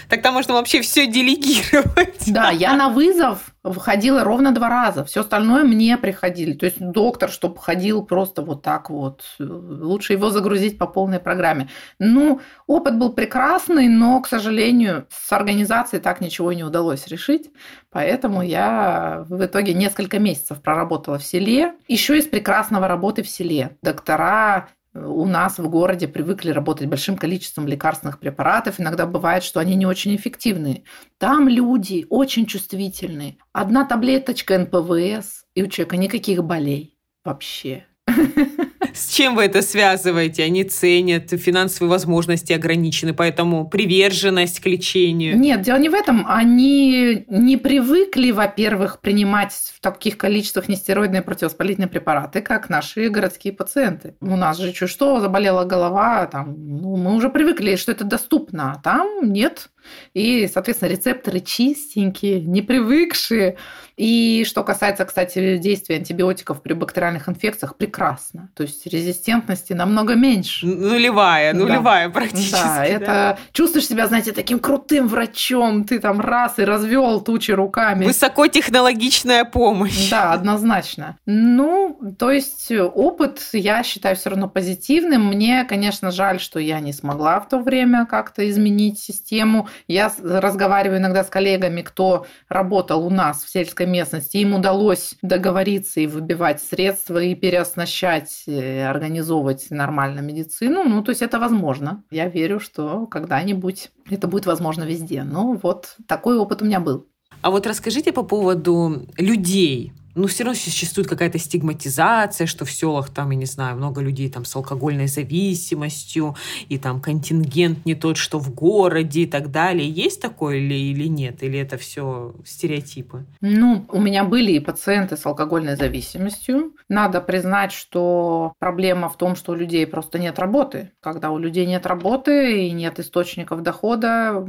Тогда 0.09 0.33
можно 0.33 0.55
вообще 0.55 0.81
все 0.81 1.07
делегировать. 1.07 2.25
Да, 2.27 2.51
я 2.53 2.75
на 2.75 2.89
вызов 2.89 3.55
выходила 3.63 4.25
ровно 4.25 4.53
два 4.53 4.69
раза. 4.69 5.05
Все 5.05 5.21
остальное 5.21 5.65
мне 5.65 5.97
приходили. 5.97 6.53
То 6.55 6.67
есть 6.67 6.79
доктор, 6.79 7.31
чтобы 7.31 7.59
ходил 7.59 8.05
просто 8.05 8.43
вот 8.43 8.63
так 8.63 8.91
вот. 8.91 9.25
Лучше 9.39 10.15
его 10.15 10.31
загрузить 10.31 10.79
по 10.79 10.87
полной 10.87 11.21
программе. 11.21 11.69
Ну, 11.99 12.41
опыт 12.67 12.97
был 12.97 13.13
прекрасный, 13.13 13.89
но, 13.89 14.21
к 14.21 14.29
сожалению, 14.29 15.07
с 15.11 15.33
организацией 15.33 16.01
так 16.01 16.21
ничего 16.21 16.53
не 16.53 16.65
удалось 16.65 17.07
решить. 17.07 17.51
Поэтому 17.91 18.43
я 18.43 19.25
в 19.29 19.45
итоге 19.45 19.75
несколько 19.75 20.19
месяцев 20.19 20.63
проработала 20.63 21.19
в 21.19 21.25
селе. 21.25 21.75
Еще 21.89 22.19
из 22.19 22.27
прекрасного 22.27 22.89
работы 22.89 23.23
в 23.23 23.29
селе. 23.29 23.77
Доктора 23.83 24.69
у 25.07 25.25
нас 25.27 25.59
в 25.59 25.69
городе 25.69 26.09
привыкли 26.09 26.51
работать 26.51 26.89
большим 26.89 27.17
количеством 27.17 27.67
лекарственных 27.67 28.19
препаратов. 28.19 28.81
Иногда 28.81 29.07
бывает, 29.07 29.43
что 29.43 29.61
они 29.61 29.75
не 29.75 29.87
очень 29.87 30.15
эффективные. 30.17 30.85
Там 31.19 31.49
люди 31.49 32.07
очень 32.09 32.47
чувствительные. 32.47 33.39
Одна 33.53 33.85
таблеточка 33.85 34.59
НПВС, 34.59 35.45
и 35.55 35.63
у 35.63 35.67
человека 35.67 35.97
никаких 35.97 36.45
болей 36.45 36.99
вообще. 37.25 37.87
С 38.95 39.13
чем 39.13 39.37
вы 39.37 39.45
это 39.45 39.63
связываете? 39.63 40.45
Они 40.45 40.65
ценят, 40.65 41.31
финансовые 41.31 41.91
возможности 41.91 42.53
ограничены, 42.53 43.15
поэтому 43.15 43.69
приверженность 43.69 44.61
к 44.61 44.67
лечению. 44.67 45.39
Нет, 45.39 45.63
дело 45.63 45.79
не 45.79 45.89
в 45.89 45.95
этом. 45.95 46.25
Они 46.29 47.25
не 47.29 47.57
привыкли, 47.57 48.31
во-первых, 48.31 49.01
принимать 49.01 49.53
в 49.53 49.81
таких 49.81 50.19
количествах 50.19 50.69
нестероидные 50.69 51.23
противовоспалительные 51.23 51.89
препараты, 51.89 52.41
как 52.41 52.69
наши 52.69 53.09
городские 53.09 53.53
пациенты. 53.53 54.15
У 54.21 54.37
нас 54.37 54.59
же 54.59 54.73
чуть 54.73 54.91
что, 54.91 55.21
заболела 55.21 55.65
голова, 55.65 56.27
там, 56.27 56.55
ну, 56.57 56.97
мы 56.97 57.15
уже 57.15 57.29
привыкли, 57.29 57.77
что 57.77 57.93
это 57.93 58.05
доступно, 58.05 58.73
а 58.73 58.81
там 58.83 59.33
нет. 59.33 59.71
И, 60.15 60.49
соответственно, 60.53 60.91
рецепторы 60.91 61.41
чистенькие, 61.41 62.41
не 62.41 62.63
привыкшие. 62.63 63.57
И 63.99 64.45
что 64.47 64.63
касается, 64.63 65.05
кстати, 65.05 65.59
действия 65.59 65.97
антибиотиков 65.97 66.63
при 66.63 66.73
бактериальных 66.73 67.29
инфекциях, 67.29 67.77
прекрасно. 67.77 68.49
То 68.55 68.63
есть 68.63 68.87
резистентности 68.87 69.73
намного 69.73 70.15
меньше. 70.15 70.67
Нулевая, 70.67 71.53
нулевая 71.53 72.07
да. 72.07 72.15
практически. 72.15 72.53
Да, 72.53 72.77
да, 72.77 72.85
это 72.85 73.39
чувствуешь 73.53 73.89
себя, 73.89 74.07
знаете, 74.07 74.31
таким 74.31 74.61
крутым 74.61 75.09
врачом. 75.09 75.83
Ты 75.83 75.99
там 75.99 76.21
раз 76.21 76.61
и 76.61 76.65
развел 76.65 77.21
тучи 77.21 77.51
руками. 77.51 78.05
Высокотехнологичная 78.05 79.45
помощь. 79.45 80.11
Да, 80.11 80.33
однозначно. 80.33 81.19
Ну, 81.27 81.99
то 82.21 82.31
есть 82.31 82.71
опыт, 82.71 83.41
я 83.53 83.83
считаю, 83.83 84.15
все 84.15 84.31
равно 84.31 84.49
позитивным. 84.49 85.27
Мне, 85.27 85.65
конечно, 85.65 86.13
жаль, 86.13 86.39
что 86.39 86.61
я 86.61 86.79
не 86.79 86.93
смогла 86.93 87.41
в 87.41 87.49
то 87.49 87.59
время 87.59 88.07
как-то 88.07 88.49
изменить 88.49 89.01
систему. 89.01 89.69
Я 89.89 90.13
разговариваю 90.23 91.01
иногда 91.01 91.25
с 91.25 91.29
коллегами, 91.29 91.83
кто 91.83 92.27
работал 92.49 93.05
у 93.05 93.11
нас 93.11 93.43
в 93.43 93.49
сельской 93.49 93.88
местности. 93.91 94.39
Им 94.39 94.55
удалось 94.55 95.15
договориться 95.23 96.01
и 96.01 96.07
выбивать 96.07 96.63
средства, 96.63 97.23
и 97.23 97.35
переоснащать, 97.35 98.45
э, 98.47 98.87
организовывать 98.87 99.71
нормально 99.71 100.21
медицину. 100.21 100.85
Ну, 100.85 101.03
то 101.03 101.11
есть 101.11 101.23
это 101.23 101.39
возможно. 101.39 102.03
Я 102.11 102.29
верю, 102.29 102.61
что 102.61 103.07
когда-нибудь 103.07 103.91
это 104.11 104.29
будет 104.29 104.47
возможно 104.47 104.85
везде. 104.85 105.23
Ну, 105.23 105.59
вот 105.63 105.97
такой 106.07 106.39
опыт 106.39 106.63
у 106.63 106.65
меня 106.65 106.81
был. 106.81 107.07
А 107.41 107.51
вот 107.51 107.67
расскажите 107.67 108.13
по 108.13 108.23
поводу 108.23 109.07
людей, 109.17 109.93
ну, 110.19 110.27
все 110.27 110.45
равно 110.45 110.59
существует 110.59 111.09
какая-то 111.09 111.39
стигматизация, 111.39 112.47
что 112.47 112.65
в 112.65 112.71
селах 112.71 113.11
там, 113.11 113.31
я 113.31 113.37
не 113.37 113.47
знаю, 113.47 113.77
много 113.77 114.01
людей 114.01 114.29
там 114.29 114.45
с 114.45 114.55
алкогольной 114.57 115.07
зависимостью, 115.07 116.37
и 116.69 116.77
там 116.77 117.01
контингент 117.01 117.87
не 117.87 117.95
тот, 117.95 118.17
что 118.17 118.39
в 118.39 118.53
городе 118.53 119.23
и 119.23 119.27
так 119.27 119.51
далее. 119.51 119.89
Есть 119.89 120.21
такое 120.21 120.57
или, 120.57 120.75
или 120.75 121.09
нет? 121.09 121.43
Или 121.43 121.59
это 121.59 121.79
все 121.79 122.35
стереотипы? 122.45 123.25
Ну, 123.41 123.87
у 123.91 124.01
меня 124.01 124.25
были 124.25 124.53
и 124.53 124.61
пациенты 124.61 125.17
с 125.17 125.25
алкогольной 125.25 125.77
зависимостью. 125.77 126.73
Надо 126.89 127.21
признать, 127.21 127.73
что 127.73 128.55
проблема 128.59 129.09
в 129.09 129.17
том, 129.17 129.37
что 129.37 129.53
у 129.53 129.55
людей 129.55 129.87
просто 129.87 130.19
нет 130.19 130.39
работы. 130.39 130.91
Когда 131.01 131.31
у 131.31 131.39
людей 131.39 131.67
нет 131.67 131.87
работы 131.87 132.67
и 132.67 132.71
нет 132.73 132.99
источников 132.99 133.63
дохода, 133.63 134.45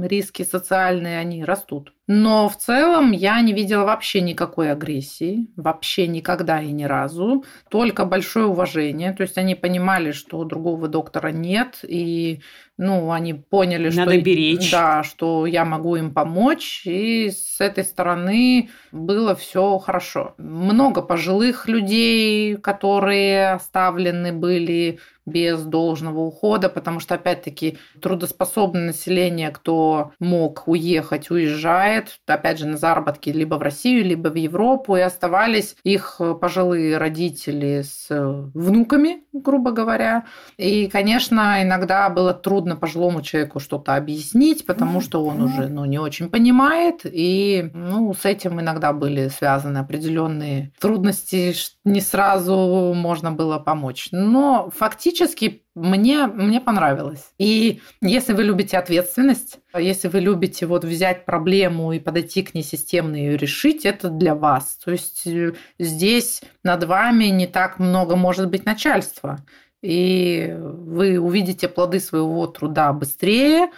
риски 0.00 0.44
социальные, 0.44 1.18
они 1.18 1.44
растут. 1.44 1.92
Но 2.12 2.48
в 2.48 2.56
целом 2.56 3.12
я 3.12 3.40
не 3.40 3.52
видела 3.52 3.84
вообще 3.84 4.20
никакой 4.20 4.72
агрессии, 4.72 4.99
вообще 5.56 6.06
никогда 6.06 6.60
и 6.62 6.72
ни 6.72 6.84
разу, 6.84 7.44
только 7.68 8.04
большое 8.04 8.46
уважение. 8.46 9.12
То 9.12 9.22
есть 9.22 9.38
они 9.38 9.54
понимали, 9.54 10.12
что 10.12 10.44
другого 10.44 10.88
доктора 10.88 11.28
нет, 11.28 11.80
и 11.82 12.40
ну, 12.80 13.12
они 13.12 13.34
поняли, 13.34 13.90
Надо 13.94 14.12
что, 14.12 14.20
беречь. 14.22 14.72
Да, 14.72 15.02
что 15.02 15.44
я 15.44 15.66
могу 15.66 15.96
им 15.96 16.14
помочь, 16.14 16.80
и 16.86 17.30
с 17.30 17.60
этой 17.60 17.84
стороны 17.84 18.70
было 18.90 19.34
все 19.34 19.76
хорошо. 19.76 20.34
Много 20.38 21.02
пожилых 21.02 21.68
людей, 21.68 22.56
которые 22.56 23.52
оставлены 23.52 24.32
были 24.32 24.98
без 25.26 25.62
должного 25.62 26.20
ухода, 26.20 26.68
потому 26.68 27.00
что, 27.00 27.14
опять-таки, 27.14 27.78
трудоспособное 28.00 28.86
население, 28.86 29.50
кто 29.50 30.12
мог 30.18 30.66
уехать, 30.66 31.30
уезжает, 31.30 32.18
опять 32.26 32.58
же, 32.58 32.66
на 32.66 32.76
заработки 32.76 33.30
либо 33.30 33.56
в 33.56 33.62
Россию, 33.62 34.04
либо 34.04 34.28
в 34.28 34.34
Европу, 34.34 34.96
и 34.96 35.00
оставались 35.00 35.76
их 35.84 36.20
пожилые 36.40 36.98
родители 36.98 37.82
с 37.82 38.06
внуками, 38.54 39.22
грубо 39.32 39.70
говоря. 39.70 40.24
И, 40.56 40.88
конечно, 40.88 41.62
иногда 41.62 42.08
было 42.08 42.34
трудно 42.34 42.69
пожилому 42.76 43.22
человеку 43.22 43.60
что-то 43.60 43.96
объяснить, 43.96 44.66
потому 44.66 45.00
что 45.00 45.24
он 45.24 45.42
уже 45.42 45.68
ну, 45.68 45.84
не 45.84 45.98
очень 45.98 46.30
понимает, 46.30 47.00
и 47.04 47.70
ну, 47.74 48.12
с 48.14 48.24
этим 48.24 48.60
иногда 48.60 48.92
были 48.92 49.28
связаны 49.28 49.78
определенные 49.78 50.72
трудности, 50.80 51.54
не 51.84 52.00
сразу 52.00 52.92
можно 52.94 53.32
было 53.32 53.58
помочь. 53.58 54.08
Но 54.12 54.70
фактически 54.74 55.62
мне, 55.74 56.26
мне 56.26 56.60
понравилось. 56.60 57.32
И 57.38 57.80
если 58.00 58.32
вы 58.32 58.42
любите 58.42 58.76
ответственность, 58.76 59.58
если 59.76 60.08
вы 60.08 60.20
любите 60.20 60.66
вот 60.66 60.84
взять 60.84 61.24
проблему 61.24 61.92
и 61.92 62.00
подойти 62.00 62.42
к 62.42 62.54
ней 62.54 62.62
системно 62.62 63.16
и 63.16 63.20
ее 63.20 63.36
решить, 63.36 63.84
это 63.86 64.08
для 64.10 64.34
вас. 64.34 64.78
То 64.84 64.90
есть 64.90 65.26
э, 65.26 65.54
здесь 65.78 66.42
над 66.64 66.84
вами 66.84 67.26
не 67.26 67.46
так 67.46 67.78
много 67.78 68.16
может 68.16 68.50
быть 68.50 68.66
начальства. 68.66 69.44
И 69.82 70.54
вы 70.58 71.18
увидите 71.18 71.68
плоды 71.68 72.00
своего 72.00 72.46
труда 72.46 72.92
быстрее. 72.92 73.70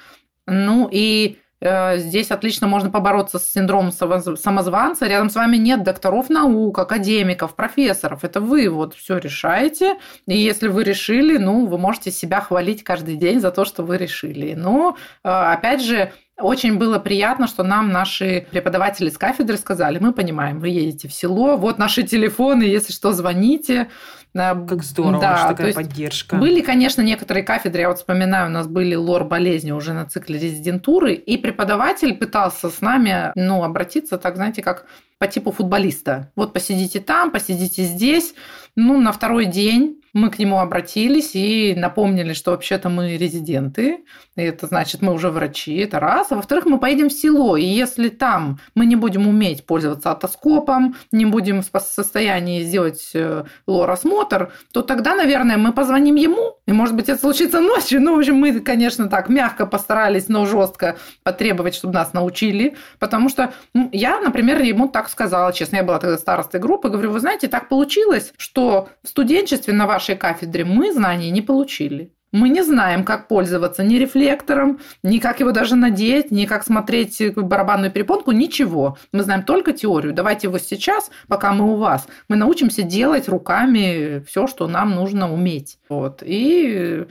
Ну 0.46 0.88
и 0.90 1.38
Э, 1.62 1.96
здесь 1.98 2.32
отлично 2.32 2.66
можно 2.66 2.90
побороться 2.90 3.38
с 3.38 3.48
синдромом 3.48 3.92
самозванца. 3.92 5.06
Рядом 5.06 5.30
с 5.30 5.36
вами 5.36 5.56
нет 5.58 5.84
докторов 5.84 6.28
наук, 6.28 6.76
академиков, 6.78 7.54
профессоров. 7.54 8.24
Это 8.24 8.40
вы 8.40 8.68
вот 8.68 8.94
все 8.94 9.18
решаете. 9.18 9.96
И 10.26 10.36
если 10.36 10.66
вы 10.66 10.82
решили, 10.82 11.38
ну, 11.38 11.66
вы 11.66 11.78
можете 11.78 12.10
себя 12.10 12.40
хвалить 12.40 12.82
каждый 12.82 13.14
день 13.14 13.40
за 13.40 13.52
то, 13.52 13.64
что 13.64 13.84
вы 13.84 13.96
решили. 13.96 14.54
Но, 14.54 14.96
э, 15.22 15.28
опять 15.28 15.82
же, 15.82 16.12
очень 16.38 16.78
было 16.78 16.98
приятно, 16.98 17.46
что 17.46 17.62
нам 17.62 17.90
наши 17.90 18.46
преподаватели 18.50 19.10
с 19.10 19.18
кафедры 19.18 19.56
сказали, 19.56 19.98
мы 19.98 20.12
понимаем, 20.12 20.60
вы 20.60 20.68
едете 20.68 21.08
в 21.08 21.14
село, 21.14 21.56
вот 21.56 21.78
наши 21.78 22.02
телефоны, 22.02 22.62
если 22.62 22.92
что, 22.92 23.12
звоните. 23.12 23.88
Как 24.34 24.82
здорово, 24.82 25.20
да, 25.20 25.36
что 25.36 25.48
такая 25.48 25.74
поддержка. 25.74 26.36
Были, 26.36 26.62
конечно, 26.62 27.02
некоторые 27.02 27.44
кафедры, 27.44 27.82
я 27.82 27.88
вот 27.88 27.98
вспоминаю, 27.98 28.46
у 28.46 28.50
нас 28.50 28.66
были 28.66 28.94
лор 28.94 29.24
болезни 29.24 29.72
уже 29.72 29.92
на 29.92 30.06
цикле 30.06 30.38
резидентуры, 30.38 31.12
и 31.12 31.36
преподаватель 31.36 32.14
пытался 32.14 32.70
с 32.70 32.80
нами, 32.80 33.32
ну, 33.34 33.62
обратиться, 33.62 34.16
так, 34.16 34.36
знаете, 34.36 34.62
как 34.62 34.86
по 35.18 35.26
типу 35.26 35.52
футболиста. 35.52 36.32
Вот 36.34 36.54
посидите 36.54 36.98
там, 37.00 37.30
посидите 37.30 37.84
здесь. 37.84 38.34
Ну, 38.74 38.98
на 38.98 39.12
второй 39.12 39.44
день 39.44 40.01
мы 40.12 40.30
к 40.30 40.38
нему 40.38 40.58
обратились 40.58 41.30
и 41.34 41.74
напомнили, 41.76 42.32
что 42.32 42.50
вообще-то 42.50 42.88
мы 42.88 43.16
резиденты, 43.16 44.04
и 44.36 44.42
это 44.42 44.66
значит, 44.66 45.02
мы 45.02 45.12
уже 45.12 45.30
врачи, 45.30 45.76
это 45.76 46.00
раз. 46.00 46.32
А 46.32 46.36
во-вторых, 46.36 46.66
мы 46.66 46.78
поедем 46.78 47.08
в 47.08 47.12
село, 47.12 47.56
и 47.56 47.64
если 47.64 48.08
там 48.08 48.58
мы 48.74 48.86
не 48.86 48.96
будем 48.96 49.26
уметь 49.26 49.66
пользоваться 49.66 50.10
атоскопом, 50.10 50.96
не 51.12 51.24
будем 51.24 51.62
в 51.62 51.80
состоянии 51.80 52.62
сделать 52.62 53.10
э, 53.14 53.44
лор-осмотр, 53.66 54.52
то 54.72 54.82
тогда, 54.82 55.14
наверное, 55.14 55.56
мы 55.56 55.72
позвоним 55.72 56.16
ему, 56.16 56.58
и, 56.66 56.72
может 56.72 56.94
быть, 56.94 57.08
это 57.08 57.20
случится 57.20 57.60
ночью. 57.60 58.00
Ну, 58.00 58.14
в 58.14 58.18
общем, 58.18 58.36
мы, 58.36 58.60
конечно, 58.60 59.08
так 59.08 59.28
мягко 59.28 59.66
постарались, 59.66 60.28
но 60.28 60.46
жестко 60.46 60.96
потребовать, 61.22 61.74
чтобы 61.74 61.94
нас 61.94 62.12
научили, 62.12 62.76
потому 62.98 63.28
что 63.28 63.52
ну, 63.74 63.88
я, 63.92 64.20
например, 64.20 64.60
ему 64.62 64.88
так 64.88 65.08
сказала, 65.08 65.52
честно, 65.52 65.76
я 65.76 65.82
была 65.82 65.98
тогда 65.98 66.18
старостой 66.18 66.60
группы, 66.60 66.88
говорю, 66.88 67.10
вы 67.10 67.20
знаете, 67.20 67.48
так 67.48 67.68
получилось, 67.68 68.32
что 68.36 68.88
в 69.02 69.08
студенчестве 69.08 69.72
на 69.74 69.86
вашей 70.02 70.16
кафедре 70.16 70.64
мы 70.64 70.92
знаний 70.92 71.30
не 71.30 71.42
получили. 71.42 72.12
Мы 72.32 72.48
не 72.48 72.62
знаем, 72.62 73.04
как 73.04 73.28
пользоваться 73.28 73.84
ни 73.84 73.96
рефлектором, 73.96 74.80
ни 75.02 75.18
как 75.18 75.40
его 75.40 75.52
даже 75.52 75.76
надеть, 75.76 76.30
ни 76.30 76.46
как 76.46 76.64
смотреть 76.64 77.22
барабанную 77.36 77.92
перепонку, 77.92 78.32
ничего. 78.32 78.96
Мы 79.12 79.22
знаем 79.22 79.42
только 79.42 79.74
теорию. 79.74 80.14
Давайте 80.14 80.46
его 80.46 80.58
сейчас, 80.58 81.10
пока 81.28 81.52
мы 81.52 81.70
у 81.70 81.76
вас, 81.76 82.08
мы 82.28 82.36
научимся 82.36 82.82
делать 82.82 83.28
руками 83.28 84.24
все, 84.26 84.46
что 84.46 84.66
нам 84.66 84.94
нужно 84.94 85.32
уметь. 85.32 85.78
Вот. 85.90 86.22
И 86.24 87.04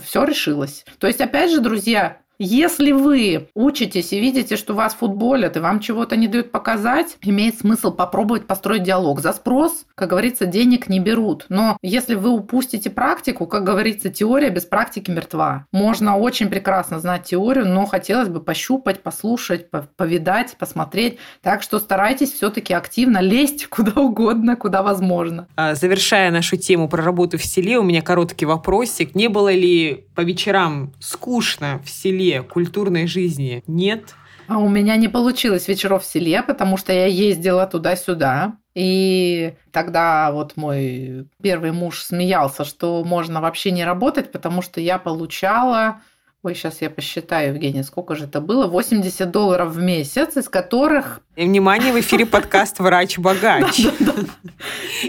все 0.00 0.24
решилось. 0.24 0.84
То 1.00 1.08
есть, 1.08 1.20
опять 1.20 1.50
же, 1.50 1.60
друзья, 1.60 2.19
Если 2.42 2.92
вы 2.92 3.48
учитесь 3.54 4.14
и 4.14 4.18
видите, 4.18 4.56
что 4.56 4.72
вас 4.72 4.94
футболят, 4.94 5.58
и 5.58 5.60
вам 5.60 5.78
чего-то 5.78 6.16
не 6.16 6.26
дают 6.26 6.50
показать, 6.50 7.18
имеет 7.20 7.58
смысл 7.58 7.92
попробовать 7.92 8.46
построить 8.46 8.82
диалог. 8.82 9.20
За 9.20 9.34
спрос, 9.34 9.84
как 9.94 10.08
говорится, 10.08 10.46
денег 10.46 10.88
не 10.88 11.00
берут. 11.00 11.44
Но 11.50 11.76
если 11.82 12.14
вы 12.14 12.30
упустите 12.30 12.88
практику, 12.88 13.46
как 13.46 13.64
говорится, 13.64 14.08
теория 14.08 14.48
без 14.48 14.64
практики 14.64 15.10
мертва. 15.10 15.66
Можно 15.70 16.16
очень 16.16 16.48
прекрасно 16.48 16.98
знать 16.98 17.24
теорию, 17.24 17.68
но 17.68 17.84
хотелось 17.84 18.30
бы 18.30 18.40
пощупать, 18.40 19.02
послушать, 19.02 19.66
повидать, 19.70 20.56
посмотреть. 20.58 21.18
Так 21.42 21.60
что 21.62 21.78
старайтесь 21.78 22.32
все-таки 22.32 22.72
активно 22.72 23.18
лезть 23.18 23.66
куда 23.68 24.00
угодно, 24.00 24.56
куда 24.56 24.82
возможно. 24.82 25.46
А, 25.56 25.74
завершая 25.74 26.30
нашу 26.30 26.56
тему 26.56 26.88
про 26.88 27.04
работу 27.04 27.36
в 27.36 27.44
селе, 27.44 27.78
у 27.78 27.82
меня 27.82 28.00
короткий 28.00 28.46
вопросик. 28.46 29.14
Не 29.14 29.28
было 29.28 29.52
ли 29.52 30.06
по 30.14 30.22
вечерам 30.22 30.94
скучно 31.00 31.82
в 31.84 31.90
селе, 31.90 32.29
культурной 32.38 33.06
жизни? 33.06 33.62
Нет? 33.66 34.14
А 34.48 34.58
у 34.58 34.68
меня 34.68 34.96
не 34.96 35.08
получилось 35.08 35.68
вечеров 35.68 36.02
в 36.02 36.06
селе, 36.06 36.42
потому 36.42 36.76
что 36.76 36.92
я 36.92 37.06
ездила 37.06 37.66
туда-сюда. 37.66 38.56
И 38.74 39.54
тогда 39.72 40.30
вот 40.32 40.56
мой 40.56 41.28
первый 41.42 41.72
муж 41.72 42.02
смеялся, 42.02 42.64
что 42.64 43.04
можно 43.04 43.40
вообще 43.40 43.70
не 43.70 43.84
работать, 43.84 44.32
потому 44.32 44.62
что 44.62 44.80
я 44.80 44.98
получала 44.98 46.00
Ой, 46.42 46.54
сейчас 46.54 46.80
я 46.80 46.88
посчитаю, 46.88 47.52
Евгения, 47.52 47.84
сколько 47.84 48.14
же 48.16 48.24
это 48.24 48.40
было? 48.40 48.66
80 48.66 49.30
долларов 49.30 49.74
в 49.74 49.82
месяц, 49.82 50.38
из 50.38 50.48
которых... 50.48 51.20
И, 51.36 51.44
внимание, 51.44 51.92
в 51.92 52.00
эфире 52.00 52.24
подкаст 52.24 52.78
«Врач-богач». 52.78 53.82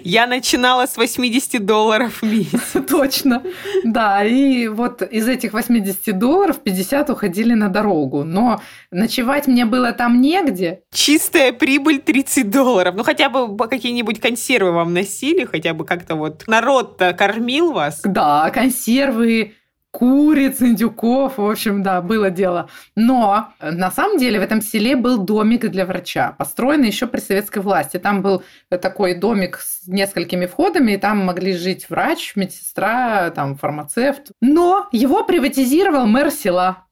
Я 0.03 0.27
начинала 0.27 0.87
с 0.87 0.97
80 0.97 1.65
долларов 1.65 2.21
в 2.21 2.25
месяц. 2.25 2.73
Точно. 2.89 3.43
Да, 3.85 4.25
и 4.25 4.67
вот 4.67 5.01
из 5.03 5.25
этих 5.29 5.53
80 5.53 6.17
долларов 6.17 6.59
50 6.59 7.09
уходили 7.09 7.53
на 7.53 7.69
дорогу. 7.69 8.25
Но 8.25 8.61
ночевать 8.91 9.47
мне 9.47 9.65
было 9.65 9.93
там 9.93 10.19
негде. 10.19 10.81
Чистая 10.93 11.53
прибыль 11.53 11.99
30 11.99 12.49
долларов. 12.49 12.95
Ну, 12.95 13.03
хотя 13.03 13.29
бы 13.29 13.57
какие-нибудь 13.69 14.19
консервы 14.19 14.71
вам 14.73 14.93
носили, 14.93 15.45
хотя 15.45 15.73
бы 15.73 15.85
как-то 15.85 16.15
вот 16.15 16.43
народ-то 16.47 17.13
кормил 17.13 17.71
вас. 17.71 18.01
Да, 18.03 18.49
консервы, 18.49 19.53
куриц, 19.91 20.61
индюков, 20.61 21.37
в 21.37 21.49
общем, 21.49 21.83
да, 21.83 22.01
было 22.01 22.29
дело. 22.29 22.69
Но 22.95 23.49
на 23.61 23.91
самом 23.91 24.17
деле 24.17 24.39
в 24.39 24.43
этом 24.43 24.61
селе 24.61 24.95
был 24.95 25.17
домик 25.19 25.69
для 25.69 25.85
врача, 25.85 26.33
построенный 26.37 26.87
еще 26.87 27.07
при 27.07 27.19
советской 27.19 27.59
власти. 27.59 27.97
Там 27.97 28.21
был 28.21 28.43
такой 28.69 29.15
домик 29.15 29.59
с 29.59 29.87
несколькими 29.87 30.45
входами, 30.45 30.93
и 30.93 30.97
там 30.97 31.25
могли 31.25 31.53
жить 31.53 31.89
врач, 31.89 32.33
медсестра, 32.35 33.29
там 33.31 33.55
фармацевт. 33.55 34.31
Но 34.41 34.87
его 34.91 35.23
приватизировал 35.23 36.05
мэр 36.07 36.31
села. 36.31 36.85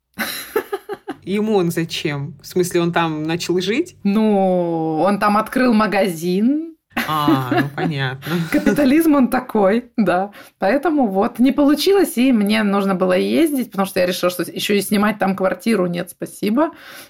Ему 1.23 1.55
он 1.57 1.69
зачем? 1.71 2.37
В 2.41 2.47
смысле, 2.47 2.81
он 2.81 2.91
там 2.91 3.23
начал 3.23 3.59
жить? 3.61 3.95
Ну, 4.03 4.99
он 4.99 5.19
там 5.19 5.37
открыл 5.37 5.73
магазин, 5.73 6.75
а, 7.11 7.49
ну 7.51 7.69
понятно. 7.75 8.33
Капитализм 8.51 9.15
он 9.15 9.29
такой, 9.29 9.85
да. 9.97 10.31
Поэтому 10.59 11.07
вот 11.07 11.39
не 11.39 11.51
получилось, 11.51 12.17
и 12.17 12.31
мне 12.31 12.61
нужно 12.63 12.93
было 12.93 13.13
ездить, 13.17 13.71
потому 13.71 13.87
что 13.87 13.99
я 13.99 14.05
решила, 14.05 14.29
что 14.29 14.43
еще 14.43 14.77
и 14.77 14.81
снимать 14.81 15.17
там 15.17 15.35
квартиру 15.35 15.87
нет, 15.87 16.11
спасибо. 16.11 16.69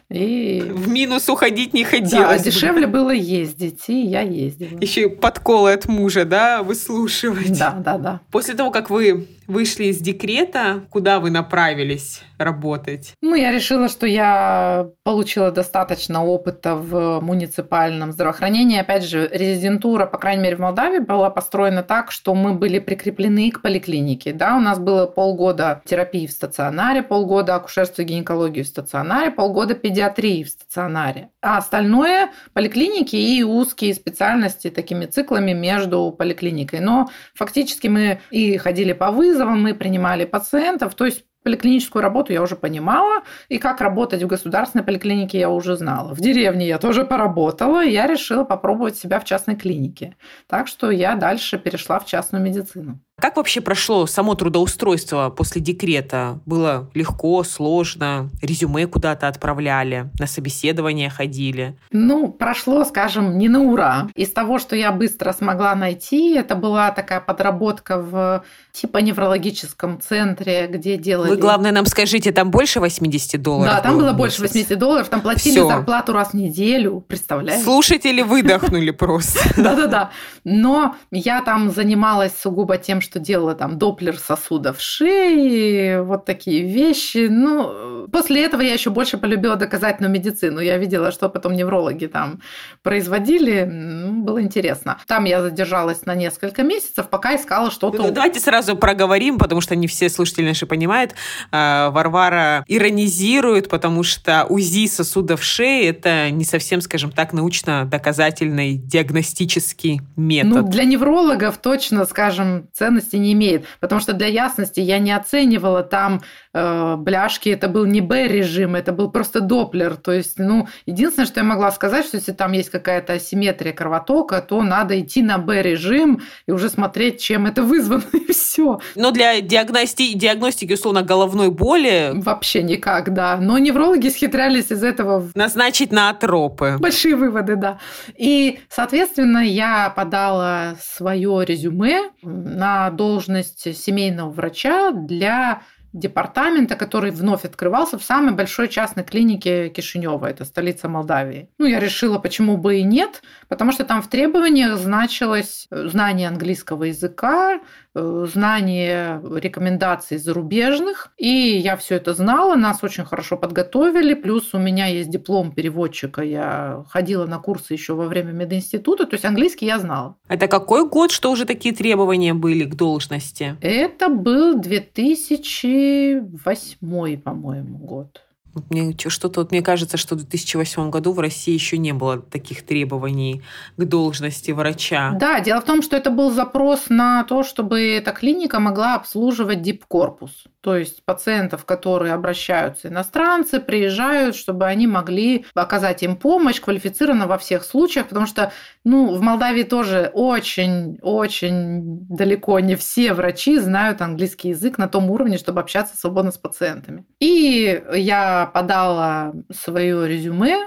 И... 0.10 0.64
В 0.66 0.88
минус 0.88 1.28
уходить 1.28 1.74
не 1.74 1.84
хотелось. 1.84 2.44
Да, 2.44 2.52
дешевле 2.52 2.88
было 2.88 3.12
ездить, 3.12 3.84
и 3.90 4.02
я 4.02 4.22
ездила. 4.22 4.80
Еще 4.80 5.04
и 5.04 5.08
подколы 5.10 5.74
от 5.74 5.88
мужа, 5.88 6.24
да, 6.24 6.64
выслушивать. 6.64 7.58
Да, 7.60 7.72
да, 7.72 7.98
да. 7.98 8.22
После 8.32 8.54
того, 8.54 8.72
как 8.72 8.90
вы 8.90 9.28
вышли 9.50 9.86
из 9.86 9.98
декрета, 10.00 10.86
куда 10.90 11.20
вы 11.20 11.32
направились 11.32 12.22
работать? 12.38 13.14
Ну, 13.22 13.36
я 13.36 13.52
решила, 13.52 13.90
что 13.90 14.06
я 14.08 14.88
получила 15.04 15.52
достаточно 15.52 16.24
опыта 16.24 16.76
в 16.76 17.20
муниципальном 17.20 18.14
здравоохранении. 18.14 18.80
Опять 18.80 19.04
же, 19.04 19.28
резидентура, 19.32 20.06
по 20.06 20.18
крайней 20.18 20.44
мере, 20.44 20.56
в 20.56 20.60
Молдавии 20.60 21.00
была 21.00 21.30
построена 21.30 21.84
так, 21.84 22.12
что 22.12 22.36
мы 22.36 22.54
были 22.54 22.80
прикреплены 22.80 23.52
к 23.52 23.62
поликлинике. 23.62 24.32
Да, 24.32 24.56
у 24.56 24.62
нас 24.62 24.80
было 24.80 25.08
полгода 25.08 25.82
терапии 25.86 26.28
в 26.28 26.32
стационаре, 26.32 27.02
полгода 27.02 27.56
акушерства 27.56 28.04
и 28.04 28.06
гинекологии 28.06 28.62
в 28.62 28.68
стационаре, 28.68 29.32
полгода 29.32 29.74
педиатрии 29.74 30.44
в 30.44 30.50
стационаре. 30.50 31.30
А 31.42 31.58
остальное– 31.58 32.32
поликлиники 32.54 33.16
и 33.16 33.44
узкие 33.44 33.94
специальности 33.94 34.70
такими 34.70 35.06
циклами 35.06 35.54
между 35.54 36.12
поликлиникой. 36.12 36.82
Но 36.82 37.10
фактически 37.34 37.88
мы 37.88 38.20
и 38.30 38.58
ходили 38.58 38.94
по 38.94 39.12
вызову, 39.12 39.39
вызовам 39.40 39.62
мы 39.62 39.74
принимали 39.74 40.26
пациентов, 40.26 40.96
то 40.96 41.06
есть 41.06 41.26
Поликлиническую 41.42 42.04
работу 42.04 42.34
я 42.34 42.42
уже 42.42 42.58
понимала, 42.58 43.24
и 43.48 43.60
как 43.60 43.80
работать 43.80 44.22
в 44.22 44.28
государственной 44.28 44.84
поликлинике 44.84 45.40
я 45.40 45.50
уже 45.50 45.78
знала. 45.78 46.14
В 46.14 46.20
деревне 46.20 46.68
я 46.68 46.78
тоже 46.80 47.06
поработала, 47.06 47.86
и 47.86 47.92
я 47.92 48.08
решила 48.08 48.44
попробовать 48.44 48.98
себя 48.98 49.22
в 49.22 49.24
частной 49.24 49.56
клинике. 49.56 50.18
Так 50.48 50.68
что 50.68 50.92
я 50.92 51.16
дальше 51.16 51.58
перешла 51.58 52.00
в 52.00 52.06
частную 52.06 52.44
медицину. 52.44 53.00
Как 53.22 53.38
вообще 53.38 53.62
прошло 53.62 54.06
само 54.08 54.36
трудоустройство 54.36 55.30
после 55.30 55.62
декрета? 55.62 56.40
Было 56.46 56.90
легко, 56.94 57.44
сложно? 57.44 58.30
Резюме 58.42 58.88
куда-то 58.88 59.28
отправляли? 59.28 60.10
На 60.20 60.28
собеседование 60.28 61.10
ходили? 61.10 61.78
Ну, 61.92 62.30
прошло, 62.30 62.84
скажем, 62.86 63.38
не 63.38 63.50
на 63.50 63.62
ура. 63.62 64.08
Из 64.16 64.32
того, 64.32 64.60
что 64.60 64.76
я 64.76 64.92
быстро 64.92 65.34
смогла 65.34 65.76
найти, 65.76 66.36
это 66.36 66.56
была 66.56 66.92
такая 66.92 67.20
подработка 67.20 67.98
в 68.00 68.44
типа 68.72 69.00
неврологическом 69.00 70.00
центре, 70.00 70.68
где 70.68 70.98
делали... 70.98 71.30
Вы, 71.30 71.38
главное, 71.38 71.72
нам 71.72 71.86
скажите, 71.86 72.32
там 72.32 72.52
больше 72.52 72.80
80 72.80 73.42
долларов? 73.42 73.74
Да, 73.74 73.82
там 73.82 73.98
было 73.98 74.14
больше 74.14 74.42
80 74.42 74.78
долларов, 74.78 75.10
там 75.10 75.22
платили 75.22 75.56
Всё. 75.56 75.68
зарплату 75.68 76.14
раз 76.14 76.30
в 76.30 76.34
неделю, 76.36 77.04
представляете? 77.08 77.64
Слушатели 77.64 78.22
выдохнули 78.22 78.92
просто. 78.92 79.40
Да-да-да. 79.62 80.12
Но 80.44 80.96
я 81.12 81.42
там 81.42 81.72
занималась 81.72 82.34
сугубо 82.40 82.78
тем, 82.78 83.02
что 83.02 83.09
делала 83.18 83.56
там 83.56 83.80
доплер 83.80 84.20
сосудов 84.20 84.80
шеи, 84.80 86.02
вот 86.02 86.26
такие 86.26 86.62
вещи. 86.62 87.28
Ну, 87.30 88.08
после 88.12 88.44
этого 88.46 88.62
я 88.62 88.74
еще 88.74 88.90
больше 88.90 89.18
полюбила 89.18 89.56
доказательную 89.56 90.12
медицину. 90.12 90.60
Я 90.60 90.78
видела, 90.78 91.12
что 91.12 91.30
потом 91.30 91.54
неврологи 91.54 92.06
там 92.06 92.42
производили. 92.84 93.64
Ну, 93.64 94.22
было 94.22 94.42
интересно. 94.42 95.00
Там 95.08 95.24
я 95.24 95.42
задержалась 95.42 96.06
на 96.06 96.14
несколько 96.14 96.64
месяцев, 96.64 97.10
пока 97.10 97.36
искала 97.36 97.72
что-то. 97.72 98.04
Ну, 98.04 98.12
давайте 98.12 98.40
сразу 98.40 98.76
проговорим, 98.76 99.38
потому 99.38 99.62
что 99.62 99.76
не 99.76 99.88
все 99.88 100.10
слушатели 100.10 100.46
наши 100.46 100.66
понимают. 100.66 101.16
А, 101.52 101.90
Варвара 101.92 102.66
иронизирует, 102.68 103.70
потому 103.70 104.04
что 104.04 104.46
УЗИ 104.50 104.88
сосудов 104.88 105.44
шеи– 105.44 105.88
это 105.90 106.30
не 106.32 106.44
совсем, 106.44 106.82
скажем 106.82 107.12
так, 107.12 107.32
научно-доказательный 107.34 108.76
диагностический 108.76 110.02
метод. 110.16 110.52
Ну, 110.52 110.68
для 110.68 110.84
неврологов 110.84 111.58
точно, 111.58 112.06
скажем, 112.06 112.68
ценность 112.74 112.99
ценности 113.00 113.16
не 113.16 113.34
имеет. 113.34 113.66
Потому 113.80 114.02
что 114.02 114.14
для 114.14 114.28
ясности 114.28 114.80
я 114.80 115.00
не 115.00 115.12
оценивала 115.12 115.84
там 115.84 116.22
э, 116.54 116.96
бляшки, 116.98 117.50
это 117.50 117.68
был 117.68 117.86
не 117.86 118.02
Б-режим, 118.02 118.76
это 118.76 118.92
был 118.92 119.12
просто 119.12 119.42
доплер. 119.42 119.96
То 119.96 120.12
есть, 120.12 120.40
ну, 120.40 120.68
единственное, 120.86 121.26
что 121.26 121.40
я 121.40 121.44
могла 121.44 121.72
сказать, 121.72 122.06
что 122.06 122.18
если 122.18 122.32
там 122.32 122.52
есть 122.54 122.70
какая-то 122.70 123.14
асимметрия 123.14 123.74
кровотока, 123.74 124.42
то 124.42 124.62
надо 124.64 125.00
идти 125.00 125.22
на 125.22 125.38
Б-режим 125.38 126.22
и 126.48 126.52
уже 126.52 126.70
смотреть, 126.70 127.20
чем 127.22 127.46
это 127.46 127.64
вызвано, 127.64 128.04
и 128.14 128.32
все. 128.32 128.80
Но 128.96 129.12
для 129.12 129.42
диагности... 129.42 130.14
диагностики, 130.14 130.74
условно, 130.74 131.04
головной 131.04 131.50
боли... 131.50 132.12
Вообще 132.14 132.64
никак, 132.64 133.14
да. 133.14 133.38
Но 133.38 133.58
неврологи 133.58 134.10
схитрялись 134.10 134.72
из 134.72 134.84
этого... 134.84 135.30
Назначить 135.36 135.92
на 135.92 136.10
атропы. 136.10 136.78
Большие 136.80 137.16
выводы, 137.16 137.56
да. 137.56 137.80
И, 138.18 138.60
соответственно, 138.70 139.40
я 139.40 139.90
подала 139.90 140.76
свое 140.82 141.44
резюме 141.46 142.12
на 142.22 142.90
должность 142.90 143.76
семейного 143.78 144.30
врача 144.30 144.92
для 144.92 145.62
департамента, 145.94 146.76
который 146.76 147.12
вновь 147.12 147.46
открывался 147.46 147.98
в 147.98 148.04
самой 148.04 148.34
большой 148.34 148.68
частной 148.68 149.04
клинике 149.04 149.70
Кишинева, 149.70 150.28
это 150.28 150.46
столица 150.46 150.88
Молдавии. 150.88 151.50
Ну, 151.58 151.66
я 151.66 151.80
решила, 151.80 152.20
почему 152.20 152.58
бы 152.58 152.80
и 152.80 152.84
нет, 152.84 153.22
потому 153.50 153.74
что 153.74 153.84
там 153.84 154.02
в 154.02 154.08
требованиях 154.08 154.78
значилось 154.78 155.68
знание 155.70 156.30
английского 156.30 156.86
языка, 156.86 157.60
Э, 157.96 158.28
знание 158.32 159.20
рекомендаций 159.36 160.20
зарубежных, 160.20 161.12
и 161.18 161.28
я 161.28 161.76
все 161.76 161.96
это 161.96 162.14
знала, 162.14 162.54
нас 162.56 162.84
очень 162.84 163.04
хорошо 163.04 163.36
подготовили, 163.36 164.14
плюс 164.14 164.54
у 164.54 164.60
меня 164.60 164.86
есть 164.86 165.10
диплом 165.10 165.52
переводчика, 165.52 166.22
я 166.22 166.86
ходила 166.90 167.26
на 167.26 167.40
курсы 167.40 167.74
еще 167.74 167.96
во 167.96 168.06
время 168.06 168.32
мединститута, 168.32 169.08
то 169.08 169.16
есть 169.16 169.26
английский 169.26 169.66
я 169.66 169.80
знала. 169.80 170.18
Это 170.28 170.48
какой 170.48 170.88
год, 170.88 171.12
что 171.12 171.32
уже 171.32 171.46
такие 171.46 171.74
требования 171.74 172.36
были 172.36 172.66
к 172.66 172.76
должности? 172.76 173.58
Это 173.60 174.10
был 174.10 174.60
2008, 174.60 177.22
по-моему, 177.22 177.78
год. 177.80 178.22
Мне 178.70 178.96
что-то 179.08 179.42
вот 179.42 179.52
мне 179.52 179.62
кажется, 179.62 179.98
что 179.98 180.16
в 180.16 180.20
2008 180.20 180.90
году 180.90 181.14
в 181.14 181.20
России 181.20 181.54
еще 181.54 181.78
не 181.78 181.94
было 181.94 182.20
таких 182.20 182.66
требований 182.66 183.42
к 183.78 183.84
должности 183.84 184.52
врача. 184.52 185.12
Да, 185.20 185.40
дело 185.40 185.62
в 185.62 185.66
том, 185.66 185.82
что 185.82 185.96
это 185.96 186.10
был 186.12 186.32
запрос 186.32 186.86
на 186.90 187.24
то, 187.24 187.44
чтобы 187.44 187.82
эта 187.82 188.12
клиника 188.12 188.60
могла 188.60 188.96
обслуживать 188.96 189.62
дипкорпус. 189.62 190.32
То 190.62 190.76
есть 190.76 191.06
пациентов, 191.06 191.64
которые 191.64 192.14
обращаются 192.14 192.90
иностранцы, 192.90 193.62
приезжают, 193.62 194.36
чтобы 194.36 194.66
они 194.66 194.88
могли 194.88 195.46
оказать 195.54 196.04
им 196.04 196.18
помощь 196.18 196.60
квалифицированно 196.60 197.28
во 197.28 197.38
всех 197.38 197.64
случаях, 197.64 198.08
потому 198.10 198.26
что 198.26 198.52
ну, 198.84 199.16
в 199.16 199.22
Молдавии 199.22 199.64
тоже 199.64 200.12
очень-очень 200.14 202.08
далеко 202.10 202.60
не 202.60 202.76
все 202.76 203.14
врачи 203.14 203.58
знают 203.58 204.02
английский 204.02 204.50
язык 204.50 204.78
на 204.78 204.90
том 204.90 205.10
уровне, 205.10 205.38
чтобы 205.38 205.62
общаться 205.62 205.96
свободно 205.96 206.32
с 206.32 206.38
пациентами. 206.38 207.06
И 207.20 207.82
я 207.96 208.49
подала 208.50 209.34
свое 209.52 210.08
резюме, 210.08 210.58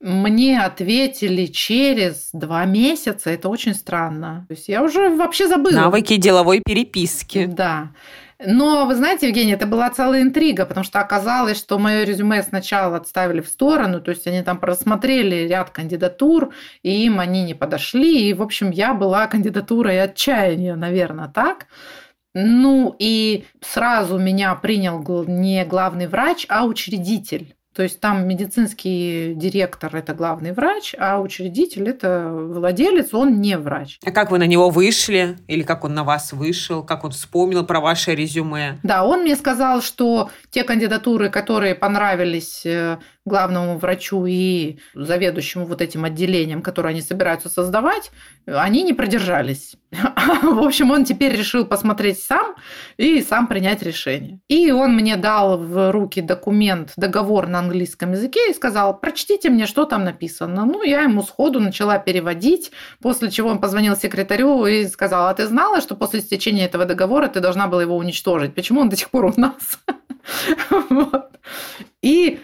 мне 0.00 0.60
ответили 0.60 1.46
через 1.46 2.30
два 2.32 2.64
месяца. 2.64 3.30
Это 3.30 3.48
очень 3.48 3.74
странно. 3.74 4.44
То 4.48 4.54
есть 4.54 4.68
я 4.68 4.82
уже 4.82 5.10
вообще 5.10 5.48
забыла. 5.48 5.76
Навыки 5.76 6.16
деловой 6.16 6.60
переписки. 6.64 7.46
Да. 7.46 7.90
Но, 8.38 8.84
вы 8.84 8.94
знаете, 8.94 9.28
Евгений, 9.28 9.52
это 9.52 9.66
была 9.66 9.88
целая 9.88 10.20
интрига, 10.20 10.66
потому 10.66 10.84
что 10.84 11.00
оказалось, 11.00 11.56
что 11.56 11.78
мое 11.78 12.04
резюме 12.04 12.42
сначала 12.42 12.98
отставили 12.98 13.40
в 13.40 13.48
сторону, 13.48 14.02
то 14.02 14.10
есть 14.10 14.26
они 14.26 14.42
там 14.42 14.58
просмотрели 14.60 15.48
ряд 15.48 15.70
кандидатур, 15.70 16.52
и 16.82 17.06
им 17.06 17.18
они 17.18 17.44
не 17.44 17.54
подошли. 17.54 18.28
И, 18.28 18.34
в 18.34 18.42
общем, 18.42 18.70
я 18.70 18.92
была 18.92 19.26
кандидатурой 19.26 20.02
отчаяния, 20.02 20.76
наверное, 20.76 21.28
так. 21.28 21.66
Ну 22.38 22.94
и 22.98 23.46
сразу 23.62 24.18
меня 24.18 24.54
принял 24.56 25.02
не 25.26 25.64
главный 25.64 26.06
врач, 26.06 26.44
а 26.50 26.66
учредитель. 26.66 27.54
То 27.74 27.82
есть 27.82 27.98
там 28.00 28.28
медицинский 28.28 29.32
директор– 29.34 29.94
это 29.96 30.12
главный 30.12 30.52
врач, 30.52 30.94
а 30.98 31.18
учредитель– 31.20 31.88
это 31.90 32.30
владелец, 32.30 33.14
он 33.14 33.40
не 33.40 33.56
врач. 33.56 33.98
А 34.04 34.10
как 34.10 34.30
вы 34.30 34.38
на 34.38 34.46
него 34.46 34.68
вышли? 34.68 35.38
Или 35.46 35.62
как 35.62 35.84
он 35.84 35.94
на 35.94 36.04
вас 36.04 36.32
вышел? 36.32 36.82
Как 36.82 37.04
он 37.04 37.10
вспомнил 37.10 37.64
про 37.64 37.80
ваше 37.80 38.14
резюме? 38.14 38.80
Да, 38.82 39.04
он 39.04 39.22
мне 39.22 39.34
сказал, 39.34 39.80
что 39.80 40.30
те 40.50 40.62
кандидатуры, 40.62 41.30
которые 41.30 41.74
понравились 41.74 42.66
э, 42.66 42.98
главному 43.26 43.76
врачу 43.76 44.24
и 44.26 44.78
заведующему 44.94 45.66
вот 45.66 45.82
этим 45.82 46.04
отделением, 46.04 46.62
которое 46.62 46.90
они 46.90 47.02
собираются 47.02 47.48
создавать, 47.48 48.10
они 48.46 48.82
не 48.82 48.94
продержались. 48.94 49.76
В 50.42 50.64
общем, 50.64 50.90
он 50.90 51.04
теперь 51.04 51.36
решил 51.36 51.66
посмотреть 51.66 52.20
сам 52.20 52.54
и 52.96 53.20
сам 53.22 53.46
принять 53.46 53.82
решение. 53.82 54.40
И 54.48 54.70
он 54.70 54.94
мне 54.94 55.16
дал 55.16 55.58
в 55.58 55.90
руки 55.92 56.20
документ, 56.20 56.92
договор 56.96 57.48
на 57.48 57.58
английском 57.58 58.12
языке 58.12 58.50
и 58.50 58.54
сказал, 58.54 58.98
прочтите 58.98 59.50
мне, 59.50 59.66
что 59.66 59.84
там 59.84 60.04
написано. 60.04 60.64
Ну, 60.64 60.82
я 60.82 61.02
ему 61.02 61.22
сходу 61.22 61.60
начала 61.60 61.98
переводить, 61.98 62.72
после 63.02 63.30
чего 63.30 63.50
он 63.50 63.60
позвонил 63.60 63.96
секретарю 63.96 64.66
и 64.66 64.86
сказал, 64.86 65.28
а 65.28 65.34
ты 65.34 65.46
знала, 65.46 65.80
что 65.80 65.96
после 65.96 66.20
истечения 66.20 66.66
этого 66.66 66.84
договора 66.84 67.28
ты 67.28 67.40
должна 67.40 67.66
была 67.66 67.82
его 67.82 67.96
уничтожить? 67.96 68.54
Почему 68.54 68.80
он 68.80 68.88
до 68.88 68.96
сих 68.96 69.10
пор 69.10 69.26
у 69.26 69.32
нас? 69.36 69.80
И 72.02 72.40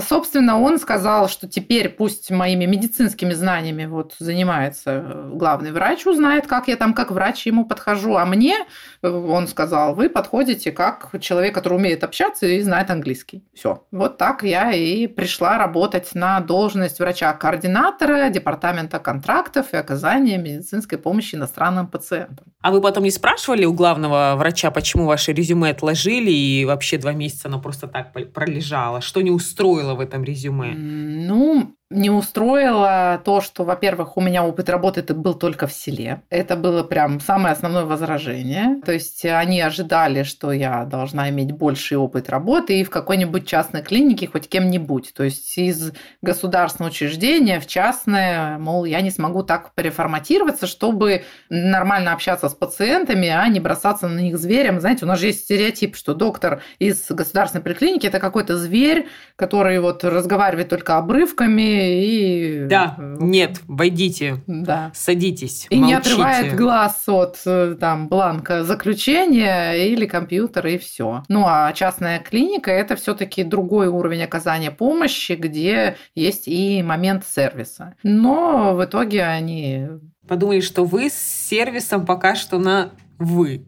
собственно, 0.00 0.60
он 0.60 0.78
сказал, 0.78 1.28
что 1.28 1.48
теперь 1.48 1.88
пусть 1.88 2.30
моими 2.30 2.66
медицинскими 2.66 3.32
знаниями 3.32 3.86
вот 3.86 4.14
занимается 4.18 4.90
э, 4.90 5.30
главный 5.32 5.72
врач, 5.72 6.06
узнает, 6.06 6.46
как 6.46 6.68
я 6.68 6.76
там 6.76 6.94
как 6.94 7.10
врач 7.10 7.46
ему 7.46 7.64
подхожу, 7.64 8.16
а 8.16 8.26
мне, 8.26 8.56
э, 9.02 9.08
он 9.08 9.48
сказал, 9.48 9.94
вы 9.94 10.08
подходите 10.08 10.72
как 10.72 11.10
человек, 11.20 11.54
который 11.54 11.74
умеет 11.74 12.04
общаться 12.04 12.46
и 12.46 12.60
знает 12.62 12.90
английский. 12.90 13.44
Все. 13.54 13.84
Вот 13.90 14.18
так 14.18 14.42
я 14.42 14.72
и 14.72 15.06
пришла 15.06 15.58
работать 15.58 16.14
на 16.14 16.40
должность 16.40 16.98
врача-координатора 17.00 18.28
департамента 18.30 18.98
контрактов 18.98 19.66
и 19.72 19.76
оказания 19.76 20.38
медицинской 20.38 20.98
помощи 20.98 21.34
иностранным 21.34 21.88
пациентам. 21.88 22.46
А 22.60 22.70
вы 22.70 22.80
потом 22.80 23.04
не 23.04 23.10
спрашивали 23.10 23.64
у 23.64 23.72
главного 23.72 24.34
врача, 24.36 24.70
почему 24.70 25.06
ваше 25.06 25.32
резюме 25.32 25.70
отложили 25.70 26.30
и 26.30 26.64
вообще 26.64 26.98
два 26.98 27.12
месяца 27.12 27.48
оно 27.48 27.60
просто 27.60 27.86
так 27.88 28.12
пролежало? 28.32 29.00
Что 29.00 29.22
не 29.22 29.30
устроило? 29.30 29.55
Устроило 29.56 29.94
в 29.94 30.00
этом 30.00 30.22
резюме? 30.22 30.74
Ну, 30.74 31.74
не 31.88 32.10
устроило 32.10 33.20
то, 33.24 33.40
что, 33.40 33.62
во-первых, 33.62 34.16
у 34.16 34.20
меня 34.20 34.44
опыт 34.44 34.68
работы 34.68 35.02
был 35.14 35.34
только 35.34 35.68
в 35.68 35.72
селе. 35.72 36.22
Это 36.30 36.56
было 36.56 36.82
прям 36.82 37.20
самое 37.20 37.52
основное 37.52 37.84
возражение. 37.84 38.80
То 38.84 38.92
есть 38.92 39.24
они 39.24 39.60
ожидали, 39.60 40.24
что 40.24 40.50
я 40.50 40.84
должна 40.84 41.30
иметь 41.30 41.52
больший 41.52 41.96
опыт 41.96 42.28
работы 42.28 42.80
и 42.80 42.84
в 42.84 42.90
какой-нибудь 42.90 43.46
частной 43.46 43.82
клинике 43.82 44.26
хоть 44.26 44.48
кем-нибудь. 44.48 45.12
То 45.14 45.22
есть 45.22 45.56
из 45.58 45.92
государственного 46.22 46.90
учреждения 46.90 47.60
в 47.60 47.68
частное, 47.68 48.58
мол, 48.58 48.84
я 48.84 49.00
не 49.00 49.12
смогу 49.12 49.44
так 49.44 49.72
переформатироваться, 49.74 50.66
чтобы 50.66 51.22
нормально 51.50 52.12
общаться 52.12 52.48
с 52.48 52.54
пациентами, 52.54 53.28
а 53.28 53.46
не 53.46 53.60
бросаться 53.60 54.08
на 54.08 54.18
них 54.18 54.38
зверем. 54.38 54.80
Знаете, 54.80 55.04
у 55.04 55.08
нас 55.08 55.20
же 55.20 55.26
есть 55.26 55.44
стереотип, 55.44 55.94
что 55.94 56.14
доктор 56.14 56.62
из 56.80 57.08
государственной 57.08 57.62
поликлиники– 57.62 58.06
это 58.08 58.18
какой-то 58.18 58.56
зверь, 58.56 59.06
который 59.36 59.78
вот 59.78 60.02
разговаривает 60.02 60.68
только 60.68 60.96
обрывками, 60.98 61.75
и... 61.76 62.66
Да, 62.66 62.96
нет, 62.98 63.60
войдите, 63.66 64.42
да. 64.46 64.90
садитесь, 64.94 65.66
И 65.70 65.76
молчите. 65.76 65.86
не 65.86 65.94
отрывает 65.94 66.56
глаз 66.56 67.04
от 67.06 67.38
э, 67.46 67.76
там 67.78 68.08
бланка 68.08 68.64
заключения 68.64 69.72
или 69.72 70.06
компьютера, 70.06 70.70
и 70.70 70.78
все. 70.78 71.22
Ну, 71.28 71.44
а 71.46 71.72
частная 71.72 72.18
клиника– 72.18 72.70
это 72.72 72.96
все 72.96 73.14
таки 73.14 73.44
другой 73.44 73.88
уровень 73.88 74.22
оказания 74.22 74.70
помощи, 74.70 75.32
где 75.32 75.96
есть 76.14 76.48
и 76.48 76.82
момент 76.82 77.24
сервиса. 77.26 77.94
Но 78.02 78.74
в 78.74 78.84
итоге 78.84 79.24
они... 79.24 79.88
Подумали, 80.28 80.60
что 80.60 80.84
вы 80.84 81.08
с 81.08 81.14
сервисом 81.14 82.04
пока 82.04 82.34
что 82.34 82.58
на 82.58 82.90
«вы». 83.18 83.64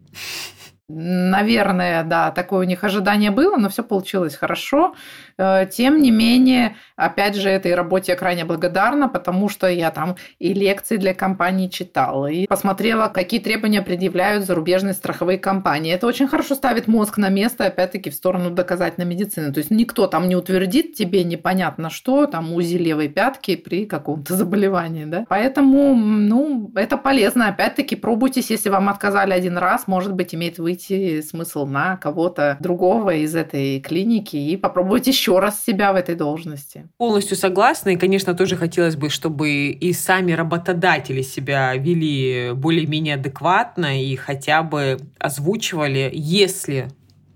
Наверное, 0.91 2.03
да, 2.03 2.31
такое 2.31 2.61
у 2.61 2.67
них 2.67 2.83
ожидание 2.83 3.29
было, 3.29 3.57
но 3.57 3.69
все 3.69 3.83
получилось 3.83 4.35
хорошо. 4.35 4.95
Э, 5.39 5.65
тем 5.71 6.01
не 6.01 6.11
менее, 6.11 6.75
опять 6.97 7.35
же, 7.35 7.49
этой 7.49 7.73
работе 7.73 8.11
я 8.11 8.17
крайне 8.17 8.43
благодарна, 8.43 9.07
потому 9.07 9.47
что 9.47 9.67
я 9.67 9.89
там 9.89 10.17
и 10.37 10.53
лекции 10.53 10.97
для 10.97 11.13
компаний 11.13 11.69
читала, 11.69 12.27
и 12.27 12.45
посмотрела, 12.45 13.07
какие 13.07 13.39
требования 13.39 13.81
предъявляют 13.81 14.45
зарубежные 14.45 14.93
страховые 14.93 15.39
компании. 15.39 15.93
Это 15.93 16.07
очень 16.07 16.27
хорошо 16.27 16.55
ставит 16.55 16.87
мозг 16.87 17.17
на 17.17 17.29
место, 17.29 17.65
опять-таки, 17.65 18.09
в 18.09 18.15
сторону 18.15 18.51
доказательной 18.51 19.07
медицины. 19.07 19.53
То 19.53 19.59
есть 19.59 19.71
никто 19.71 20.07
там 20.07 20.27
не 20.27 20.35
утвердит 20.35 20.93
тебе 20.93 21.23
непонятно 21.23 21.89
что, 21.89 22.25
там 22.25 22.53
УЗИ 22.53 22.75
левой 22.75 23.07
пятки 23.07 23.55
при 23.55 23.85
каком-то 23.85 24.33
заболевании, 24.35 25.05
да. 25.05 25.25
Поэтому, 25.29 25.95
ну, 25.95 26.71
это 26.75 26.97
полезно. 26.97 27.47
Опять-таки, 27.47 27.95
пробуйтесь, 27.95 28.51
если 28.51 28.69
вам 28.69 28.89
отказали 28.89 29.31
один 29.31 29.57
раз, 29.57 29.87
может 29.87 30.13
быть, 30.13 30.35
имеет 30.35 30.59
выйти 30.59 31.21
смысл 31.21 31.65
на 31.65 31.95
кого-то 31.95 32.57
другого 32.59 33.15
из 33.15 33.35
этой 33.35 33.79
клиники 33.79 34.35
и 34.35 34.57
попробовать 34.57 35.07
еще 35.07 35.28
еще 35.29 35.39
раз 35.39 35.63
себя 35.63 35.93
в 35.93 35.95
этой 35.95 36.15
должности. 36.15 36.87
Полностью 36.97 37.37
согласна. 37.37 37.89
И, 37.89 37.95
конечно, 37.97 38.33
тоже 38.33 38.55
хотелось 38.55 38.95
бы, 38.95 39.09
чтобы 39.09 39.67
и 39.69 39.93
сами 39.93 40.31
работодатели 40.31 41.21
себя 41.21 41.75
вели 41.75 42.51
более-менее 42.53 43.15
адекватно 43.15 44.01
и 44.01 44.15
хотя 44.15 44.63
бы 44.63 44.97
озвучивали, 45.19 46.09
если 46.13 46.87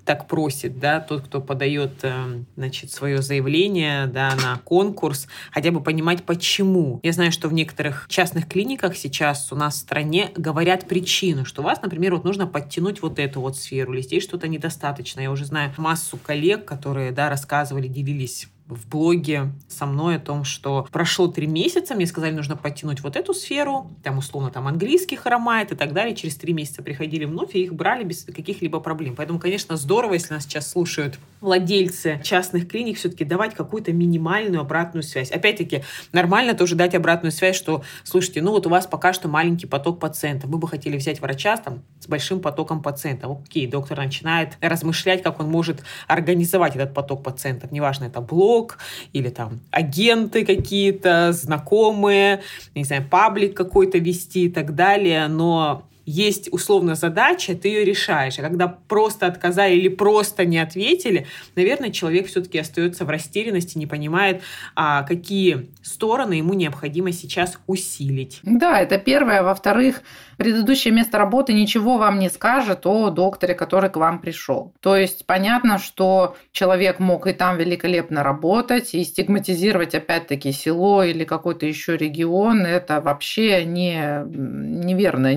так 0.06 0.28
просит, 0.28 0.80
да, 0.80 1.00
тот, 1.00 1.24
кто 1.24 1.42
подает, 1.42 2.04
эм, 2.04 2.46
значит, 2.56 2.92
свое 2.92 3.22
заявление, 3.22 4.08
да, 4.08 4.36
на 4.36 4.58
конкурс, 4.64 5.28
хотя 5.52 5.72
бы 5.72 5.82
понимать, 5.82 6.24
почему. 6.24 7.00
Я 7.04 7.14
знаю, 7.14 7.32
что 7.32 7.48
в 7.48 7.54
некоторых 7.54 8.06
частных 8.10 8.48
клиниках 8.48 8.96
сейчас 8.98 9.52
у 9.52 9.56
нас 9.56 9.76
в 9.76 9.80
стране 9.80 10.32
говорят 10.36 10.88
причину, 10.88 11.46
что 11.46 11.62
у 11.62 11.66
вас, 11.66 11.82
например, 11.82 12.14
вот 12.14 12.24
нужно 12.24 12.48
подтянуть 12.48 13.02
вот 13.02 13.20
эту 13.20 13.42
вот 13.42 13.58
сферу, 13.58 13.94
или 13.94 14.02
здесь 14.02 14.24
что-то 14.24 14.48
недостаточно. 14.48 15.22
Я 15.22 15.32
уже 15.32 15.46
знаю 15.46 15.74
массу 15.78 16.18
коллег, 16.18 16.66
которые, 16.66 17.12
да, 17.12 17.30
рассказывали, 17.30 17.88
делились 17.88 18.48
в 18.76 18.88
блоге 18.88 19.52
со 19.68 19.86
мной 19.86 20.18
о 20.18 20.20
том, 20.20 20.44
что 20.44 20.88
прошло 20.92 21.28
три 21.28 21.48
месяца, 21.48 21.96
мне 21.96 22.06
сказали, 22.06 22.34
нужно 22.34 22.56
подтянуть 22.56 23.02
вот 23.02 23.16
эту 23.16 23.34
сферу, 23.34 23.92
там 24.04 24.18
условно 24.18 24.50
там 24.50 24.68
английский 24.68 25.16
хромает 25.16 25.72
и 25.72 25.76
так 25.76 25.94
далее. 25.94 26.16
Через 26.16 26.36
три 26.36 26.54
месяца 26.54 26.84
приходили 26.84 27.26
вновь 27.26 27.56
и 27.56 27.64
их 27.64 27.74
брали 27.74 28.04
без 28.04 28.24
каких-либо 28.24 28.80
проблем. 28.80 29.16
Поэтому, 29.16 29.40
конечно, 29.40 29.78
здорово, 29.78 30.14
если 30.14 30.34
нас 30.34 30.44
сейчас 30.44 30.70
слушают 30.70 31.20
владельцы 31.44 32.20
частных 32.24 32.68
клиник, 32.68 32.98
все-таки 32.98 33.26
давать 33.26 33.54
какую-то 33.54 33.92
минимальную 33.92 34.62
обратную 34.62 35.04
связь. 35.04 35.30
Опять-таки, 35.30 35.84
нормально 36.12 36.54
тоже 36.56 36.76
дать 36.76 36.96
обратную 36.96 37.32
связь, 37.32 37.56
что, 37.56 37.84
слушайте, 38.04 38.42
ну 38.42 38.52
вот 38.52 38.66
у 38.66 38.70
вас 38.70 38.88
пока 38.88 39.14
что 39.14 39.28
маленький 39.28 39.68
поток 39.68 40.00
пациентов, 40.00 40.50
мы 40.50 40.58
бы 40.58 40.68
хотели 40.68 40.98
взять 40.98 41.20
врача 41.22 41.58
там, 41.58 41.84
с 42.00 42.08
большим 42.08 42.40
потоком 42.40 42.82
пациентов. 42.82 43.38
Окей, 43.44 43.68
доктор 43.68 43.98
начинает 43.98 44.58
размышлять, 44.62 45.22
как 45.22 45.40
он 45.40 45.50
может 45.50 45.84
организовать 46.08 46.76
этот 46.76 46.94
поток 46.94 47.24
пациентов. 47.24 47.72
Неважно, 47.72 48.06
это 48.06 48.22
блог, 48.22 48.78
или 49.12 49.30
там 49.30 49.60
агенты 49.72 50.46
какие-то, 50.46 51.34
знакомые, 51.34 52.42
не 52.74 52.86
знаю, 52.86 53.08
паблик 53.08 53.56
какой-то 53.56 53.98
вести 53.98 54.46
и 54.46 54.50
так 54.50 54.76
далее, 54.76 55.28
но 55.28 55.84
есть 56.06 56.52
условно 56.52 56.96
задача, 56.96 57.56
ты 57.56 57.68
ее 57.70 57.86
решаешь. 57.86 58.40
А 58.40 58.42
когда 58.42 58.68
просто 58.68 59.28
отказали 59.28 59.76
или 59.76 59.88
просто 59.88 60.46
не 60.46 60.60
ответили, 60.60 61.28
наверное, 61.56 61.92
человек 61.92 62.28
все-таки 62.28 62.60
остается 62.60 63.06
в 63.06 63.10
растерянности, 63.10 63.78
не 63.78 63.88
понимает, 63.88 64.42
а 64.76 65.04
какие 65.04 65.70
стороны 65.82 66.34
ему 66.34 66.54
необходимо 66.54 67.12
сейчас 67.12 67.60
усилить. 67.68 68.40
Да, 68.44 68.80
это 68.80 68.98
первое. 68.98 69.44
Во-вторых, 69.44 70.02
предыдущее 70.38 70.94
место 70.94 71.18
работы 71.18 71.54
ничего 71.54 71.98
вам 71.98 72.20
не 72.20 72.30
скажет 72.30 72.86
о 72.86 73.10
докторе, 73.10 73.54
который 73.54 73.90
к 73.90 73.98
вам 73.98 74.20
пришел. 74.20 74.74
То 74.82 74.96
есть 74.96 75.26
понятно, 75.26 75.78
что 75.78 76.36
человек 76.52 77.00
мог 77.00 77.28
и 77.28 77.34
там 77.34 77.58
великолепно 77.58 78.24
работать, 78.24 78.94
и 78.94 79.04
стигматизировать 79.04 79.96
опять-таки 79.96 80.52
село 80.52 81.04
или 81.04 81.24
какой-то 81.24 81.66
еще 81.66 81.98
регион, 81.98 82.66
это 82.66 83.02
вообще 83.02 83.66
не, 83.66 84.24
неверная, 84.26 85.36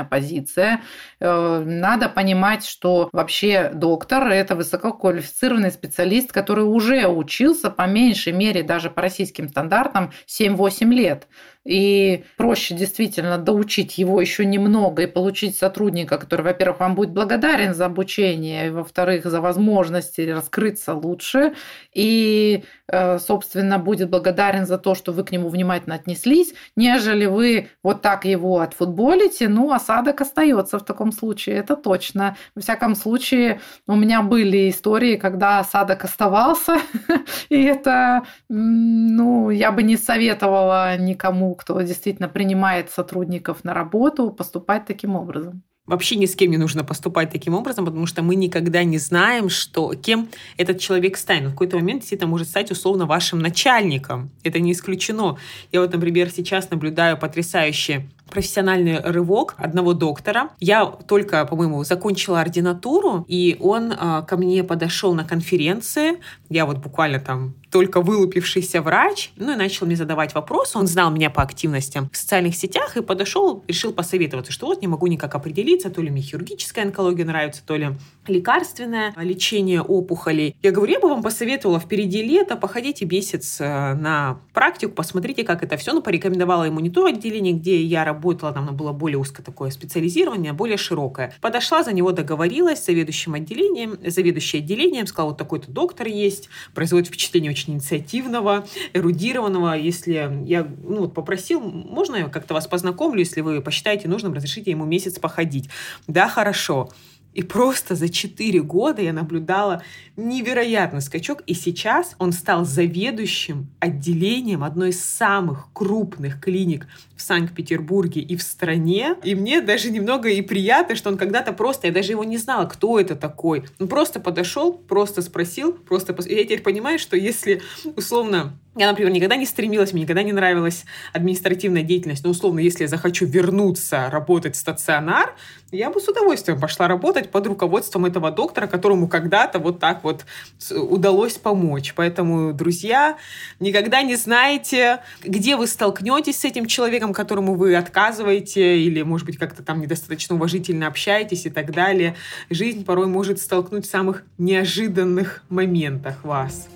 нелогичная 0.00 0.04
позиция. 0.04 0.80
Э, 1.20 1.62
надо 1.64 2.08
понимать, 2.08 2.64
что 2.64 3.08
вообще 3.12 3.70
доктор– 3.74 4.28
это 4.28 4.54
высококвалифицированный 4.54 5.70
специалист, 5.70 6.32
который 6.32 6.64
уже 6.64 7.06
учился 7.06 7.70
по 7.70 7.86
меньшей 7.86 8.32
мере 8.32 8.62
даже 8.62 8.90
по 8.90 9.02
российским 9.02 9.48
стандартам 9.48 10.12
7-8 10.26 10.84
лет. 10.90 11.28
И 11.66 12.24
проще 12.38 12.74
действительно 12.74 13.36
доучить 13.36 13.98
его 13.98 14.18
еще 14.18 14.46
немного 14.46 15.02
и 15.02 15.06
получить 15.06 15.58
сотрудника, 15.58 16.16
который, 16.16 16.40
во-первых, 16.40 16.80
вам 16.80 16.94
будет 16.94 17.10
благодарен 17.10 17.74
за 17.74 17.84
обучение, 17.84 18.72
во-вторых, 18.72 19.26
за 19.26 19.42
возможности 19.42 20.22
раскрыться 20.22 20.94
лучше, 20.94 21.52
и, 21.92 22.64
э, 22.88 23.18
собственно, 23.18 23.78
будет 23.78 24.08
благодарен 24.08 24.64
за 24.64 24.78
то, 24.78 24.94
что 24.94 25.12
вы 25.12 25.22
к 25.22 25.32
нему 25.32 25.50
внимательно 25.50 25.96
отнеслись, 25.96 26.54
нежели 26.76 27.26
вы 27.26 27.68
вот 27.82 28.00
так 28.00 28.24
его 28.24 28.60
отфутболите, 28.60 29.48
ну, 29.48 29.70
осадок 29.70 30.22
остается 30.22 30.78
в 30.78 30.84
таком 30.84 31.12
случае, 31.12 31.56
это 31.56 31.76
точно. 31.76 32.36
Во 32.54 32.62
всяком 32.62 32.94
случае, 32.94 33.60
у 33.86 33.96
меня 33.96 34.22
были 34.22 34.70
истории, 34.70 35.16
когда 35.16 35.58
осадок 35.58 36.04
оставался, 36.04 36.78
и 37.50 37.62
это, 37.64 38.22
ну, 38.48 39.50
я 39.50 39.72
бы 39.72 39.82
не 39.82 39.98
советовала 39.98 40.96
никому 40.96 41.49
кто 41.54 41.80
действительно 41.80 42.28
принимает 42.28 42.90
сотрудников 42.90 43.64
на 43.64 43.74
работу, 43.74 44.30
поступать 44.30 44.86
таким 44.86 45.16
образом. 45.16 45.62
Вообще 45.90 46.14
ни 46.14 46.26
с 46.26 46.36
кем 46.36 46.52
не 46.52 46.56
нужно 46.56 46.84
поступать 46.84 47.30
таким 47.30 47.54
образом, 47.54 47.84
потому 47.84 48.06
что 48.06 48.22
мы 48.22 48.36
никогда 48.36 48.84
не 48.84 48.98
знаем, 48.98 49.48
что, 49.48 49.94
кем 49.94 50.28
этот 50.56 50.78
человек 50.78 51.16
станет. 51.16 51.48
В 51.48 51.52
какой-то 51.52 51.78
момент 51.78 52.02
действительно 52.02 52.30
может 52.30 52.48
стать 52.48 52.70
условно 52.70 53.06
вашим 53.06 53.40
начальником. 53.40 54.30
Это 54.44 54.60
не 54.60 54.70
исключено. 54.70 55.36
Я 55.72 55.80
вот, 55.80 55.92
например, 55.92 56.30
сейчас 56.30 56.70
наблюдаю 56.70 57.18
потрясающие 57.18 58.08
профессиональный 58.30 59.00
рывок 59.00 59.56
одного 59.58 59.92
доктора. 59.92 60.50
Я 60.60 60.86
только, 60.86 61.44
по-моему, 61.44 61.82
закончила 61.82 62.40
ординатуру, 62.40 63.24
и 63.26 63.56
он 63.58 63.90
э, 63.92 64.22
ко 64.28 64.36
мне 64.36 64.62
подошел 64.62 65.14
на 65.14 65.24
конференции. 65.24 66.20
Я 66.48 66.66
вот 66.66 66.78
буквально 66.78 67.18
там 67.18 67.56
только 67.70 68.00
вылупившийся 68.00 68.82
врач, 68.82 69.30
ну 69.36 69.52
и 69.52 69.56
начал 69.56 69.86
мне 69.86 69.96
задавать 69.96 70.34
вопросы. 70.34 70.78
Он 70.78 70.86
знал 70.86 71.10
меня 71.10 71.30
по 71.30 71.42
активностям 71.42 72.10
в 72.12 72.16
социальных 72.16 72.56
сетях 72.56 72.96
и 72.96 73.02
подошел, 73.02 73.64
решил 73.68 73.92
посоветоваться, 73.92 74.52
что 74.52 74.66
вот 74.66 74.82
не 74.82 74.88
могу 74.88 75.06
никак 75.06 75.34
определиться, 75.34 75.90
то 75.90 76.02
ли 76.02 76.10
мне 76.10 76.22
хирургическая 76.22 76.84
онкология 76.84 77.24
нравится, 77.24 77.62
то 77.64 77.76
ли 77.76 77.90
лекарственное 78.26 79.14
лечение 79.16 79.82
опухолей. 79.82 80.56
Я 80.62 80.72
говорю, 80.72 80.92
я 80.92 81.00
бы 81.00 81.08
вам 81.08 81.22
посоветовала 81.22 81.80
впереди 81.80 82.22
лето, 82.22 82.56
походите 82.56 83.04
месяц 83.06 83.60
э, 83.60 83.94
на 83.94 84.40
практику, 84.52 84.92
посмотрите, 84.92 85.44
как 85.44 85.62
это 85.62 85.76
все. 85.76 85.92
Ну, 85.92 86.02
порекомендовала 86.02 86.64
ему 86.64 86.80
не 86.80 86.90
то 86.90 87.06
отделение, 87.06 87.52
где 87.52 87.82
я 87.82 88.04
работала, 88.04 88.52
там 88.52 88.74
было 88.76 88.92
более 88.92 89.18
узкое 89.18 89.42
такое 89.42 89.70
специализирование, 89.70 90.52
более 90.52 90.76
широкое. 90.76 91.34
Подошла, 91.40 91.82
за 91.82 91.92
него 91.92 92.12
договорилась 92.12 92.82
с 92.82 92.86
заведующим 92.86 93.34
отделением, 93.34 93.98
заведующий 94.04 94.58
отделением, 94.58 95.06
сказала, 95.06 95.30
вот 95.30 95.38
такой-то 95.38 95.70
доктор 95.70 96.06
есть, 96.06 96.48
производит 96.74 97.08
впечатление 97.08 97.50
очень 97.50 97.59
инициативного, 97.68 98.66
эрудированного. 98.92 99.74
Если 99.74 100.12
я 100.46 100.66
ну, 100.82 101.00
вот 101.00 101.14
попросил, 101.14 101.60
можно 101.60 102.16
я 102.16 102.28
как-то 102.28 102.54
вас 102.54 102.66
познакомлю, 102.66 103.20
если 103.20 103.40
вы 103.40 103.60
посчитаете 103.60 104.08
нужным, 104.08 104.32
разрешите 104.32 104.70
ему 104.70 104.84
месяц 104.84 105.18
походить. 105.18 105.68
Да, 106.06 106.28
хорошо. 106.28 106.90
И 107.32 107.42
просто 107.42 107.94
за 107.94 108.08
4 108.08 108.60
года 108.62 109.02
я 109.02 109.12
наблюдала 109.12 109.82
невероятный 110.16 111.00
скачок. 111.00 111.42
И 111.46 111.54
сейчас 111.54 112.14
он 112.18 112.32
стал 112.32 112.64
заведующим 112.64 113.68
отделением 113.78 114.64
одной 114.64 114.90
из 114.90 115.02
самых 115.02 115.68
крупных 115.72 116.40
клиник 116.40 116.86
в 117.16 117.22
Санкт-Петербурге 117.22 118.20
и 118.20 118.36
в 118.36 118.42
стране. 118.42 119.14
И 119.22 119.34
мне 119.34 119.60
даже 119.60 119.90
немного 119.90 120.28
и 120.28 120.42
приятно, 120.42 120.96
что 120.96 121.10
он 121.10 121.16
когда-то 121.16 121.52
просто, 121.52 121.86
я 121.86 121.92
даже 121.92 122.12
его 122.12 122.24
не 122.24 122.36
знала, 122.36 122.66
кто 122.66 122.98
это 122.98 123.14
такой. 123.14 123.64
Он 123.78 123.88
просто 123.88 124.20
подошел, 124.20 124.72
просто 124.72 125.22
спросил, 125.22 125.72
просто... 125.72 126.14
Пос... 126.14 126.26
И 126.26 126.34
я 126.34 126.44
теперь 126.44 126.62
понимаю, 126.62 126.98
что 126.98 127.16
если 127.16 127.62
условно 127.96 128.58
я, 128.76 128.88
например, 128.88 129.12
никогда 129.12 129.34
не 129.34 129.46
стремилась, 129.46 129.92
мне 129.92 130.02
никогда 130.02 130.22
не 130.22 130.32
нравилась 130.32 130.84
административная 131.12 131.82
деятельность. 131.82 132.22
Но, 132.22 132.30
условно, 132.30 132.60
если 132.60 132.84
я 132.84 132.88
захочу 132.88 133.26
вернуться 133.26 134.08
работать 134.10 134.54
в 134.54 134.58
стационар, 134.58 135.34
я 135.72 135.90
бы 135.90 136.00
с 136.00 136.06
удовольствием 136.06 136.60
пошла 136.60 136.86
работать 136.86 137.30
под 137.30 137.48
руководством 137.48 138.04
этого 138.04 138.30
доктора, 138.30 138.68
которому 138.68 139.08
когда-то 139.08 139.58
вот 139.58 139.80
так 139.80 140.04
вот 140.04 140.24
удалось 140.70 141.34
помочь. 141.34 141.94
Поэтому, 141.96 142.52
друзья, 142.52 143.16
никогда 143.58 144.02
не 144.02 144.14
знаете, 144.14 145.00
где 145.24 145.56
вы 145.56 145.66
столкнетесь 145.66 146.40
с 146.40 146.44
этим 146.44 146.66
человеком, 146.66 147.12
которому 147.12 147.56
вы 147.56 147.74
отказываете, 147.74 148.78
или, 148.78 149.02
может 149.02 149.26
быть, 149.26 149.36
как-то 149.36 149.64
там 149.64 149.80
недостаточно 149.80 150.36
уважительно 150.36 150.86
общаетесь 150.86 151.44
и 151.44 151.50
так 151.50 151.72
далее. 151.72 152.14
Жизнь 152.50 152.84
порой 152.84 153.08
может 153.08 153.40
столкнуть 153.40 153.86
в 153.86 153.90
самых 153.90 154.22
неожиданных 154.38 155.42
моментах 155.48 156.24
вас. 156.24 156.68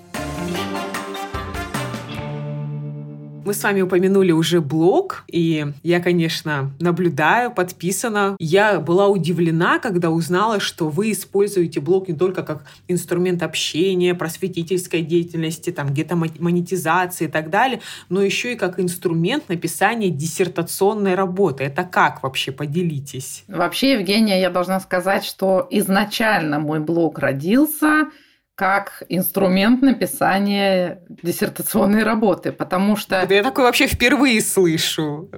Мы 3.45 3.53
с 3.53 3.61
вами 3.61 3.81
упомянули 3.81 4.31
уже 4.31 4.59
блог, 4.59 5.23
и 5.27 5.67
я, 5.83 5.99
конечно, 5.99 6.71
наблюдаю, 6.79 7.51
подписана. 7.51 8.35
Я 8.39 8.79
была 8.79 9.07
удивлена, 9.07 9.77
когда 9.77 10.09
узнала, 10.09 10.59
что 10.59 10.89
вы 10.89 11.11
используете 11.11 11.79
блог 11.79 12.07
не 12.07 12.15
только 12.15 12.41
как 12.41 12.63
инструмент 12.87 13.43
общения, 13.43 14.15
просветительской 14.15 15.03
деятельности, 15.03 15.69
там 15.69 15.89
где-то 15.89 16.15
монетизации 16.15 17.25
и 17.25 17.27
так 17.27 17.51
далее, 17.51 17.81
но 18.09 18.23
еще 18.23 18.53
и 18.53 18.55
как 18.55 18.79
инструмент 18.79 19.47
написания 19.47 20.09
диссертационной 20.09 21.13
работы. 21.13 21.65
Это 21.65 21.83
как 21.83 22.23
вообще? 22.23 22.51
Поделитесь. 22.51 23.43
Вообще, 23.47 23.91
Евгения, 23.91 24.41
я 24.41 24.49
должна 24.49 24.79
сказать, 24.79 25.23
что 25.23 25.67
изначально 25.69 26.57
мой 26.57 26.79
блог 26.79 27.19
родился 27.19 28.07
как 28.55 29.03
инструмент 29.09 29.81
написания 29.81 31.03
диссертационной 31.09 32.03
работы, 32.03 32.53
потому 32.53 32.95
что... 32.95 33.17
Это 33.17 33.33
я 33.33 33.43
такое 33.43 33.65
вообще 33.65 33.85
впервые 33.85 34.41
слышу. 34.41 35.29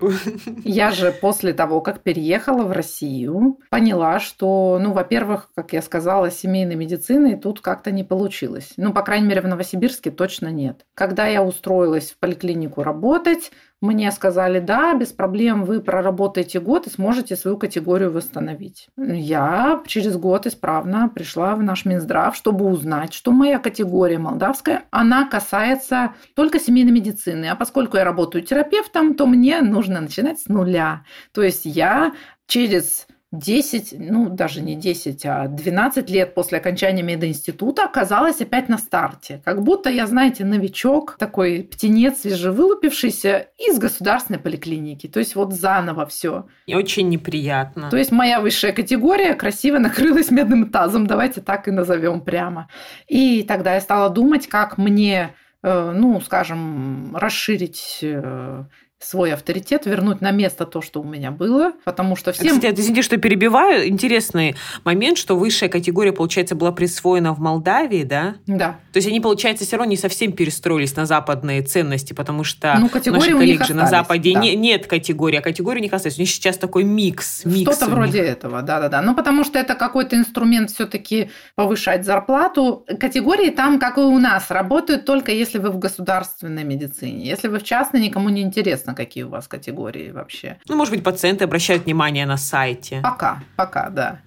Я 0.64 0.92
же 0.92 1.12
после 1.12 1.54
того, 1.54 1.82
как 1.82 2.02
переехала 2.02 2.64
в 2.64 2.72
Россию, 2.72 3.60
поняла, 3.72 4.20
что, 4.20 4.80
ну, 4.80 4.94
во-первых, 4.94 5.50
как 5.56 5.74
я 5.74 5.82
сказала, 5.82 6.30
семейной 6.30 6.76
медицины 6.76 7.38
тут 7.38 7.62
как-то 7.62 7.92
не 7.92 8.04
получилось. 8.04 8.74
Ну, 8.78 8.94
по 8.94 9.02
крайней 9.02 9.28
мере, 9.28 9.42
в 9.42 9.48
Новосибирске 9.48 10.12
точно 10.12 10.50
нет. 10.50 10.86
Когда 10.94 11.26
я 11.26 11.44
устроилась 11.44 12.12
в 12.12 12.20
поликлинику 12.20 12.84
работать, 12.84 13.52
мне 13.80 14.12
сказали, 14.12 14.60
да, 14.60 14.96
без 14.96 15.10
проблем, 15.10 15.64
вы 15.64 15.82
проработаете 15.82 16.60
год 16.60 16.88
и 16.88 16.90
сможете 16.90 17.36
свою 17.36 17.58
категорию 17.58 18.12
восстановить. 18.12 18.90
Я 18.98 19.84
через 19.86 20.18
год 20.18 20.48
исправно 20.48 21.10
пришла 21.10 21.56
в 21.56 21.62
наш 21.62 21.86
Минздрав, 21.86 22.36
чтобы 22.36 22.66
узнать, 22.66 23.14
что 23.14 23.32
моя 23.32 23.60
категория 23.60 24.18
молдавская, 24.18 24.86
она 24.90 25.28
касается 25.28 26.16
только 26.34 26.60
семейной 26.60 26.92
медицины. 26.92 27.46
А 27.46 27.56
поскольку 27.56 27.98
я 27.98 28.04
работаю 28.04 28.44
терапевтом, 28.44 29.14
то 29.14 29.28
мне 29.28 29.62
нужно 29.62 30.02
начинать 30.02 30.40
с 30.40 30.48
нуля. 30.48 31.04
То 31.32 31.44
есть 31.44 31.66
я 31.66 32.14
через 32.48 33.08
10, 33.38 33.96
ну 33.98 34.30
даже 34.30 34.62
не 34.62 34.76
10, 34.76 35.26
а 35.26 35.48
12 35.48 36.10
лет 36.10 36.34
после 36.34 36.58
окончания 36.58 37.04
мединститута 37.04 37.84
оказалась 37.84 38.42
опять 38.42 38.70
на 38.70 38.78
старте. 38.78 39.42
Как 39.46 39.64
будто 39.64 39.90
я, 39.90 40.08
знаете, 40.08 40.46
новичок, 40.46 41.18
такой 41.18 41.64
птенец 41.64 42.22
свежевылупившийся 42.22 43.48
из 43.58 43.80
государственной 43.80 44.40
поликлиники. 44.40 45.08
То 45.08 45.20
есть 45.20 45.36
вот 45.36 45.54
заново 45.54 46.06
все. 46.06 46.48
И 46.66 46.76
очень 46.76 47.10
неприятно. 47.10 47.90
То 47.90 47.98
есть 47.98 48.12
моя 48.12 48.42
высшая 48.42 48.72
категория 48.72 49.34
красиво 49.36 49.78
накрылась 49.78 50.32
медным 50.32 50.70
тазом, 50.70 51.08
давайте 51.08 51.42
так 51.42 51.68
и 51.68 51.72
назовем 51.72 52.22
прямо. 52.22 52.70
И 53.08 53.44
тогда 53.44 53.76
я 53.76 53.82
стала 53.82 54.10
думать, 54.10 54.48
как 54.48 54.78
мне, 54.78 55.36
э, 55.64 55.92
ну, 55.96 56.20
скажем, 56.22 57.16
расширить 57.16 58.00
э, 58.02 58.64
свой 59.00 59.34
авторитет, 59.34 59.86
вернуть 59.86 60.22
на 60.22 60.32
место 60.32 60.66
то, 60.66 60.82
что 60.82 61.02
у 61.02 61.04
меня 61.04 61.30
было, 61.32 61.74
потому 61.86 62.16
что 62.16 62.32
всем... 62.32 62.56
Кстати, 62.56 62.80
извините, 62.80 63.04
что 63.04 63.18
перебиваю. 63.18 63.88
Интересный 63.88 64.56
момент, 64.84 65.20
что 65.20 65.38
высшая 65.38 65.70
категория, 65.70 66.12
получается, 66.12 66.56
была 66.56 66.72
присвоена 66.72 67.34
в 67.34 67.40
Молдавии, 67.40 68.04
да? 68.04 68.36
Да. 68.48 68.80
То 68.92 68.98
есть 68.98 69.08
они, 69.08 69.20
получается, 69.20 69.66
все 69.66 69.78
равно 69.78 69.92
не 69.92 69.98
совсем 69.98 70.32
перестроились 70.32 70.96
на 70.96 71.06
западные 71.06 71.62
ценности, 71.62 72.14
потому 72.14 72.44
что 72.44 72.76
ну, 72.80 72.90
наши 73.12 73.32
коллеги 73.32 73.64
же 73.64 73.76
на 73.76 73.88
Западе 73.88 74.34
да. 74.34 74.40
не, 74.40 74.56
нет 74.56 74.88
категории, 74.88 75.38
а 75.38 75.42
категории 75.42 75.80
у 75.80 75.84
них 75.84 75.94
остались. 75.94 76.18
У 76.18 76.22
них 76.22 76.30
сейчас 76.30 76.58
такой 76.58 76.84
микс. 76.84 77.46
микс 77.46 77.76
Что-то 77.76 77.92
вроде 77.92 78.20
этого, 78.20 78.64
да-да-да. 78.64 79.02
Ну, 79.02 79.14
потому 79.16 79.44
что 79.44 79.60
это 79.60 79.76
какой-то 79.76 80.16
инструмент 80.16 80.72
все-таки 80.72 81.30
повышать 81.56 82.04
зарплату. 82.04 82.86
Категории 83.00 83.52
там, 83.52 83.80
как 83.80 83.98
и 83.98 84.02
у 84.02 84.18
нас, 84.18 84.50
работают 84.50 85.06
только 85.06 85.32
если 85.32 85.60
вы 85.60 85.70
в 85.70 85.78
государственной 85.78 86.64
медицине. 86.64 87.26
Если 87.26 87.48
вы 87.48 87.60
в 87.60 87.64
частной, 87.64 88.02
никому 88.02 88.30
не 88.30 88.42
интересно, 88.42 88.87
какие 88.96 89.24
у 89.24 89.30
вас 89.30 89.48
категории 89.48 90.12
вообще. 90.12 90.58
Ну, 90.68 90.76
может 90.76 90.94
быть, 90.94 91.04
пациенты 91.04 91.44
обращают 91.44 91.86
внимание 91.86 92.26
на 92.26 92.38
сайте. 92.38 93.02
Пока, 93.04 93.40
пока, 93.56 93.90
да. 93.90 94.20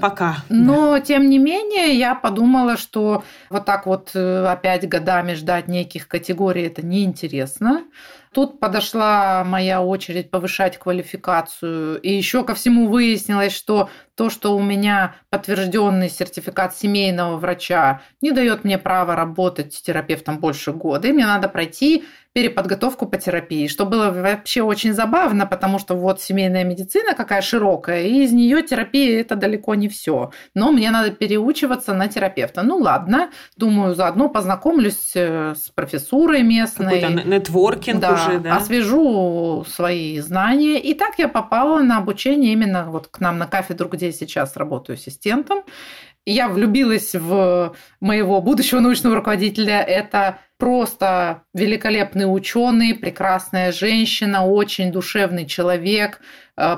Пока. 0.00 0.36
Но, 0.48 0.92
да. 0.92 1.00
тем 1.00 1.28
не 1.28 1.38
менее, 1.38 1.98
я 1.98 2.14
подумала, 2.14 2.76
что 2.76 3.24
вот 3.50 3.64
так 3.64 3.86
вот 3.86 4.10
э, 4.14 4.46
опять 4.46 4.88
годами 4.88 5.34
ждать 5.34 5.68
неких 5.68 6.08
категорий 6.08 6.62
это 6.62 6.84
неинтересно. 6.84 7.84
Тут 8.32 8.60
подошла 8.60 9.42
моя 9.44 9.82
очередь 9.82 10.30
повышать 10.30 10.78
квалификацию. 10.78 11.98
И 12.00 12.12
еще 12.12 12.44
ко 12.44 12.54
всему 12.54 12.88
выяснилось, 12.88 13.52
что 13.52 13.88
то, 14.14 14.30
что 14.30 14.54
у 14.54 14.62
меня 14.62 15.14
подтвержденный 15.30 16.10
сертификат 16.10 16.76
семейного 16.76 17.36
врача 17.36 18.02
не 18.20 18.32
дает 18.32 18.64
мне 18.64 18.78
права 18.78 19.16
работать 19.16 19.80
терапевтом 19.82 20.38
больше 20.38 20.72
года. 20.72 21.08
И 21.08 21.12
мне 21.12 21.26
надо 21.26 21.48
пройти 21.48 22.04
переподготовку 22.38 23.06
по 23.06 23.16
терапии, 23.16 23.66
что 23.66 23.84
было 23.84 24.12
вообще 24.12 24.62
очень 24.62 24.92
забавно, 24.92 25.44
потому 25.44 25.80
что 25.80 25.96
вот 25.96 26.20
семейная 26.20 26.62
медицина 26.62 27.14
какая 27.14 27.42
широкая, 27.42 28.04
и 28.04 28.22
из 28.22 28.32
нее 28.32 28.62
терапия 28.62 29.20
это 29.20 29.34
далеко 29.34 29.74
не 29.74 29.88
все. 29.88 30.30
Но 30.54 30.70
мне 30.70 30.92
надо 30.92 31.10
переучиваться 31.10 31.94
на 31.94 32.06
терапевта. 32.06 32.62
Ну 32.62 32.76
ладно, 32.76 33.30
думаю, 33.56 33.96
заодно 33.96 34.28
познакомлюсь 34.28 35.16
э, 35.16 35.54
с 35.56 35.70
профессурой 35.70 36.44
местной. 36.44 37.00
Какой-то 37.00 37.28
нетворкинг 37.28 37.98
да, 38.00 38.12
уже, 38.12 38.38
да? 38.38 38.56
Освежу 38.56 39.64
свои 39.68 40.20
знания. 40.20 40.78
И 40.78 40.94
так 40.94 41.18
я 41.18 41.26
попала 41.26 41.82
на 41.82 41.98
обучение 41.98 42.52
именно 42.52 42.84
вот 42.84 43.08
к 43.08 43.18
нам 43.18 43.38
на 43.38 43.48
кафедру, 43.48 43.88
где 43.88 44.06
я 44.06 44.12
сейчас 44.12 44.56
работаю 44.56 44.94
ассистентом. 44.94 45.64
Я 46.30 46.50
влюбилась 46.50 47.14
в 47.14 47.74
моего 48.00 48.42
будущего 48.42 48.80
научного 48.80 49.16
руководителя. 49.16 49.80
Это 49.80 50.40
просто 50.58 51.44
великолепный 51.54 52.24
ученый, 52.24 52.94
прекрасная 52.94 53.72
женщина, 53.72 54.44
очень 54.44 54.92
душевный 54.92 55.46
человек, 55.46 56.20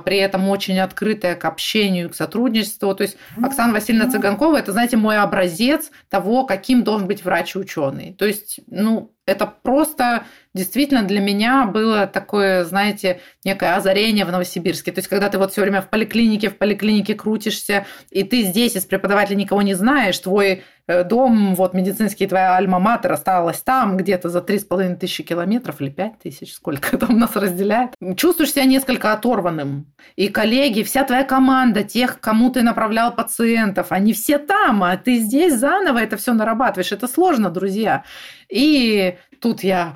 при 0.04 0.18
этом 0.18 0.48
очень 0.48 0.78
открытая 0.78 1.36
к 1.36 1.44
общению, 1.44 2.10
к 2.10 2.14
сотрудничеству. 2.14 2.94
То 2.94 3.02
есть 3.02 3.16
Оксана 3.42 3.72
Васильевна 3.72 4.10
Цыганкова– 4.10 4.56
это, 4.58 4.72
знаете, 4.72 4.96
мой 4.96 5.16
образец 5.18 5.90
того, 6.08 6.44
каким 6.44 6.82
должен 6.82 7.06
быть 7.06 7.24
врач 7.24 7.54
и 7.54 7.58
ученый. 7.58 8.14
То 8.18 8.26
есть, 8.26 8.60
ну, 8.66 9.12
это 9.26 9.46
просто 9.46 10.24
действительно 10.54 11.04
для 11.04 11.20
меня 11.20 11.64
было 11.64 12.06
такое, 12.06 12.64
знаете, 12.64 13.20
некое 13.44 13.76
озарение 13.76 14.24
в 14.24 14.32
Новосибирске. 14.32 14.92
То 14.92 14.98
есть, 14.98 15.08
когда 15.08 15.28
ты 15.28 15.38
вот 15.38 15.52
все 15.52 15.62
время 15.62 15.80
в 15.80 15.88
поликлинике, 15.88 16.50
в 16.50 16.58
поликлинике 16.58 17.14
крутишься, 17.14 17.86
и 18.10 18.24
ты 18.24 18.42
здесь 18.42 18.76
из 18.76 18.84
преподавателя 18.84 19.36
никого 19.36 19.62
не 19.62 19.74
знаешь, 19.74 20.18
твой 20.18 20.64
дом, 21.04 21.54
вот 21.54 21.74
медицинский, 21.74 22.26
твоя 22.26 22.56
альма-матер 22.56 23.12
осталась 23.12 23.60
там, 23.60 23.96
где-то 23.96 24.28
за 24.28 24.40
три 24.40 24.58
с 24.58 24.64
половиной 24.64 24.96
тысячи 24.96 25.22
километров 25.22 25.80
или 25.80 25.90
пять 25.90 26.18
тысяч, 26.18 26.54
сколько 26.54 26.96
там 26.98 27.18
нас 27.18 27.36
разделяет. 27.36 27.92
Чувствуешь 28.16 28.52
себя 28.52 28.64
несколько 28.64 29.12
оторванным. 29.12 29.86
И 30.16 30.28
коллеги, 30.28 30.82
вся 30.82 31.04
твоя 31.04 31.24
команда, 31.24 31.82
тех, 31.82 32.20
кому 32.20 32.50
ты 32.50 32.62
направлял 32.62 33.14
пациентов, 33.14 33.86
они 33.90 34.12
все 34.12 34.38
там, 34.38 34.82
а 34.82 34.96
ты 34.96 35.16
здесь 35.16 35.58
заново 35.58 35.98
это 35.98 36.16
все 36.16 36.32
нарабатываешь. 36.32 36.92
Это 36.92 37.08
сложно, 37.08 37.50
друзья. 37.50 38.04
И 38.50 39.16
тут 39.40 39.62
я 39.62 39.94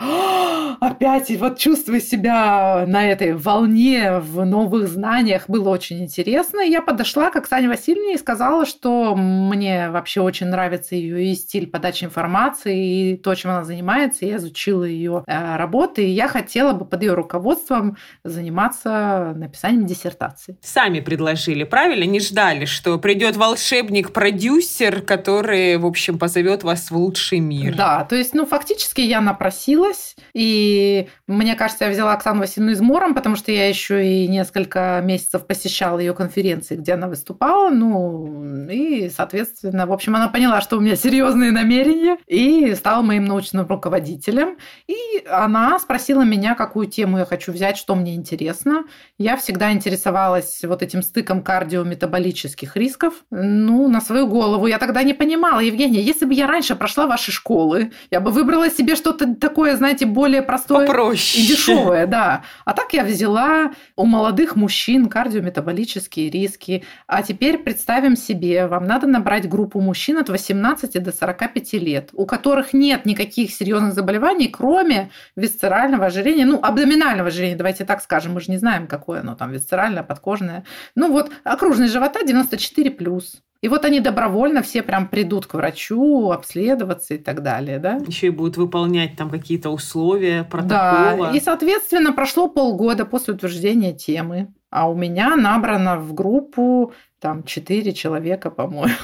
опять 0.81 1.31
вот 1.39 1.59
чувствую 1.59 2.01
себя 2.01 2.85
на 2.87 3.11
этой 3.11 3.35
волне 3.35 4.19
в 4.19 4.45
новых 4.45 4.89
знаниях. 4.89 5.49
Было 5.49 5.71
очень 5.71 6.03
интересно. 6.03 6.61
И 6.61 6.71
я 6.71 6.83
подошла 6.83 7.31
к 7.31 7.37
Оксане 7.37 7.69
Васильевне 7.69 8.15
и 8.15 8.19
сказала, 8.19 8.67
что 8.67 9.15
мне 9.17 9.91
вообще 9.91 10.21
очень 10.21 10.47
нравится 10.47 10.95
ее 10.95 11.27
и 11.27 11.35
стиль 11.35 11.67
подачи 11.67 12.05
информации, 12.05 13.13
и 13.13 13.17
то, 13.17 13.35
чем 13.35 13.53
она 13.53 13.65
занимается. 13.65 14.27
Я 14.27 14.37
изучила 14.37 14.85
ее 14.85 15.25
э, 15.27 15.57
работы, 15.57 16.05
и 16.05 16.11
я 16.11 16.29
хотела 16.29 16.73
бы 16.73 16.85
под 16.85 17.03
ее 17.03 17.15
руководством 17.15 17.97
заниматься 18.23 19.33
написанием 19.37 19.87
диссертации. 19.87 20.57
Сами 20.61 21.01
предложили, 21.01 21.65
правильно? 21.65 22.05
Не 22.05 22.21
ждали, 22.21 22.65
что 22.65 22.99
придет 22.99 23.37
волшебник-продюсер, 23.37 25.03
который, 25.03 25.77
в 25.77 25.87
общем, 25.87 26.19
позовет 26.19 26.63
вас 26.63 26.91
в 26.91 26.97
лучший 26.97 27.41
мир. 27.41 27.75
Да, 27.75 28.05
то 28.05 28.17
есть, 28.17 28.35
ну, 28.35 28.44
фактически 28.47 29.01
я 29.01 29.21
напросилась, 29.21 30.17
и 30.35 31.09
мне 31.27 31.55
кажется, 31.55 31.85
я 31.85 31.91
взяла 31.91 32.13
Оксану 32.13 32.41
Васильевну 32.41 32.73
измором, 32.73 33.15
потому 33.15 33.37
что 33.37 33.53
я 33.53 33.69
еще 33.69 34.07
и 34.07 34.29
несколько 34.29 35.01
месяцев 35.05 35.47
посещала 35.47 35.99
ее 35.99 36.15
конференции, 36.15 36.77
где 36.77 36.95
она 36.95 37.09
выступала, 37.09 37.71
ну, 37.71 38.69
и, 38.69 39.09
соответственно, 39.09 39.87
в 39.87 39.93
общем, 39.93 40.17
она 40.17 40.29
поняла, 40.29 40.61
что 40.61 40.77
у 40.77 40.81
меня 40.81 40.97
серьезные 40.97 41.53
намерения, 41.53 42.19
и 42.27 42.75
стала 42.75 43.03
моим 43.03 43.25
научным 43.25 43.67
руководителем, 43.67 44.59
и 44.87 45.25
она 45.29 45.79
спросила 45.79 46.23
меня, 46.23 46.55
какую 46.55 46.87
тему 46.87 47.19
я 47.19 47.25
хочу 47.25 47.53
взять, 47.53 47.77
что 47.77 47.95
мне 47.95 48.15
интересно. 48.15 48.85
Я 49.19 49.37
всегда 49.37 49.73
интересовалась 49.73 50.63
вот 50.65 50.83
этим 50.83 51.03
стыком 51.03 51.43
кардиометаболических 51.43 52.77
рисков, 52.77 53.15
ну, 53.31 53.89
на 53.89 54.01
свою 54.01 54.27
голову. 54.27 54.67
Я 54.67 54.79
тогда 54.79 55.03
не 55.03 55.15
понимала, 55.15 55.61
Евгения, 55.61 56.01
если 56.01 56.25
бы 56.25 56.35
я 56.35 56.47
раньше 56.47 56.77
прошла 56.77 57.07
ваши 57.07 57.33
школы, 57.33 57.93
я 58.11 58.21
бы 58.21 58.31
выбрала 58.35 58.69
себе 58.69 58.97
что-то 58.97 59.35
такое, 59.35 59.77
знаете, 59.77 60.05
более 60.05 60.43
простое 60.43 60.87
Попроще. 60.87 61.43
и 61.43 61.49
дешевое, 61.49 62.07
да. 62.07 62.43
А 62.65 62.75
так 62.75 62.93
я 62.93 63.05
взяла 63.05 63.73
у 63.97 64.05
молодых 64.05 64.57
мужчин 64.57 65.09
кардиометаболические 65.09 66.29
риски. 66.29 66.85
А 67.07 67.23
теперь 67.23 67.59
представим 67.59 68.17
себе, 68.17 68.67
вам 68.67 68.87
надо 68.87 69.07
набрать 69.07 69.49
группу 69.49 69.81
мужчин 69.81 70.19
от 70.19 70.29
18 70.29 71.03
до 71.03 71.13
45 71.13 71.73
лет, 71.75 72.11
у 72.13 72.27
которых 72.27 72.73
нет 72.73 73.07
никаких 73.07 73.53
серьезных 73.53 73.95
заболеваний, 73.95 74.49
кроме 74.49 75.11
висцерального 75.37 76.07
ожирения, 76.07 76.45
ну, 76.45 76.59
абдоминального 76.63 77.29
ожирения, 77.29 77.57
давайте 77.57 77.85
так 77.85 78.03
скажем, 78.03 78.35
мы 78.35 78.41
же 78.41 78.51
не 78.51 78.59
знаем, 78.59 78.87
какое 78.87 79.21
оно 79.21 79.35
там, 79.35 79.53
висцеральное, 79.53 80.03
подкожное. 80.03 80.65
Ну 80.95 81.11
вот, 81.13 81.31
окружность 81.45 81.93
живота 81.93 82.21
94+. 82.23 83.23
И 83.61 83.69
вот 83.69 83.85
они 83.85 84.01
добровольно 84.01 84.63
все 84.63 84.83
прям 84.83 85.09
придут 85.09 85.47
к 85.47 85.55
врачу, 85.55 86.31
обследоваться 86.31 87.15
и 87.15 87.19
так 87.19 87.43
далее, 87.43 87.79
да? 87.79 87.99
Еще 88.07 88.27
и 88.27 88.31
будут 88.31 88.57
выполнять 88.59 89.17
там 89.17 89.31
какие-то 89.31 89.71
условия, 89.71 90.45
протокола. 90.45 91.29
Да, 91.29 91.31
и, 91.33 91.41
соответственно, 91.41 92.13
прошло 92.13 92.49
полгода 92.49 93.07
после 93.07 93.35
утверждения 93.35 93.95
темы, 93.95 94.53
а 94.69 94.91
у 94.91 94.95
меня 94.95 95.35
набрано 95.37 95.99
в 95.99 96.13
группу 96.13 96.93
там 97.21 97.45
четыре 97.45 97.95
человека, 97.95 98.51
по-моему. 98.51 98.95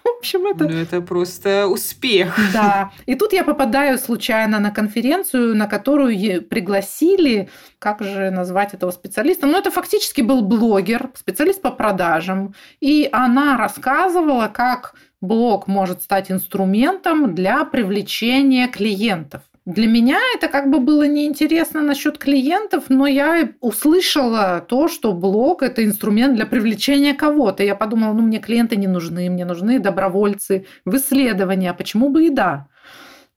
В 0.04 0.18
общем, 0.18 0.46
это... 0.46 0.64
Ну, 0.64 0.76
это 0.76 1.00
просто 1.00 1.66
успех. 1.66 2.38
Да. 2.52 2.90
И 3.06 3.14
тут 3.14 3.32
я 3.32 3.44
попадаю 3.44 3.98
случайно 3.98 4.58
на 4.58 4.70
конференцию, 4.70 5.54
на 5.56 5.66
которую 5.66 6.42
пригласили, 6.42 7.48
как 7.78 8.02
же 8.02 8.30
назвать 8.30 8.74
этого 8.74 8.90
специалиста? 8.90 9.46
Ну, 9.46 9.58
это 9.58 9.70
фактически 9.70 10.20
был 10.20 10.42
блогер, 10.42 11.10
специалист 11.14 11.62
по 11.62 11.70
продажам. 11.70 12.54
И 12.80 13.08
она 13.12 13.56
рассказывала, 13.56 14.48
как 14.48 14.94
блог 15.20 15.66
может 15.66 16.02
стать 16.02 16.30
инструментом 16.30 17.34
для 17.34 17.64
привлечения 17.64 18.68
клиентов. 18.68 19.42
Для 19.70 19.86
меня 19.86 20.18
это 20.34 20.48
как 20.48 20.68
бы 20.68 20.80
было 20.80 21.06
неинтересно 21.06 21.80
насчет 21.80 22.18
клиентов, 22.18 22.86
но 22.88 23.06
я 23.06 23.50
услышала 23.60 24.60
то, 24.68 24.88
что 24.88 25.12
блог– 25.12 25.62
это 25.64 25.84
инструмент 25.84 26.34
для 26.34 26.44
привлечения 26.44 27.14
кого-то. 27.14 27.62
Я 27.62 27.76
подумала, 27.76 28.12
ну, 28.12 28.22
мне 28.22 28.40
клиенты 28.40 28.74
не 28.74 28.88
нужны, 28.88 29.30
мне 29.30 29.44
нужны 29.44 29.78
добровольцы 29.78 30.66
в 30.84 30.96
исследования, 30.96 31.72
почему 31.72 32.08
бы 32.08 32.26
и 32.26 32.30
да. 32.30 32.66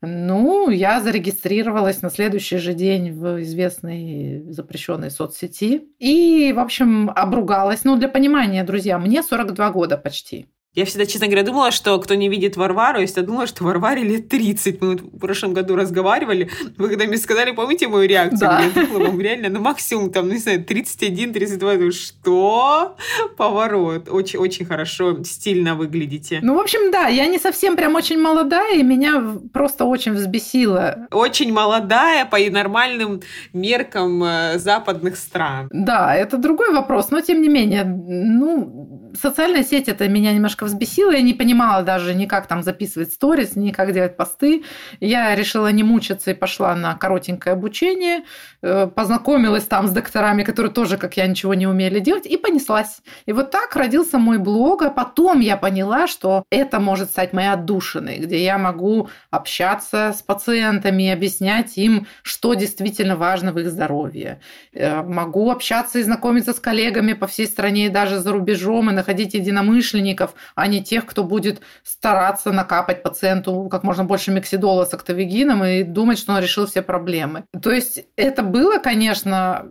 Ну, 0.02 0.72
я 0.72 1.02
зарегистрировалась 1.02 2.02
на 2.02 2.10
следующий 2.10 2.58
же 2.58 2.74
день 2.74 3.12
в 3.12 3.44
известной 3.44 4.44
запрещенной 4.50 5.12
соцсети 5.12 5.88
и, 6.00 6.52
в 6.52 6.60
общем, 6.60 7.12
обругалась. 7.12 7.84
Ну, 7.84 7.96
для 7.96 8.10
понимания, 8.10 8.64
друзья, 8.64 8.98
мне 8.98 9.22
42 9.22 9.70
года 9.70 9.98
почти. 9.98 10.48
Я 10.76 10.86
всегда, 10.86 11.06
честно 11.06 11.28
говоря, 11.28 11.44
думала, 11.44 11.70
что 11.70 12.00
кто 12.00 12.16
не 12.16 12.30
видит 12.30 12.58
Варвару, 12.58 13.00
я 13.00 13.06
всегда 13.06 13.22
думала, 13.22 13.46
что 13.46 13.64
Варваре 13.64 14.02
лет 14.02 14.28
30. 14.28 14.82
Мы 14.82 14.96
в 14.96 15.20
прошлом 15.20 15.54
году 15.54 15.76
разговаривали, 15.76 16.50
вы 16.78 16.90
когда 16.90 17.06
мне 17.06 17.18
сказали, 17.18 17.52
помните 17.52 17.88
мою 17.88 18.10
реакцию? 18.10 18.40
Да. 18.40 18.62
Я 18.62 18.70
думала, 18.70 19.06
вам 19.10 19.22
реально, 19.22 19.50
ну 19.50 19.60
максимум 19.60 20.12
там, 20.12 20.30
не 20.30 20.38
знаю, 20.38 20.64
31, 20.64 21.32
32. 21.32 21.72
Я 21.72 21.78
думаю, 21.78 21.92
что? 21.92 22.96
Поворот. 23.38 24.10
Очень, 24.10 24.40
очень 24.40 24.66
хорошо, 24.66 25.24
стильно 25.24 25.76
выглядите. 25.76 26.40
Ну, 26.42 26.56
в 26.56 26.60
общем, 26.60 26.92
да, 26.92 27.06
я 27.08 27.28
не 27.28 27.38
совсем 27.38 27.76
прям 27.76 27.94
очень 27.94 28.20
молодая, 28.20 28.76
и 28.80 28.82
меня 28.82 29.24
просто 29.54 29.86
очень 29.86 30.14
взбесило. 30.14 31.08
Очень 31.12 31.54
молодая 31.54 32.26
по 32.26 32.40
нормальным 32.50 33.22
меркам 33.54 34.24
э, 34.24 34.58
западных 34.58 35.18
стран. 35.18 35.70
Да, 35.72 36.16
это 36.16 36.38
другой 36.38 36.74
вопрос, 36.74 37.12
но 37.12 37.22
тем 37.22 37.44
не 37.44 37.50
менее, 37.50 37.84
ну, 37.84 39.03
социальная 39.14 39.64
сеть 39.64 39.88
это 39.88 40.08
меня 40.08 40.34
немножко 40.34 40.66
взбесило. 40.66 41.12
Я 41.12 41.22
не 41.22 41.34
понимала 41.34 41.84
даже 41.84 42.14
ни 42.14 42.26
как 42.26 42.48
там 42.48 42.64
записывать 42.64 43.14
сторис, 43.14 43.56
ни 43.56 43.72
как 43.72 43.94
делать 43.94 44.18
посты. 44.18 44.64
Я 45.00 45.36
решила 45.36 45.72
не 45.72 45.84
мучиться 45.84 46.32
и 46.32 46.34
пошла 46.34 46.76
на 46.76 46.96
коротенькое 46.96 47.54
обучение. 47.54 48.24
Э, 48.62 48.88
познакомилась 48.88 49.66
там 49.66 49.88
с 49.88 49.92
докторами, 49.92 50.44
которые 50.44 50.72
тоже, 50.72 50.98
как 50.98 51.18
я, 51.18 51.28
ничего 51.28 51.54
не 51.54 51.68
умели 51.68 52.00
делать, 52.00 52.26
и 52.26 52.38
понеслась. 52.38 53.02
И 53.26 53.34
вот 53.34 53.52
так 53.52 53.76
родился 53.76 54.18
мой 54.18 54.38
блог. 54.38 54.82
А 54.82 54.90
потом 54.90 55.40
я 55.40 55.58
поняла, 55.58 56.08
что 56.08 56.44
это 56.50 56.80
может 56.80 57.10
стать 57.10 57.34
моей 57.34 57.50
отдушиной, 57.50 58.20
где 58.20 58.44
я 58.44 58.58
могу 58.58 59.10
общаться 59.32 60.14
с 60.18 60.22
пациентами, 60.22 61.10
объяснять 61.10 61.78
им, 61.78 62.08
что 62.22 62.54
действительно 62.54 63.16
важно 63.16 63.52
в 63.52 63.60
их 63.60 63.70
здоровье. 63.70 64.40
Э, 64.74 65.02
могу 65.04 65.52
общаться 65.52 66.00
и 66.00 66.04
знакомиться 66.04 66.54
с 66.54 66.60
коллегами 66.60 67.14
по 67.14 67.28
всей 67.28 67.48
стране 67.48 67.88
и 67.88 67.90
даже 67.90 68.20
за 68.20 68.32
рубежом, 68.32 68.90
и 68.90 68.94
находить 69.04 69.34
единомышленников, 69.34 70.34
а 70.56 70.68
не 70.68 70.82
тех, 70.82 71.06
кто 71.06 71.24
будет 71.24 71.62
стараться 71.84 72.52
накапать 72.52 73.04
пациенту 73.04 73.68
как 73.70 73.84
можно 73.84 74.06
больше 74.06 74.32
миксидола 74.32 74.86
с 74.86 74.94
октавигином 74.94 75.64
и 75.66 75.84
думать, 75.84 76.18
что 76.18 76.34
он 76.34 76.40
решил 76.40 76.66
все 76.66 76.82
проблемы. 76.82 77.44
То 77.62 77.72
есть 77.72 78.06
это 78.16 78.44
было, 78.44 78.80
конечно, 78.80 79.66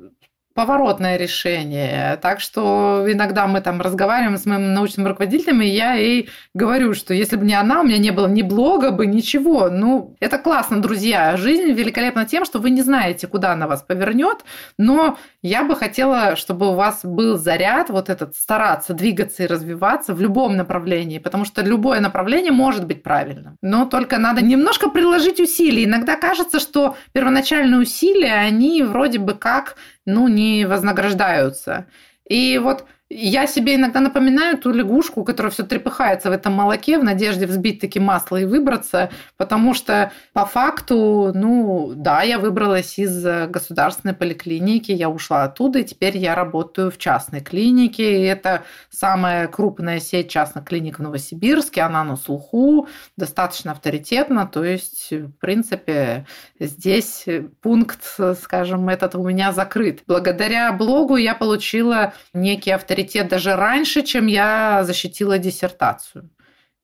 поворотное 0.55 1.17
решение. 1.17 2.19
Так 2.21 2.41
что 2.41 3.07
иногда 3.09 3.47
мы 3.47 3.61
там 3.61 3.81
разговариваем 3.81 4.37
с 4.37 4.47
моим 4.47 4.75
научным 4.75 5.07
руководителем, 5.07 5.63
и 5.63 5.67
я 5.67 5.95
ей 5.95 6.29
говорю, 6.55 6.95
что 6.95 7.15
если 7.15 7.37
бы 7.37 7.45
не 7.45 7.55
она, 7.55 7.81
у 7.81 7.85
меня 7.85 7.99
не 7.99 8.11
было 8.11 8.27
ни 8.27 8.43
блога 8.43 8.91
бы, 8.91 9.07
ничего. 9.07 9.69
Ну, 9.71 10.17
это 10.21 10.39
классно, 10.39 10.83
друзья. 10.83 11.37
Жизнь 11.37 11.73
великолепна 11.73 12.25
тем, 12.25 12.45
что 12.45 12.59
вы 12.59 12.71
не 12.71 12.83
знаете, 12.83 13.27
куда 13.27 13.53
она 13.53 13.67
вас 13.67 13.83
повернет, 13.83 14.45
но 14.79 15.19
я 15.43 15.65
бы 15.65 15.77
хотела, 15.77 16.37
чтобы 16.37 16.69
у 16.69 16.75
вас 16.75 17.01
был 17.05 17.37
заряд, 17.37 17.91
вот 17.91 18.11
этот 18.11 18.37
стараться 18.37 18.95
двигаться 18.95 19.43
и 19.45 19.47
развиваться 19.47 20.15
в 20.15 20.21
любом 20.21 20.57
направлении, 20.57 21.19
потому 21.19 21.45
что 21.45 21.63
любое 21.63 22.01
направление 22.01 22.53
может 22.53 22.87
быть 22.87 23.03
правильным. 23.03 23.57
Но 23.63 23.87
только 23.87 24.19
надо 24.19 24.43
немножко 24.43 24.89
приложить 24.89 25.41
усилий. 25.41 25.85
Иногда 25.85 26.17
кажется, 26.17 26.61
что 26.61 26.97
первоначальные 27.13 27.81
усилия, 27.81 28.35
они 28.35 28.83
вроде 28.83 29.19
бы 29.19 29.35
как 29.35 29.77
ну, 30.07 30.29
не 30.29 30.65
вознаграждаются. 30.65 31.87
И 32.29 32.59
вот 32.59 32.87
я 33.15 33.47
себе 33.47 33.75
иногда 33.75 34.01
напоминаю 34.01 34.57
ту 34.57 34.73
лягушку, 34.73 35.25
которая 35.25 35.51
все 35.51 35.65
трепыхается 35.65 36.31
в 36.31 36.33
этом 36.33 36.55
молоке 36.55 36.99
в 36.99 37.05
надежде 37.05 37.47
взбить 37.47 37.81
таки 37.81 38.01
масло 38.01 38.39
и 38.39 38.45
выбраться, 38.45 39.11
потому 39.37 39.75
что 39.75 40.13
по 40.33 40.47
факту, 40.47 41.33
ну 41.35 41.93
да, 41.95 42.23
я 42.23 42.39
выбралась 42.39 42.99
из 42.99 43.23
государственной 43.49 44.15
поликлиники, 44.15 44.93
я 44.93 45.11
ушла 45.11 45.45
оттуда, 45.45 45.81
и 45.81 45.85
теперь 45.85 46.17
я 46.17 46.35
работаю 46.35 46.91
в 46.91 46.97
частной 46.97 47.41
клинике, 47.41 48.23
и 48.23 48.25
это 48.25 48.63
самая 48.91 49.47
крупная 49.47 50.01
сеть 50.01 50.31
частных 50.31 50.65
клиник 50.65 50.99
в 50.99 51.03
Новосибирске, 51.03 51.83
она 51.83 52.05
на 52.05 52.17
слуху, 52.17 52.89
достаточно 53.17 53.73
авторитетна, 53.73 54.47
то 54.47 54.65
есть, 54.65 55.11
в 55.11 55.33
принципе, 55.33 56.27
здесь 56.59 57.27
пункт, 57.61 58.19
скажем, 58.41 58.89
этот 58.89 59.15
у 59.17 59.23
меня 59.23 59.53
закрыт. 59.53 60.03
Благодаря 60.07 60.73
блогу 60.73 61.17
я 61.17 61.35
получила 61.35 62.15
некий 62.33 62.71
авторитет 62.71 63.02
приоритет 63.03 63.29
даже 63.29 63.57
раньше, 63.57 64.03
чем 64.03 64.27
я 64.27 64.85
защитила 64.85 65.39
диссертацию. 65.39 66.31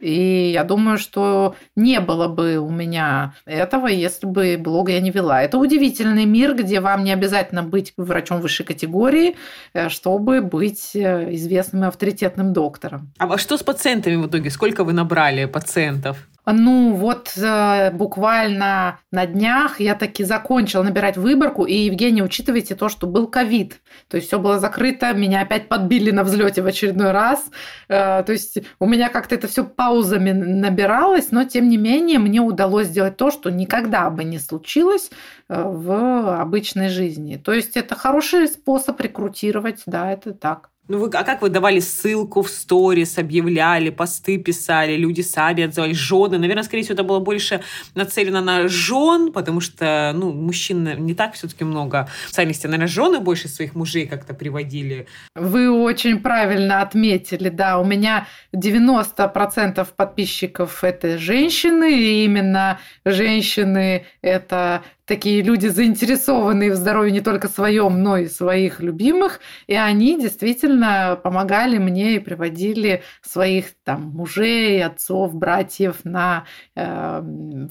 И 0.01 0.53
я 0.53 0.63
думаю, 0.63 0.97
что 0.97 1.57
не 1.75 1.99
было 1.99 2.29
бы 2.29 2.59
у 2.59 2.71
меня 2.71 3.35
этого, 3.47 3.89
если 3.89 4.27
бы 4.27 4.57
блог 4.57 4.91
я 4.91 5.01
не 5.01 5.11
вела. 5.11 5.43
Это 5.43 5.59
удивительный 5.59 6.25
мир, 6.25 6.55
где 6.55 6.81
вам 6.81 7.03
не 7.03 7.13
обязательно 7.13 7.65
быть 7.65 7.95
врачом 7.97 8.41
высшей 8.41 8.65
категории, 8.65 9.35
э, 9.75 9.89
чтобы 9.89 10.41
быть 10.41 10.95
э, 10.95 11.35
известным 11.35 11.83
и 11.83 11.87
авторитетным 11.89 12.53
доктором. 12.53 13.11
А 13.19 13.39
что 13.39 13.57
с 13.57 13.65
пациентами 13.65 14.15
в 14.15 14.29
итоге? 14.29 14.51
Сколько 14.51 14.85
вы 14.85 14.93
набрали 14.93 15.47
пациентов? 15.47 16.29
Ну, 16.51 16.95
вот 16.95 17.33
э, 17.37 17.91
буквально 17.91 19.01
на 19.13 19.27
днях 19.27 19.81
я 19.81 19.95
таки 19.95 20.25
закончила 20.25 20.83
набирать 20.83 21.19
выборку, 21.19 21.65
и, 21.65 21.75
Евгений, 21.75 22.23
учитывайте 22.23 22.75
то, 22.75 22.89
что 22.89 23.07
был 23.07 23.27
ковид, 23.27 23.81
то 24.09 24.17
есть 24.17 24.29
все 24.29 24.39
было 24.39 24.59
закрыто, 24.59 25.13
меня 25.13 25.43
опять 25.43 25.69
подбили 25.69 26.11
на 26.11 26.25
взлете 26.25 26.63
в 26.63 26.67
очередной 26.67 27.11
раз, 27.11 27.51
э, 27.89 28.23
то 28.23 28.33
есть 28.33 28.59
у 28.81 28.87
меня 28.87 29.11
как-то 29.11 29.35
это 29.35 29.47
все 29.47 29.65
паузами 29.65 30.33
набиралось, 30.33 31.33
но 31.33 31.45
тем 31.45 31.69
не 31.69 31.77
менее 31.77 32.19
мне 32.19 32.41
удалось 32.41 32.87
сделать 32.87 33.19
то, 33.19 33.31
что 33.31 33.51
никогда 33.51 34.09
бы 34.09 34.25
не 34.25 34.39
случилось 34.39 35.11
э, 35.49 35.63
в 35.63 36.41
обычной 36.41 36.89
жизни. 36.89 37.37
То 37.37 37.53
есть 37.53 37.77
это 37.77 37.95
хороший 37.95 38.49
способ 38.49 38.99
рекрутировать, 39.01 39.83
да, 39.85 40.13
это 40.13 40.33
так. 40.33 40.71
Ну, 40.89 40.99
вы, 40.99 41.11
а 41.13 41.23
как 41.23 41.43
вы 41.43 41.51
давали 41.51 41.81
ссылку 41.81 42.41
в 42.41 42.49
сторис, 42.49 43.19
объявляли, 43.19 43.91
посты 43.91 44.39
писали, 44.39 44.97
люди 44.97 45.21
сами 45.21 45.65
отзывались, 45.65 45.99
жены? 45.99 46.39
Наверное, 46.39 46.63
скорее 46.63 46.83
всего, 46.83 46.95
это 46.95 47.05
было 47.05 47.19
больше 47.19 47.61
нацелено 47.95 48.41
на 48.41 48.69
жен, 48.69 49.31
потому 49.33 49.61
что, 49.61 50.13
ну, 50.15 50.33
мужчин 50.33 51.05
не 51.05 51.15
так 51.15 51.35
все-таки 51.35 51.65
много. 51.65 52.09
В 52.25 52.29
специальности, 52.29 52.67
наверное, 52.67 52.89
жены 52.89 53.21
больше 53.21 53.49
своих 53.49 53.75
мужей 53.75 54.07
как-то 54.07 54.33
приводили. 54.33 55.07
Вы 55.35 55.71
очень 55.71 56.21
правильно 56.21 56.81
отметили, 56.81 57.51
да. 57.51 57.79
У 57.79 57.85
меня 57.85 58.27
90% 58.57 59.87
подписчиков– 59.95 60.79
это 60.85 61.19
женщины, 61.19 61.93
и 61.93 62.25
именно 62.25 62.81
женщины– 63.05 64.07
это 64.23 64.83
такие 65.09 65.41
люди 65.43 65.67
заинтересованные 65.67 66.71
в 66.71 66.77
здоровье 66.77 67.11
не 67.13 67.23
только 67.23 67.49
своем, 67.49 68.03
но 68.03 68.19
и 68.19 68.29
своих 68.29 68.81
любимых, 68.81 69.41
и 69.67 69.75
они 69.75 70.21
действительно 70.21 71.19
помогали 71.21 71.79
мне 71.79 72.17
и 72.17 72.19
приводили 72.19 73.03
своих 73.23 73.73
там 73.85 74.03
мужей, 74.03 74.85
отцов, 74.85 75.35
братьев 75.35 76.05
на 76.05 76.45
э, 76.77 77.23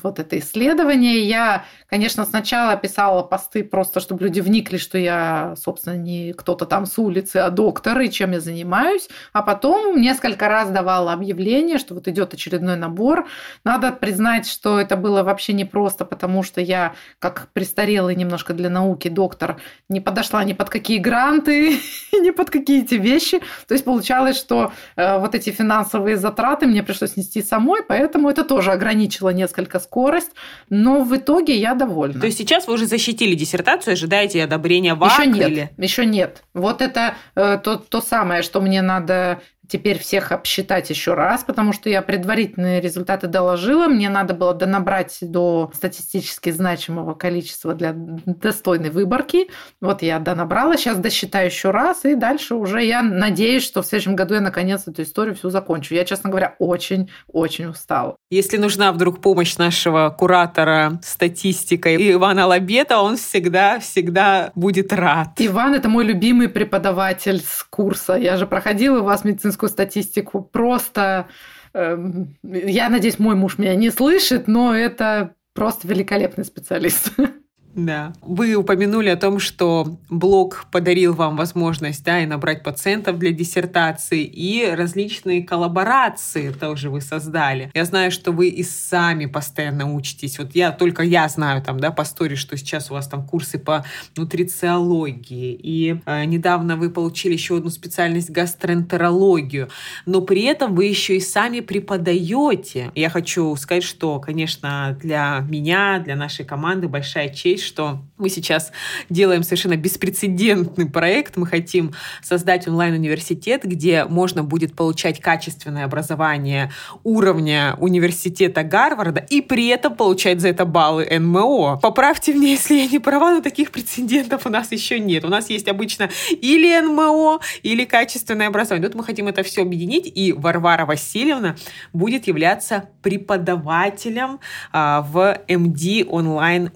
вот 0.03 0.19
это 0.19 0.39
исследование. 0.39 1.27
Я, 1.27 1.65
конечно, 1.87 2.25
сначала 2.25 2.75
писала 2.75 3.21
посты 3.21 3.63
просто, 3.63 3.99
чтобы 3.99 4.23
люди 4.23 4.39
вникли, 4.39 4.77
что 4.77 4.97
я, 4.97 5.53
собственно, 5.57 5.95
не 5.95 6.33
кто-то 6.33 6.65
там 6.65 6.87
с 6.87 6.97
улицы, 6.97 7.37
а 7.37 7.51
доктор, 7.51 7.99
и 8.01 8.09
чем 8.09 8.31
я 8.31 8.39
занимаюсь, 8.39 9.09
а 9.31 9.43
потом 9.43 10.01
несколько 10.01 10.49
раз 10.49 10.71
давала 10.71 11.13
объявление, 11.13 11.77
что 11.77 11.93
вот 11.93 12.07
идет 12.07 12.33
очередной 12.33 12.77
набор. 12.77 13.27
Надо 13.63 13.91
признать, 13.91 14.47
что 14.47 14.79
это 14.79 14.97
было 14.97 15.21
вообще 15.21 15.53
непросто, 15.53 16.03
потому 16.03 16.41
что 16.41 16.61
я 16.61 16.95
как 17.29 17.49
престарелый 17.53 18.15
немножко 18.15 18.53
для 18.53 18.69
науки 18.69 19.07
доктор, 19.07 19.59
не 19.89 19.99
подошла 19.99 20.43
ни 20.43 20.53
под 20.53 20.69
какие 20.69 20.99
гранты, 20.99 21.79
ни 22.13 22.31
под 22.31 22.49
какие 22.49 22.83
эти 22.83 22.95
вещи. 22.95 23.39
То 23.67 23.73
есть 23.73 23.85
получалось, 23.85 24.37
что 24.37 24.71
э, 24.95 25.19
вот 25.19 25.35
эти 25.35 25.49
финансовые 25.49 26.17
затраты 26.17 26.67
мне 26.67 26.83
пришлось 26.83 27.17
нести 27.17 27.41
самой, 27.41 27.83
поэтому 27.83 28.29
это 28.29 28.43
тоже 28.43 28.71
ограничило 28.71 29.29
несколько 29.29 29.79
скорость. 29.79 30.31
Но 30.69 31.03
в 31.03 31.15
итоге 31.15 31.55
я 31.55 31.75
довольна. 31.75 32.19
То 32.19 32.27
есть 32.27 32.37
сейчас 32.37 32.67
вы 32.67 32.73
уже 32.73 32.85
защитили 32.85 33.35
диссертацию, 33.35 33.93
ожидаете 33.93 34.43
одобрения 34.43 34.95
ВАК? 34.95 35.19
Еще 35.19 35.27
нет, 35.27 35.49
или... 35.49 35.69
еще 35.77 36.05
нет. 36.05 36.43
Вот 36.53 36.81
это 36.81 37.15
э, 37.35 37.59
то, 37.63 37.77
то 37.77 38.01
самое, 38.01 38.41
что 38.41 38.61
мне 38.61 38.81
надо 38.81 39.41
теперь 39.67 39.99
всех 39.99 40.31
обсчитать 40.31 40.89
еще 40.89 41.13
раз, 41.13 41.43
потому 41.43 41.73
что 41.73 41.89
я 41.89 42.01
предварительные 42.01 42.81
результаты 42.81 43.27
доложила. 43.27 43.87
Мне 43.87 44.09
надо 44.09 44.33
было 44.33 44.53
донабрать 44.53 45.17
до 45.21 45.71
статистически 45.73 46.49
значимого 46.51 47.13
количества 47.13 47.73
для 47.73 47.93
достойной 47.93 48.89
выборки. 48.89 49.49
Вот 49.81 50.01
я 50.01 50.19
донабрала, 50.19 50.77
сейчас 50.77 50.97
досчитаю 50.97 51.47
еще 51.47 51.71
раз, 51.71 52.05
и 52.05 52.15
дальше 52.15 52.55
уже 52.55 52.83
я 52.83 53.01
надеюсь, 53.01 53.63
что 53.63 53.81
в 53.81 53.85
следующем 53.85 54.15
году 54.15 54.35
я 54.35 54.41
наконец 54.41 54.87
эту 54.87 55.03
историю 55.03 55.35
всю 55.35 55.49
закончу. 55.49 55.93
Я, 55.93 56.05
честно 56.05 56.29
говоря, 56.29 56.55
очень-очень 56.59 57.65
устала. 57.65 58.15
Если 58.29 58.57
нужна 58.57 58.91
вдруг 58.91 59.21
помощь 59.21 59.57
нашего 59.57 60.15
куратора 60.17 60.99
статистикой 61.01 62.11
Ивана 62.11 62.47
Лабета, 62.47 62.99
он 62.99 63.17
всегда-всегда 63.17 64.51
будет 64.55 64.93
рад. 64.93 65.29
Иван– 65.37 65.73
это 65.75 65.89
мой 65.89 66.05
любимый 66.05 66.49
преподаватель 66.49 67.41
с 67.41 67.63
курса. 67.63 68.13
Я 68.13 68.37
же 68.37 68.47
проходила 68.47 68.99
у 68.99 69.03
вас 69.03 69.23
медицинскую 69.23 69.56
медицинскую 69.57 69.69
статистику. 69.69 70.41
Просто, 70.41 71.27
эм, 71.73 72.37
я 72.43 72.89
надеюсь, 72.89 73.19
мой 73.19 73.35
муж 73.35 73.57
меня 73.57 73.75
не 73.75 73.89
слышит, 73.89 74.47
но 74.47 74.75
это 74.75 75.35
просто 75.53 75.87
великолепный 75.87 76.45
специалист. 76.45 77.11
Да. 77.77 78.13
Вы 78.23 78.55
упомянули 78.55 79.09
о 79.09 79.15
том, 79.17 79.37
что 79.37 79.99
блог 80.09 80.65
подарил 80.71 81.13
вам 81.13 81.37
возможность 81.37 82.03
да, 82.03 82.23
и 82.23 82.25
набрать 82.25 82.63
пациентов 82.63 83.19
для 83.19 83.31
диссертации, 83.31 84.23
и 84.23 84.67
различные 84.67 85.43
коллаборации 85.43 86.49
тоже 86.49 86.89
вы 86.89 87.01
создали. 87.01 87.69
Я 87.75 87.85
знаю, 87.85 88.09
что 88.09 88.31
вы 88.31 88.47
и 88.47 88.63
сами 88.63 89.27
постоянно 89.27 89.93
учитесь. 89.93 90.39
Вот 90.39 90.55
я 90.55 90.71
только 90.71 91.03
я 91.03 91.29
знаю 91.29 91.61
там, 91.61 91.79
да, 91.79 91.91
по 91.91 92.01
истории, 92.01 92.35
что 92.35 92.57
сейчас 92.57 92.89
у 92.89 92.95
вас 92.95 93.07
там 93.07 93.27
курсы 93.27 93.59
по 93.59 93.85
нутрициологии, 94.15 95.53
и 95.53 96.01
э, 96.07 96.25
недавно 96.25 96.77
вы 96.77 96.89
получили 96.89 97.33
еще 97.33 97.57
одну 97.57 97.69
специальность 97.69 98.31
гастроэнтерологию, 98.31 99.69
но 100.07 100.21
при 100.21 100.45
этом 100.45 100.73
вы 100.73 100.85
еще 100.85 101.17
и 101.17 101.19
сами 101.19 101.59
преподаете. 101.59 102.91
Я 102.95 103.11
хочу 103.11 103.55
сказать, 103.55 103.83
что, 103.83 104.19
конечно, 104.19 104.97
для 104.99 105.45
меня, 105.47 105.99
для 105.99 106.15
нашей 106.15 106.43
команды 106.43 106.87
большая 106.87 107.29
честь, 107.29 107.66
что 107.67 107.99
мы 108.17 108.29
сейчас 108.29 108.71
делаем 109.09 109.43
совершенно 109.43 109.75
беспрецедентный 109.75 110.89
проект. 110.89 111.37
Мы 111.37 111.45
хотим 111.45 111.93
создать 112.23 112.67
онлайн-университет, 112.67 113.63
где 113.63 114.05
можно 114.05 114.43
будет 114.43 114.75
получать 114.75 115.21
качественное 115.21 115.85
образование 115.85 116.71
уровня 117.03 117.75
университета 117.79 118.63
Гарварда 118.63 119.25
и 119.29 119.41
при 119.41 119.67
этом 119.67 119.95
получать 119.95 120.41
за 120.41 120.49
это 120.49 120.65
баллы 120.65 121.07
НМО. 121.19 121.79
Поправьте 121.81 122.33
меня, 122.33 122.49
если 122.49 122.75
я 122.75 122.87
не 122.87 122.99
права, 122.99 123.31
но 123.31 123.41
таких 123.41 123.71
прецедентов 123.71 124.45
у 124.45 124.49
нас 124.49 124.71
еще 124.71 124.99
нет. 124.99 125.25
У 125.25 125.29
нас 125.29 125.49
есть 125.49 125.67
обычно 125.67 126.09
или 126.29 126.79
НМО, 126.79 127.39
или 127.63 127.85
качественное 127.85 128.47
образование. 128.47 128.89
Тут 128.89 128.97
мы 128.97 129.03
хотим 129.03 129.27
это 129.27 129.43
все 129.43 129.61
объединить, 129.61 130.11
и 130.13 130.33
Варвара 130.33 130.85
Васильевна 130.85 131.55
будет 131.93 132.27
являться 132.27 132.89
преподавателем 133.01 134.39
а, 134.71 135.01
в 135.01 135.39
МД 135.47 136.07
онлайн 136.07 136.71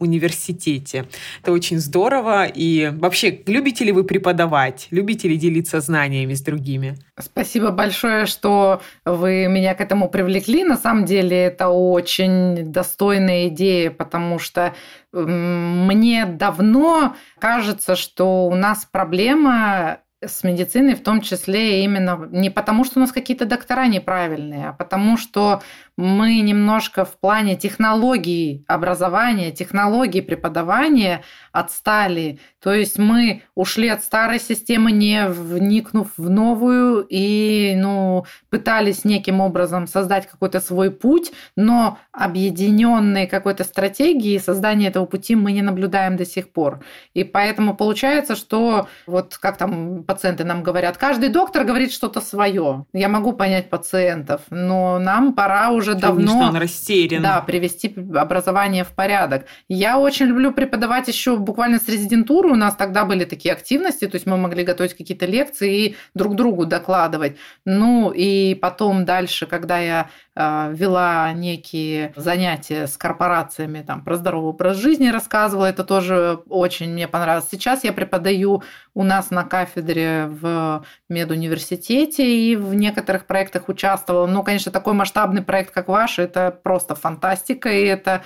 дети. 0.81 1.05
Это 1.41 1.51
очень 1.51 1.79
здорово. 1.79 2.45
И 2.45 2.91
вообще, 2.93 3.41
любите 3.45 3.85
ли 3.85 3.91
вы 3.91 4.03
преподавать? 4.03 4.87
Любите 4.91 5.27
ли 5.27 5.37
делиться 5.37 5.79
знаниями 5.79 6.33
с 6.33 6.41
другими? 6.41 6.97
Спасибо 7.19 7.71
большое, 7.71 8.25
что 8.25 8.81
вы 9.05 9.47
меня 9.47 9.75
к 9.75 9.81
этому 9.81 10.09
привлекли. 10.09 10.63
На 10.63 10.77
самом 10.77 11.05
деле 11.05 11.37
это 11.37 11.69
очень 11.69 12.71
достойная 12.71 13.47
идея, 13.47 13.91
потому 13.91 14.39
что 14.39 14.73
мне 15.11 16.25
давно 16.25 17.15
кажется, 17.39 17.95
что 17.95 18.47
у 18.47 18.55
нас 18.55 18.87
проблема 18.89 19.99
с 20.23 20.43
медициной 20.43 20.93
в 20.93 21.01
том 21.01 21.21
числе 21.21 21.83
именно 21.83 22.27
не 22.31 22.51
потому, 22.51 22.83
что 22.83 22.99
у 22.99 23.01
нас 23.01 23.11
какие-то 23.11 23.45
доктора 23.45 23.87
неправильные, 23.87 24.69
а 24.69 24.73
потому 24.73 25.17
что 25.17 25.63
мы 25.97 26.39
немножко 26.39 27.05
в 27.05 27.19
плане 27.19 27.55
технологий 27.55 28.63
образования, 28.67 29.51
технологий 29.51 30.21
преподавания 30.21 31.23
отстали. 31.51 32.39
То 32.61 32.73
есть 32.73 32.97
мы 32.97 33.43
ушли 33.55 33.89
от 33.89 34.03
старой 34.03 34.39
системы, 34.39 34.91
не 34.91 35.27
вникнув 35.27 36.11
в 36.17 36.29
новую, 36.29 37.05
и 37.09 37.73
ну, 37.75 38.25
пытались 38.49 39.03
неким 39.03 39.41
образом 39.41 39.87
создать 39.87 40.27
какой-то 40.27 40.59
свой 40.59 40.91
путь, 40.91 41.31
но 41.55 41.97
объединенной 42.11 43.27
какой-то 43.27 43.63
стратегии 43.63 44.37
создания 44.37 44.87
этого 44.87 45.05
пути 45.05 45.35
мы 45.35 45.51
не 45.51 45.61
наблюдаем 45.61 46.15
до 46.15 46.25
сих 46.25 46.51
пор. 46.51 46.83
И 47.13 47.23
поэтому 47.23 47.75
получается, 47.75 48.35
что 48.35 48.87
вот 49.07 49.37
как 49.37 49.57
там 49.57 50.03
пациенты 50.03 50.43
нам 50.45 50.63
говорят, 50.63 50.97
каждый 50.97 51.29
доктор 51.29 51.65
говорит 51.65 51.91
что-то 51.91 52.21
свое. 52.21 52.85
Я 52.93 53.09
могу 53.09 53.33
понять 53.33 53.69
пациентов, 53.69 54.41
но 54.49 54.99
нам 54.99 55.33
пора 55.33 55.71
уже 55.71 55.80
уже 55.81 55.95
давно... 55.95 56.27
Что 56.27 56.37
он 56.37 56.55
растерян. 56.55 57.21
Да, 57.21 57.41
привести 57.41 57.93
образование 58.15 58.83
в 58.83 58.89
порядок. 58.89 59.45
Я 59.67 59.99
очень 59.99 60.27
люблю 60.27 60.53
преподавать 60.53 61.07
еще 61.07 61.37
буквально 61.37 61.79
с 61.79 61.87
резидентуры. 61.87 62.49
У 62.49 62.55
нас 62.55 62.75
тогда 62.75 63.05
были 63.05 63.25
такие 63.25 63.53
активности, 63.53 64.07
то 64.07 64.15
есть 64.15 64.25
мы 64.25 64.37
могли 64.37 64.63
готовить 64.63 64.95
какие-то 64.95 65.25
лекции 65.25 65.85
и 65.85 65.95
друг 66.13 66.35
другу 66.35 66.65
докладывать. 66.65 67.37
Ну 67.65 68.11
и 68.11 68.55
потом 68.55 69.05
дальше, 69.05 69.45
когда 69.45 69.79
я 69.79 70.09
э, 70.35 70.73
вела 70.73 71.33
некие 71.33 72.13
занятия 72.15 72.87
с 72.87 72.97
корпорациями 72.97 73.83
там, 73.85 74.03
про 74.03 74.15
здоровый 74.15 74.51
образ 74.51 74.77
жизни, 74.77 75.09
рассказывала, 75.09 75.65
это 75.65 75.83
тоже 75.83 76.39
очень 76.47 76.91
мне 76.91 77.07
понравилось. 77.07 77.47
Сейчас 77.51 77.83
я 77.83 77.93
преподаю 77.93 78.63
у 78.93 79.03
нас 79.03 79.31
на 79.31 79.43
кафедре 79.43 80.27
в 80.27 80.85
медуниверситете 81.09 82.25
и 82.25 82.55
в 82.55 82.73
некоторых 82.73 83.25
проектах 83.25 83.69
участвовала. 83.69 84.27
Ну, 84.27 84.43
конечно, 84.43 84.71
такой 84.71 84.93
масштабный 84.93 85.41
проект, 85.41 85.70
как 85.71 85.87
ваш, 85.87 86.19
это 86.19 86.51
просто 86.63 86.95
фантастика, 86.95 87.69
и 87.69 87.85
это 87.85 88.23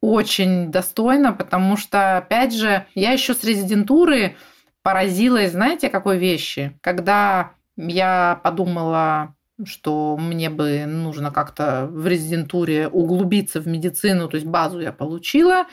очень 0.00 0.70
достойно, 0.70 1.32
потому 1.32 1.76
что, 1.76 2.18
опять 2.18 2.54
же, 2.54 2.86
я 2.94 3.12
еще 3.12 3.34
с 3.34 3.42
резидентуры 3.42 4.36
поразилась, 4.82 5.52
знаете, 5.52 5.88
какой 5.88 6.18
вещи? 6.18 6.78
Когда 6.82 7.52
я 7.76 8.38
подумала, 8.42 9.34
что 9.64 10.16
мне 10.18 10.50
бы 10.50 10.84
нужно 10.86 11.30
как-то 11.30 11.86
в 11.90 12.06
резидентуре 12.06 12.88
углубиться 12.88 13.60
в 13.60 13.66
медицину, 13.66 14.28
то 14.28 14.36
есть 14.36 14.46
базу 14.46 14.80
я 14.80 14.92
получила, 14.92 15.64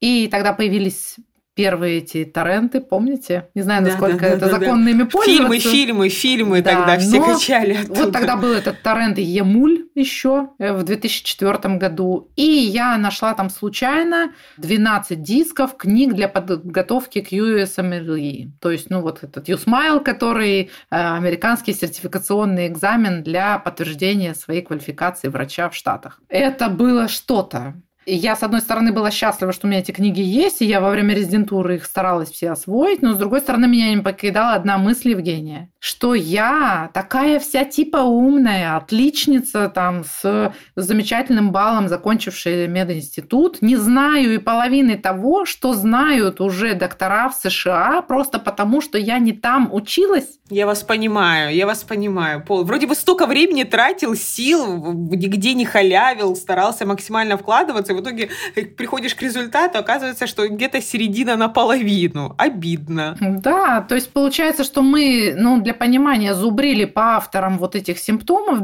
и 0.00 0.28
тогда 0.28 0.52
появились 0.52 1.16
первые 1.56 1.98
эти 1.98 2.24
торренты, 2.24 2.80
помните? 2.80 3.48
Не 3.54 3.62
знаю, 3.62 3.82
насколько 3.82 4.18
да, 4.18 4.28
да, 4.28 4.28
это 4.28 4.46
да, 4.46 4.58
законно 4.60 4.90
ими 4.90 5.04
пользоваться. 5.04 5.58
Фильмы, 5.58 5.58
фильмы, 5.58 6.08
фильмы 6.10 6.62
да, 6.62 6.74
тогда 6.74 6.98
все 6.98 7.24
качали 7.24 7.72
оттуда. 7.72 8.02
Вот 8.04 8.12
тогда 8.12 8.36
был 8.36 8.52
этот 8.52 8.82
торрент 8.82 9.18
Емуль 9.18 9.86
еще 9.94 10.50
э, 10.58 10.72
в 10.74 10.84
2004 10.84 11.76
году. 11.76 12.30
И 12.36 12.42
я 12.42 12.98
нашла 12.98 13.32
там 13.32 13.48
случайно 13.48 14.32
12 14.58 15.22
дисков 15.22 15.78
книг 15.78 16.12
для 16.12 16.28
подготовки 16.28 17.22
к 17.22 17.32
USMLE. 17.32 18.50
То 18.60 18.70
есть, 18.70 18.90
ну, 18.90 19.00
вот 19.00 19.24
этот 19.24 19.48
USMILE, 19.48 20.04
который 20.04 20.60
э, 20.60 20.68
американский 20.90 21.72
сертификационный 21.72 22.66
экзамен 22.66 23.22
для 23.22 23.58
подтверждения 23.58 24.34
своей 24.34 24.60
квалификации 24.60 25.28
врача 25.28 25.70
в 25.70 25.74
Штатах. 25.74 26.20
Это 26.28 26.68
было 26.68 27.08
что-то. 27.08 27.74
Я, 28.08 28.36
с 28.36 28.44
одной 28.44 28.60
стороны, 28.60 28.92
была 28.92 29.10
счастлива, 29.10 29.52
что 29.52 29.66
у 29.66 29.70
меня 29.70 29.80
эти 29.80 29.90
книги 29.90 30.20
есть, 30.20 30.62
и 30.62 30.64
я 30.64 30.80
во 30.80 30.90
время 30.90 31.12
резидентуры 31.12 31.74
их 31.74 31.84
старалась 31.84 32.30
все 32.30 32.52
освоить, 32.52 33.02
но, 33.02 33.14
с 33.14 33.16
другой 33.16 33.40
стороны, 33.40 33.66
меня 33.66 33.92
не 33.92 34.00
покидала 34.00 34.52
одна 34.52 34.78
мысль 34.78 35.10
Евгения, 35.10 35.72
что 35.80 36.14
я 36.14 36.88
такая 36.94 37.40
вся 37.40 37.64
типа 37.64 37.96
умная, 37.96 38.76
отличница 38.76 39.68
там 39.68 40.04
с 40.04 40.54
замечательным 40.76 41.50
баллом, 41.50 41.88
закончившая 41.88 42.68
мединститут, 42.68 43.60
не 43.60 43.74
знаю 43.74 44.34
и 44.34 44.38
половины 44.38 44.96
того, 44.96 45.44
что 45.44 45.74
знают 45.74 46.40
уже 46.40 46.74
доктора 46.74 47.28
в 47.28 47.34
США, 47.34 48.02
просто 48.02 48.38
потому, 48.38 48.80
что 48.80 48.98
я 48.98 49.18
не 49.18 49.32
там 49.32 49.68
училась. 49.72 50.38
Я 50.48 50.66
вас 50.66 50.84
понимаю, 50.84 51.52
я 51.52 51.66
вас 51.66 51.82
понимаю. 51.82 52.40
Пол, 52.44 52.62
вроде 52.62 52.86
бы 52.86 52.94
столько 52.94 53.26
времени 53.26 53.64
тратил, 53.64 54.14
сил, 54.14 54.92
нигде 54.92 55.54
не 55.54 55.64
халявил, 55.64 56.36
старался 56.36 56.86
максимально 56.86 57.36
вкладываться, 57.36 57.95
в 57.96 58.02
итоге 58.02 58.28
э, 58.54 58.64
приходишь 58.64 59.14
к 59.14 59.22
результату, 59.22 59.78
оказывается, 59.78 60.26
что 60.26 60.48
где-то 60.48 60.80
середина 60.80 61.36
наполовину. 61.36 62.34
Обидно. 62.38 63.16
Да, 63.20 63.80
то 63.80 63.94
есть 63.94 64.10
получается, 64.10 64.64
что 64.64 64.82
мы, 64.82 65.34
ну, 65.36 65.60
для 65.60 65.74
понимания, 65.74 66.34
зубрили 66.34 66.84
по 66.84 67.16
авторам 67.16 67.58
вот 67.58 67.74
этих 67.74 67.98
симптомов 67.98 68.60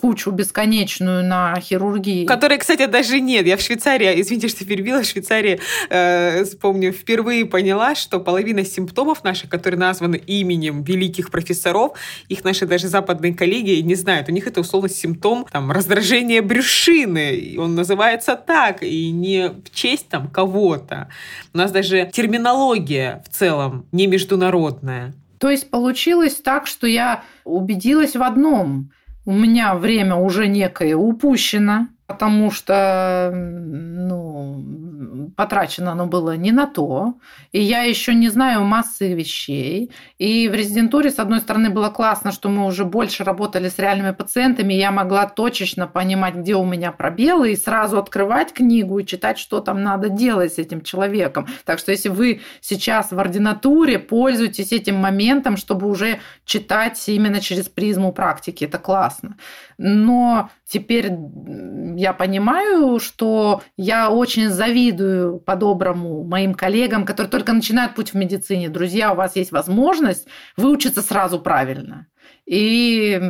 кучу 0.00 0.30
бесконечную 0.30 1.24
на 1.24 1.58
хирургии. 1.60 2.26
Которые, 2.26 2.58
кстати, 2.58 2.86
даже 2.86 3.20
нет. 3.20 3.46
Я 3.46 3.56
в 3.56 3.60
Швейцарии, 3.60 4.20
извините, 4.20 4.48
что 4.48 4.64
перебила, 4.64 5.02
в 5.02 5.06
Швейцарии, 5.06 5.60
э, 5.90 6.44
вспомню, 6.44 6.92
впервые 6.92 7.46
поняла, 7.46 7.94
что 7.94 8.20
половина 8.20 8.64
симптомов 8.64 9.24
наших, 9.24 9.50
которые 9.50 9.78
названы 9.78 10.16
именем 10.16 10.82
великих 10.82 11.30
профессоров, 11.30 11.92
их 12.28 12.44
наши 12.44 12.66
даже 12.66 12.88
западные 12.88 13.34
коллеги 13.34 13.80
не 13.80 13.94
знают. 13.94 14.28
У 14.28 14.32
них 14.32 14.46
это 14.46 14.60
условно 14.60 14.88
симптом 14.88 15.46
там, 15.50 15.70
раздражения 15.70 16.42
брюшины. 16.42 17.56
Он 17.58 17.74
называется 17.74 18.32
так, 18.48 18.82
и 18.82 19.10
не 19.10 19.50
в 19.50 19.70
честь 19.72 20.08
там 20.08 20.28
кого-то. 20.28 21.08
У 21.52 21.58
нас 21.58 21.70
даже 21.70 22.10
терминология 22.10 23.22
в 23.28 23.34
целом 23.34 23.84
не 23.92 24.06
международная. 24.06 25.12
То 25.38 25.50
есть 25.50 25.70
получилось 25.70 26.36
так, 26.36 26.66
что 26.66 26.86
я 26.86 27.22
убедилась 27.44 28.16
в 28.16 28.22
одном. 28.22 28.90
У 29.26 29.32
меня 29.32 29.74
время 29.74 30.14
уже 30.16 30.48
некое 30.48 30.96
упущено, 30.96 31.88
потому 32.06 32.50
что 32.50 33.30
ну, 33.34 35.30
потрачено 35.36 35.92
оно 35.92 36.06
было 36.06 36.34
не 36.34 36.50
на 36.50 36.66
то, 36.66 37.14
и 37.52 37.60
я 37.60 37.82
еще 37.82 38.14
не 38.14 38.30
знаю 38.30 38.64
массы 38.64 39.12
вещей. 39.12 39.90
И 40.18 40.48
в 40.48 40.54
резидентуре, 40.54 41.10
с 41.10 41.20
одной 41.20 41.38
стороны, 41.40 41.70
было 41.70 41.90
классно, 41.90 42.32
что 42.32 42.48
мы 42.48 42.66
уже 42.66 42.84
больше 42.84 43.22
работали 43.22 43.68
с 43.68 43.78
реальными 43.78 44.10
пациентами, 44.10 44.74
я 44.74 44.90
могла 44.90 45.28
точечно 45.28 45.86
понимать, 45.86 46.34
где 46.34 46.56
у 46.56 46.64
меня 46.64 46.90
пробелы, 46.90 47.52
и 47.52 47.56
сразу 47.56 47.98
открывать 47.98 48.52
книгу 48.52 48.98
и 48.98 49.06
читать, 49.06 49.38
что 49.38 49.60
там 49.60 49.82
надо 49.84 50.08
делать 50.08 50.54
с 50.54 50.58
этим 50.58 50.80
человеком. 50.80 51.46
Так 51.64 51.78
что 51.78 51.92
если 51.92 52.08
вы 52.08 52.40
сейчас 52.60 53.12
в 53.12 53.18
ординатуре, 53.18 54.00
пользуйтесь 54.00 54.72
этим 54.72 54.96
моментом, 54.96 55.56
чтобы 55.56 55.88
уже 55.88 56.18
читать 56.44 57.02
именно 57.08 57.40
через 57.40 57.68
призму 57.68 58.12
практики, 58.12 58.64
это 58.64 58.78
классно. 58.78 59.36
Но 59.78 60.50
теперь 60.66 61.12
я 61.96 62.12
понимаю, 62.12 62.98
что 62.98 63.62
я 63.76 64.10
очень 64.10 64.48
завидую 64.48 65.38
по-доброму 65.38 66.24
моим 66.24 66.54
коллегам, 66.54 67.04
которые 67.04 67.30
только 67.30 67.52
начинают 67.52 67.94
путь 67.94 68.10
в 68.10 68.14
медицине. 68.14 68.68
Друзья, 68.68 69.12
у 69.12 69.14
вас 69.14 69.36
есть 69.36 69.52
возможность 69.52 70.07
выучиться 70.56 71.02
сразу 71.02 71.40
правильно. 71.40 72.06
И 72.46 73.20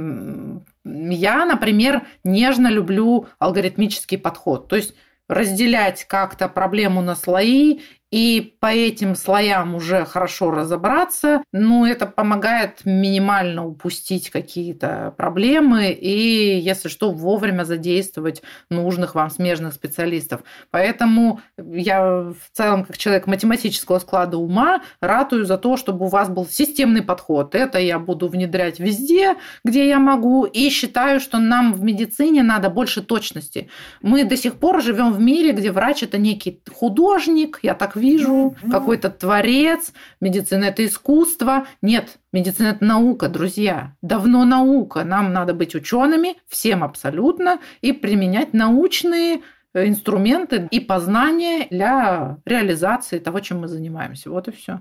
я, 0.84 1.44
например, 1.44 2.06
нежно 2.24 2.68
люблю 2.68 3.28
алгоритмический 3.38 4.18
подход. 4.18 4.68
То 4.68 4.76
есть 4.76 4.94
разделять 5.28 6.04
как-то 6.04 6.48
проблему 6.48 7.02
на 7.02 7.14
слои 7.14 7.80
и 8.10 8.56
по 8.60 8.66
этим 8.66 9.14
слоям 9.14 9.74
уже 9.74 10.06
хорошо 10.06 10.50
разобраться, 10.50 11.42
ну, 11.52 11.84
это 11.84 12.06
помогает 12.06 12.84
минимально 12.84 13.66
упустить 13.66 14.30
какие-то 14.30 15.12
проблемы 15.16 15.90
и, 15.90 16.58
если 16.58 16.88
что, 16.88 17.10
вовремя 17.10 17.64
задействовать 17.64 18.42
нужных 18.70 19.14
вам 19.14 19.28
смежных 19.28 19.74
специалистов. 19.74 20.42
Поэтому 20.70 21.40
я 21.58 22.32
в 22.32 22.50
целом, 22.52 22.84
как 22.84 22.96
человек 22.96 23.26
математического 23.26 23.98
склада 23.98 24.38
ума, 24.38 24.82
ратую 25.00 25.44
за 25.44 25.58
то, 25.58 25.76
чтобы 25.76 26.06
у 26.06 26.08
вас 26.08 26.30
был 26.30 26.46
системный 26.46 27.02
подход. 27.02 27.54
Это 27.54 27.78
я 27.78 27.98
буду 27.98 28.28
внедрять 28.28 28.80
везде, 28.80 29.36
где 29.64 29.86
я 29.86 29.98
могу, 29.98 30.44
и 30.44 30.70
считаю, 30.70 31.20
что 31.20 31.38
нам 31.38 31.74
в 31.74 31.82
медицине 31.82 32.42
надо 32.42 32.70
больше 32.70 33.02
точности. 33.02 33.68
Мы 34.00 34.24
до 34.24 34.36
сих 34.36 34.54
пор 34.54 34.82
живем 34.82 35.12
в 35.12 35.20
мире, 35.20 35.52
где 35.52 35.72
врач 35.72 36.02
это 36.02 36.16
некий 36.16 36.62
художник, 36.74 37.58
я 37.62 37.74
так 37.74 37.97
вижу, 37.98 38.56
mm-hmm. 38.62 38.70
какой-то 38.70 39.10
творец, 39.10 39.92
медицина 40.20 40.64
это 40.64 40.86
искусство. 40.86 41.66
Нет, 41.82 42.18
медицина 42.32 42.68
это 42.68 42.84
наука, 42.84 43.28
друзья. 43.28 43.96
Давно 44.00 44.44
наука. 44.44 45.04
Нам 45.04 45.32
надо 45.32 45.52
быть 45.52 45.74
учеными, 45.74 46.36
всем 46.48 46.82
абсолютно, 46.82 47.60
и 47.82 47.92
применять 47.92 48.54
научные 48.54 49.42
э, 49.74 49.86
инструменты 49.86 50.68
и 50.70 50.80
познания 50.80 51.66
для 51.70 52.38
реализации 52.46 53.18
того, 53.18 53.40
чем 53.40 53.60
мы 53.60 53.68
занимаемся. 53.68 54.30
Вот 54.30 54.48
и 54.48 54.52
все. 54.52 54.80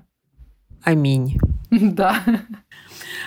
Аминь. 0.83 1.37
Да. 1.69 2.23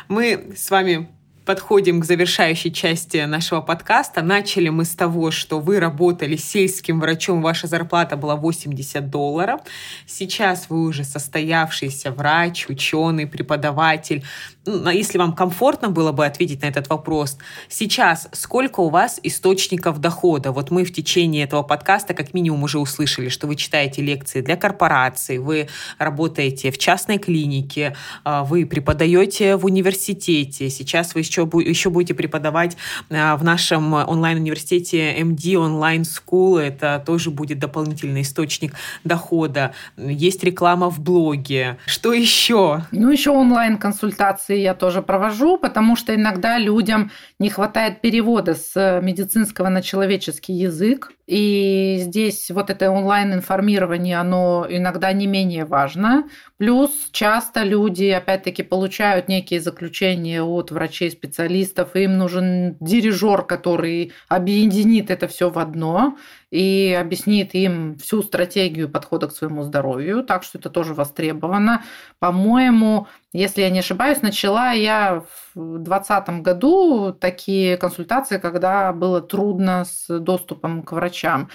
Мы 0.09 0.53
с 0.57 0.71
вами 0.71 1.11
подходим 1.51 2.01
к 2.01 2.05
завершающей 2.05 2.71
части 2.71 3.25
нашего 3.25 3.61
подкаста. 3.61 4.23
Начали 4.23 4.69
мы 4.69 4.85
с 4.85 4.95
того, 4.95 5.33
что 5.33 5.59
вы 5.59 5.81
работали 5.81 6.37
сельским 6.37 7.01
врачом, 7.01 7.43
ваша 7.43 7.67
зарплата 7.67 8.17
была 8.17 8.37
80 8.37 9.11
долларов. 9.11 9.61
Сейчас 10.07 10.67
вы 10.69 10.85
уже 10.85 11.03
состоявшийся 11.03 12.13
врач, 12.13 12.67
ученый, 12.69 13.27
преподаватель. 13.27 14.23
Ну, 14.67 14.91
если 14.91 15.17
вам 15.17 15.33
комфортно 15.33 15.89
было 15.89 16.13
бы 16.13 16.27
ответить 16.27 16.61
на 16.61 16.67
этот 16.67 16.91
вопрос, 16.91 17.39
сейчас 17.71 18.29
сколько 18.33 18.81
у 18.81 18.91
вас 18.91 19.19
источников 19.23 20.01
дохода? 20.01 20.53
Вот 20.53 20.71
мы 20.71 20.85
в 20.85 20.93
течение 20.93 21.45
этого 21.45 21.63
подкаста 21.63 22.13
как 22.13 22.35
минимум 22.35 22.65
уже 22.65 22.79
услышали, 22.79 23.31
что 23.31 23.47
вы 23.47 23.57
читаете 23.57 24.03
лекции 24.03 24.43
для 24.43 24.57
корпораций, 24.57 25.39
вы 25.39 25.69
работаете 25.97 26.71
в 26.71 26.77
частной 26.77 27.17
клинике, 27.17 27.97
а, 28.23 28.45
вы 28.45 28.67
преподаете 28.67 29.57
в 29.57 29.65
университете, 29.65 30.69
сейчас 30.69 31.15
вы 31.15 31.21
еще, 31.21 31.49
еще 31.65 31.89
будете 31.89 32.13
преподавать 32.13 32.77
а, 33.09 33.39
в 33.39 33.45
нашем 33.45 33.95
онлайн-университете 33.95 35.19
MD 35.21 35.55
Online 35.55 36.05
School, 36.05 36.61
это 36.61 37.03
тоже 37.07 37.31
будет 37.31 37.61
дополнительный 37.61 38.21
источник 38.21 38.75
дохода. 39.05 39.73
Есть 39.97 40.45
реклама 40.45 40.91
в 40.91 41.01
блоге. 41.01 41.79
Что 41.87 42.13
еще? 42.13 42.85
Ну, 42.91 43.11
еще 43.11 43.31
онлайн-консультации 43.31 44.50
я 44.55 44.75
тоже 44.75 45.03
провожу, 45.03 45.59
потому 45.59 45.97
что 45.97 46.15
иногда 46.15 46.59
людям 46.59 47.11
не 47.39 47.51
хватает 47.51 48.01
перевода 48.01 48.55
с 48.55 49.01
медицинского 49.03 49.69
на 49.69 49.83
человеческий 49.83 50.53
язык. 50.53 51.13
И 51.27 51.99
здесь 52.01 52.51
вот 52.51 52.71
это 52.71 52.91
онлайн-информирование, 52.91 54.19
оно 54.19 54.67
иногда 54.69 55.13
не 55.13 55.29
менее 55.29 55.65
важно. 55.65 56.29
Плюс 56.57 56.91
часто 57.13 57.63
люди, 57.63 58.07
опять-таки, 58.07 58.65
получают 58.65 59.29
некие 59.29 59.61
заключения 59.61 60.43
от 60.43 60.73
врачей-специалистов, 60.73 61.95
им 61.95 62.19
нужен 62.19 62.77
дирижер, 62.81 63.43
который 63.43 64.13
объединит 64.29 65.11
это 65.11 65.29
все 65.29 65.51
в 65.51 65.59
одно 65.59 66.17
и 66.51 66.99
объяснит 67.01 67.55
им 67.55 67.97
всю 67.99 68.23
стратегию 68.23 68.89
подхода 68.89 69.29
к 69.29 69.33
своему 69.33 69.63
здоровью, 69.63 70.25
так 70.25 70.43
что 70.43 70.59
это 70.59 70.69
тоже 70.69 70.95
востребовано. 70.95 71.85
По-моему, 72.19 73.07
если 73.33 73.63
я 73.63 73.71
не 73.71 73.79
ошибаюсь, 73.79 74.23
начала 74.23 74.73
я 74.73 75.23
в 75.55 75.79
2020 75.79 76.43
году 76.43 77.13
такие 77.13 77.77
консультации, 77.77 78.39
когда 78.39 78.93
было 78.93 79.21
трудно 79.21 79.85
с 79.85 80.19
доступом 80.19 80.83
к 80.83 80.93
врачам. 80.93 81.49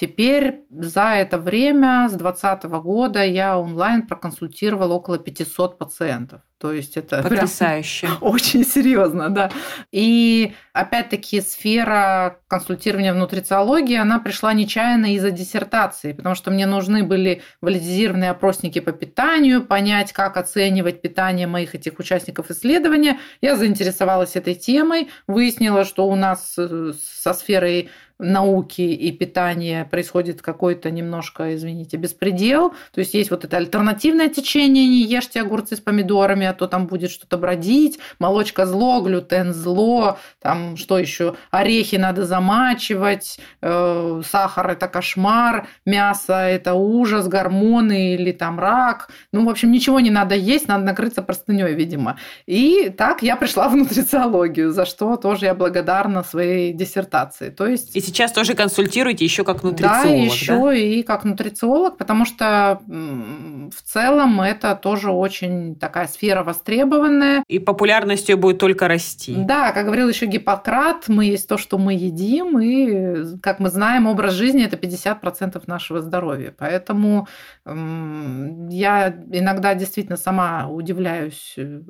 Теперь 0.00 0.60
за 0.70 1.14
это 1.16 1.38
время, 1.38 2.08
с 2.08 2.12
2020 2.12 2.64
года, 2.84 3.24
я 3.24 3.58
онлайн 3.58 4.06
проконсультировала 4.06 4.92
около 4.94 5.18
500 5.18 5.76
пациентов. 5.76 6.42
То 6.58 6.72
есть 6.72 6.96
это 6.96 7.20
потрясающе. 7.22 8.08
Очень 8.20 8.64
серьезно, 8.64 9.28
да. 9.28 9.50
И 9.90 10.54
опять-таки 10.72 11.40
сфера 11.40 12.38
консультирования 12.46 13.12
в 13.12 13.16
нутрициологии, 13.16 13.96
она 13.96 14.20
пришла 14.20 14.52
нечаянно 14.52 15.14
из-за 15.14 15.32
диссертации, 15.32 16.12
потому 16.12 16.36
что 16.36 16.52
мне 16.52 16.66
нужны 16.66 17.02
были 17.02 17.42
валидизированные 17.60 18.30
опросники 18.30 18.78
по 18.78 18.92
питанию, 18.92 19.64
понять, 19.64 20.12
как 20.12 20.36
оценивать 20.36 21.00
питание 21.00 21.48
моих 21.48 21.74
этих 21.74 21.98
участников 21.98 22.52
исследования. 22.52 23.18
Я 23.40 23.56
заинтересовалась 23.56 24.36
этой 24.36 24.54
темой, 24.54 25.10
выяснила, 25.26 25.84
что 25.84 26.08
у 26.08 26.14
нас 26.14 26.54
э, 26.56 26.92
со 27.22 27.34
сферой 27.34 27.90
науки 28.18 28.82
и 28.82 29.12
питания 29.12 29.84
происходит 29.84 30.42
какой-то 30.42 30.90
немножко, 30.90 31.54
извините, 31.54 31.96
беспредел. 31.96 32.70
То 32.92 33.00
есть 33.00 33.14
есть 33.14 33.30
вот 33.30 33.44
это 33.44 33.56
альтернативное 33.56 34.28
течение, 34.28 34.88
не 34.88 35.02
ешьте 35.02 35.40
огурцы 35.40 35.76
с 35.76 35.80
помидорами, 35.80 36.46
а 36.46 36.52
то 36.52 36.66
там 36.66 36.86
будет 36.86 37.10
что-то 37.10 37.38
бродить, 37.38 37.98
молочка 38.18 38.66
зло, 38.66 39.00
глютен 39.00 39.54
зло, 39.54 40.18
там 40.40 40.76
что 40.76 40.98
еще, 40.98 41.36
орехи 41.50 41.96
надо 41.96 42.26
замачивать, 42.26 43.38
э, 43.62 44.22
сахар 44.24 44.70
это 44.70 44.88
кошмар, 44.88 45.68
мясо 45.86 46.34
это 46.34 46.74
ужас, 46.74 47.28
гормоны 47.28 48.14
или 48.14 48.32
там 48.32 48.58
рак. 48.58 49.10
Ну, 49.32 49.44
в 49.44 49.48
общем, 49.48 49.70
ничего 49.70 50.00
не 50.00 50.10
надо 50.10 50.34
есть, 50.34 50.68
надо 50.68 50.84
накрыться 50.84 51.22
простыней, 51.22 51.74
видимо. 51.74 52.18
И 52.46 52.92
так 52.96 53.22
я 53.22 53.36
пришла 53.36 53.68
в 53.68 53.76
нутрициологию, 53.76 54.72
за 54.72 54.86
что 54.86 55.16
тоже 55.16 55.46
я 55.46 55.54
благодарна 55.54 56.24
своей 56.24 56.72
диссертации. 56.72 57.50
То 57.50 57.66
есть 57.66 57.96
сейчас 58.08 58.32
тоже 58.32 58.54
консультируете 58.54 59.24
еще 59.24 59.44
как 59.44 59.62
нутрициолог. 59.62 60.04
Да, 60.04 60.10
еще 60.10 60.58
да? 60.58 60.74
и 60.74 61.02
как 61.02 61.24
нутрициолог, 61.24 61.96
потому 61.96 62.24
что 62.24 62.80
в 62.86 63.82
целом 63.84 64.40
это 64.40 64.74
тоже 64.74 65.10
очень 65.10 65.76
такая 65.76 66.06
сфера 66.08 66.42
востребованная. 66.42 67.44
И 67.48 67.58
популярностью 67.58 68.36
будет 68.36 68.58
только 68.58 68.88
расти. 68.88 69.34
Да, 69.36 69.72
как 69.72 69.86
говорил 69.86 70.08
еще 70.08 70.26
Гиппократ, 70.26 71.08
мы 71.08 71.26
есть 71.26 71.48
то, 71.48 71.58
что 71.58 71.78
мы 71.78 71.94
едим, 71.94 72.58
и, 72.58 73.38
как 73.40 73.60
мы 73.60 73.70
знаем, 73.70 74.06
образ 74.06 74.34
жизни– 74.34 74.64
это 74.64 74.76
50% 74.76 75.62
нашего 75.66 76.00
здоровья. 76.00 76.54
Поэтому 76.56 77.28
я 77.64 79.14
иногда 79.30 79.74
действительно 79.74 80.16
сама 80.16 80.68
удивляюсь 80.68 81.54
э, 81.56 81.80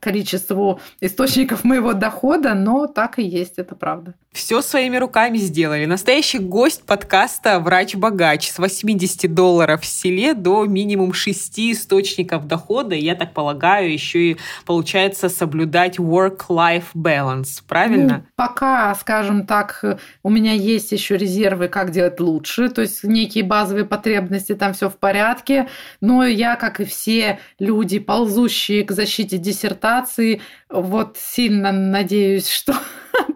количеству 0.00 0.80
источников 1.00 1.64
моего 1.64 1.92
дохода, 1.92 2.54
но 2.54 2.86
так 2.86 3.18
и 3.18 3.22
есть, 3.22 3.58
это 3.58 3.74
правда. 3.74 4.14
Все 4.32 4.62
своими 4.62 4.96
руками 4.96 5.38
сделали. 5.58 5.86
Настоящий 5.86 6.38
гость 6.38 6.84
подкаста 6.84 7.58
«Врач-богач» 7.58 8.48
с 8.48 8.60
80 8.60 9.34
долларов 9.34 9.82
в 9.82 9.86
селе 9.86 10.34
до 10.34 10.64
минимум 10.66 11.12
6 11.12 11.58
источников 11.72 12.46
дохода. 12.46 12.94
Я 12.94 13.16
так 13.16 13.34
полагаю, 13.34 13.92
еще 13.92 14.18
и 14.20 14.36
получается 14.66 15.28
соблюдать 15.28 15.98
work-life 15.98 16.84
balance, 16.94 17.60
правильно? 17.66 18.18
Ну, 18.18 18.24
пока, 18.36 18.94
скажем 18.94 19.48
так, 19.48 19.84
у 20.22 20.30
меня 20.30 20.52
есть 20.52 20.92
еще 20.92 21.16
резервы, 21.16 21.66
как 21.66 21.90
делать 21.90 22.20
лучше, 22.20 22.68
то 22.68 22.82
есть 22.82 23.02
некие 23.02 23.42
базовые 23.42 23.84
потребности, 23.84 24.54
там 24.54 24.74
все 24.74 24.88
в 24.88 24.96
порядке, 24.96 25.66
но 26.00 26.24
я, 26.24 26.54
как 26.54 26.78
и 26.78 26.84
все 26.84 27.40
люди, 27.58 27.98
ползущие 27.98 28.84
к 28.84 28.92
защите 28.92 29.38
диссертации, 29.38 30.40
вот 30.68 31.16
сильно 31.18 31.72
надеюсь, 31.72 32.48
что 32.48 32.74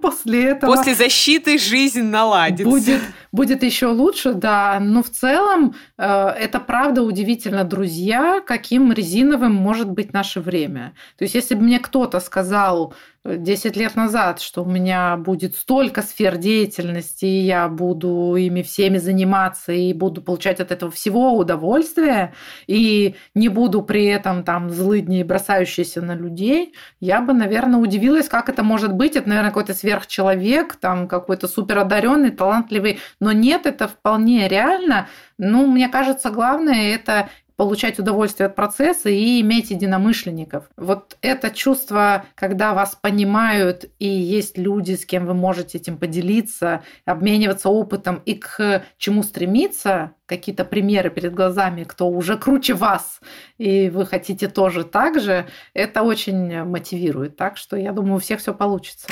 после 0.03 0.51
этого... 0.51 0.75
После 0.75 0.95
защиты 0.95 1.57
жизнь 1.59 2.03
наладится. 2.03 2.69
Будет, 2.69 3.01
будет 3.33 3.63
еще 3.63 3.87
лучше, 3.87 4.35
да. 4.35 4.79
Но 4.81 5.03
в 5.03 5.11
целом 5.11 5.75
э, 5.99 6.05
это 6.05 6.61
правда 6.61 7.03
удивительно, 7.03 7.65
друзья, 7.65 8.41
каким 8.47 8.93
резиновым 8.93 9.55
может 9.55 9.91
быть 9.91 10.13
наше 10.13 10.41
время. 10.41 10.95
То 11.17 11.25
есть 11.25 11.35
если 11.35 11.55
бы 11.55 11.63
мне 11.63 11.81
кто-то 11.81 12.21
сказал 12.21 12.95
10 13.25 13.77
лет 13.77 13.95
назад, 13.95 14.41
что 14.41 14.65
у 14.65 14.67
меня 14.67 15.17
будет 15.17 15.55
столько 15.55 16.03
сфер 16.03 16.39
деятельности, 16.39 17.25
и 17.25 17.43
я 17.43 17.69
буду 17.69 18.35
ими 18.35 18.63
всеми 18.63 18.99
заниматься, 18.99 19.73
и 19.73 19.93
буду 19.93 20.23
получать 20.23 20.59
от 20.59 20.73
этого 20.73 20.91
всего 20.91 21.37
удовольствие, 21.37 22.35
и 22.67 23.15
не 23.35 23.49
буду 23.49 23.83
при 23.83 24.07
этом 24.07 24.43
там 24.43 24.71
злыдней, 24.71 25.23
бросающиеся 25.23 26.03
на 26.03 26.17
людей, 26.17 26.75
я 26.99 27.21
бы, 27.21 27.33
наверное, 27.33 27.79
удивилась, 27.79 28.29
как 28.29 28.49
это 28.49 28.65
может 28.65 28.93
быть. 28.93 29.15
Это, 29.15 29.29
наверное, 29.29 29.51
какой-то 29.51 29.75
сверхчеловек, 29.75 30.75
там 30.75 31.07
какой-то 31.07 31.47
суперодаренный, 31.47 32.31
талантливый. 32.31 32.99
Но 33.23 33.31
нет, 33.31 33.67
это 33.67 33.87
вполне 33.87 34.49
реально. 34.49 35.07
Ну, 35.39 35.69
мне 35.69 35.89
кажется, 35.89 36.31
главное 36.31 36.93
это 36.93 37.31
получать 37.55 38.01
удовольствие 38.01 38.49
от 38.49 38.57
процесса 38.57 39.11
и 39.11 39.41
иметь 39.41 39.71
единомышленников. 39.71 40.69
Вот 40.77 41.17
это 41.23 41.51
чувство, 41.51 42.25
когда 42.35 42.75
вас 42.75 42.99
понимают 43.01 43.85
и 44.01 44.09
есть 44.09 44.59
люди, 44.59 44.97
с 44.97 45.07
кем 45.07 45.27
вы 45.27 45.35
можете 45.35 45.79
этим 45.79 45.99
поделиться, 45.99 46.83
обмениваться 47.05 47.69
опытом 47.69 48.21
и 48.25 48.35
к 48.35 48.85
чему 48.99 49.23
стремиться, 49.23 50.15
какие-то 50.27 50.65
примеры 50.65 51.09
перед 51.11 51.33
глазами, 51.33 51.85
кто 51.85 52.09
уже 52.09 52.37
круче 52.37 52.75
вас, 52.75 53.21
и 53.57 53.89
вы 53.89 54.05
хотите 54.05 54.49
тоже 54.49 54.83
так 54.83 55.21
же, 55.21 55.47
это 55.75 56.03
очень 56.03 56.65
мотивирует. 56.65 57.37
Так 57.37 57.57
что 57.57 57.77
я 57.77 57.93
думаю, 57.93 58.17
у 58.17 58.19
всех 58.19 58.41
все 58.41 58.53
получится. 58.53 59.07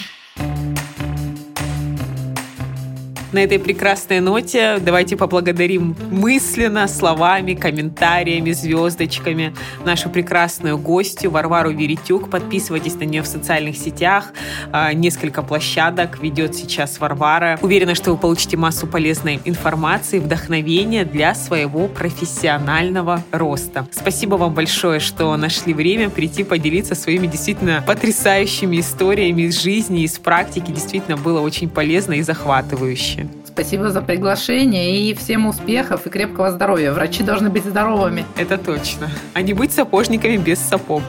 На 3.32 3.38
этой 3.38 3.60
прекрасной 3.60 4.18
ноте 4.18 4.78
давайте 4.80 5.16
поблагодарим 5.16 5.94
мысленно, 6.10 6.88
словами, 6.88 7.54
комментариями, 7.54 8.50
звездочками 8.50 9.54
нашу 9.84 10.10
прекрасную 10.10 10.76
гостью 10.76 11.30
Варвару 11.30 11.70
Веретюк. 11.70 12.28
Подписывайтесь 12.28 12.96
на 12.96 13.04
нее 13.04 13.22
в 13.22 13.28
социальных 13.28 13.76
сетях. 13.76 14.32
А, 14.72 14.92
несколько 14.92 15.42
площадок 15.42 16.20
ведет 16.20 16.56
сейчас 16.56 16.98
Варвара. 16.98 17.56
Уверена, 17.62 17.94
что 17.94 18.10
вы 18.10 18.16
получите 18.16 18.56
массу 18.56 18.88
полезной 18.88 19.40
информации, 19.44 20.18
вдохновения 20.18 21.04
для 21.04 21.36
своего 21.36 21.86
профессионального 21.86 23.22
роста. 23.30 23.86
Спасибо 23.92 24.34
вам 24.34 24.54
большое, 24.54 24.98
что 24.98 25.36
нашли 25.36 25.72
время 25.72 26.10
прийти 26.10 26.42
поделиться 26.42 26.96
своими 26.96 27.28
действительно 27.28 27.84
потрясающими 27.86 28.80
историями 28.80 29.42
из 29.42 29.62
жизни, 29.62 30.02
из 30.02 30.18
практики. 30.18 30.72
Действительно 30.72 31.16
было 31.16 31.40
очень 31.40 31.68
полезно 31.68 32.14
и 32.14 32.22
захватывающе. 32.22 33.19
Спасибо 33.52 33.90
за 33.90 34.00
приглашение 34.00 35.00
и 35.00 35.14
всем 35.14 35.46
успехов 35.46 36.06
и 36.06 36.10
крепкого 36.10 36.52
здоровья. 36.52 36.92
Врачи 36.92 37.24
должны 37.24 37.50
быть 37.50 37.64
здоровыми. 37.64 38.24
Это 38.36 38.56
точно. 38.56 39.10
А 39.34 39.42
не 39.42 39.54
быть 39.54 39.72
сапожниками 39.72 40.36
без 40.36 40.60
сапог. 40.60 41.02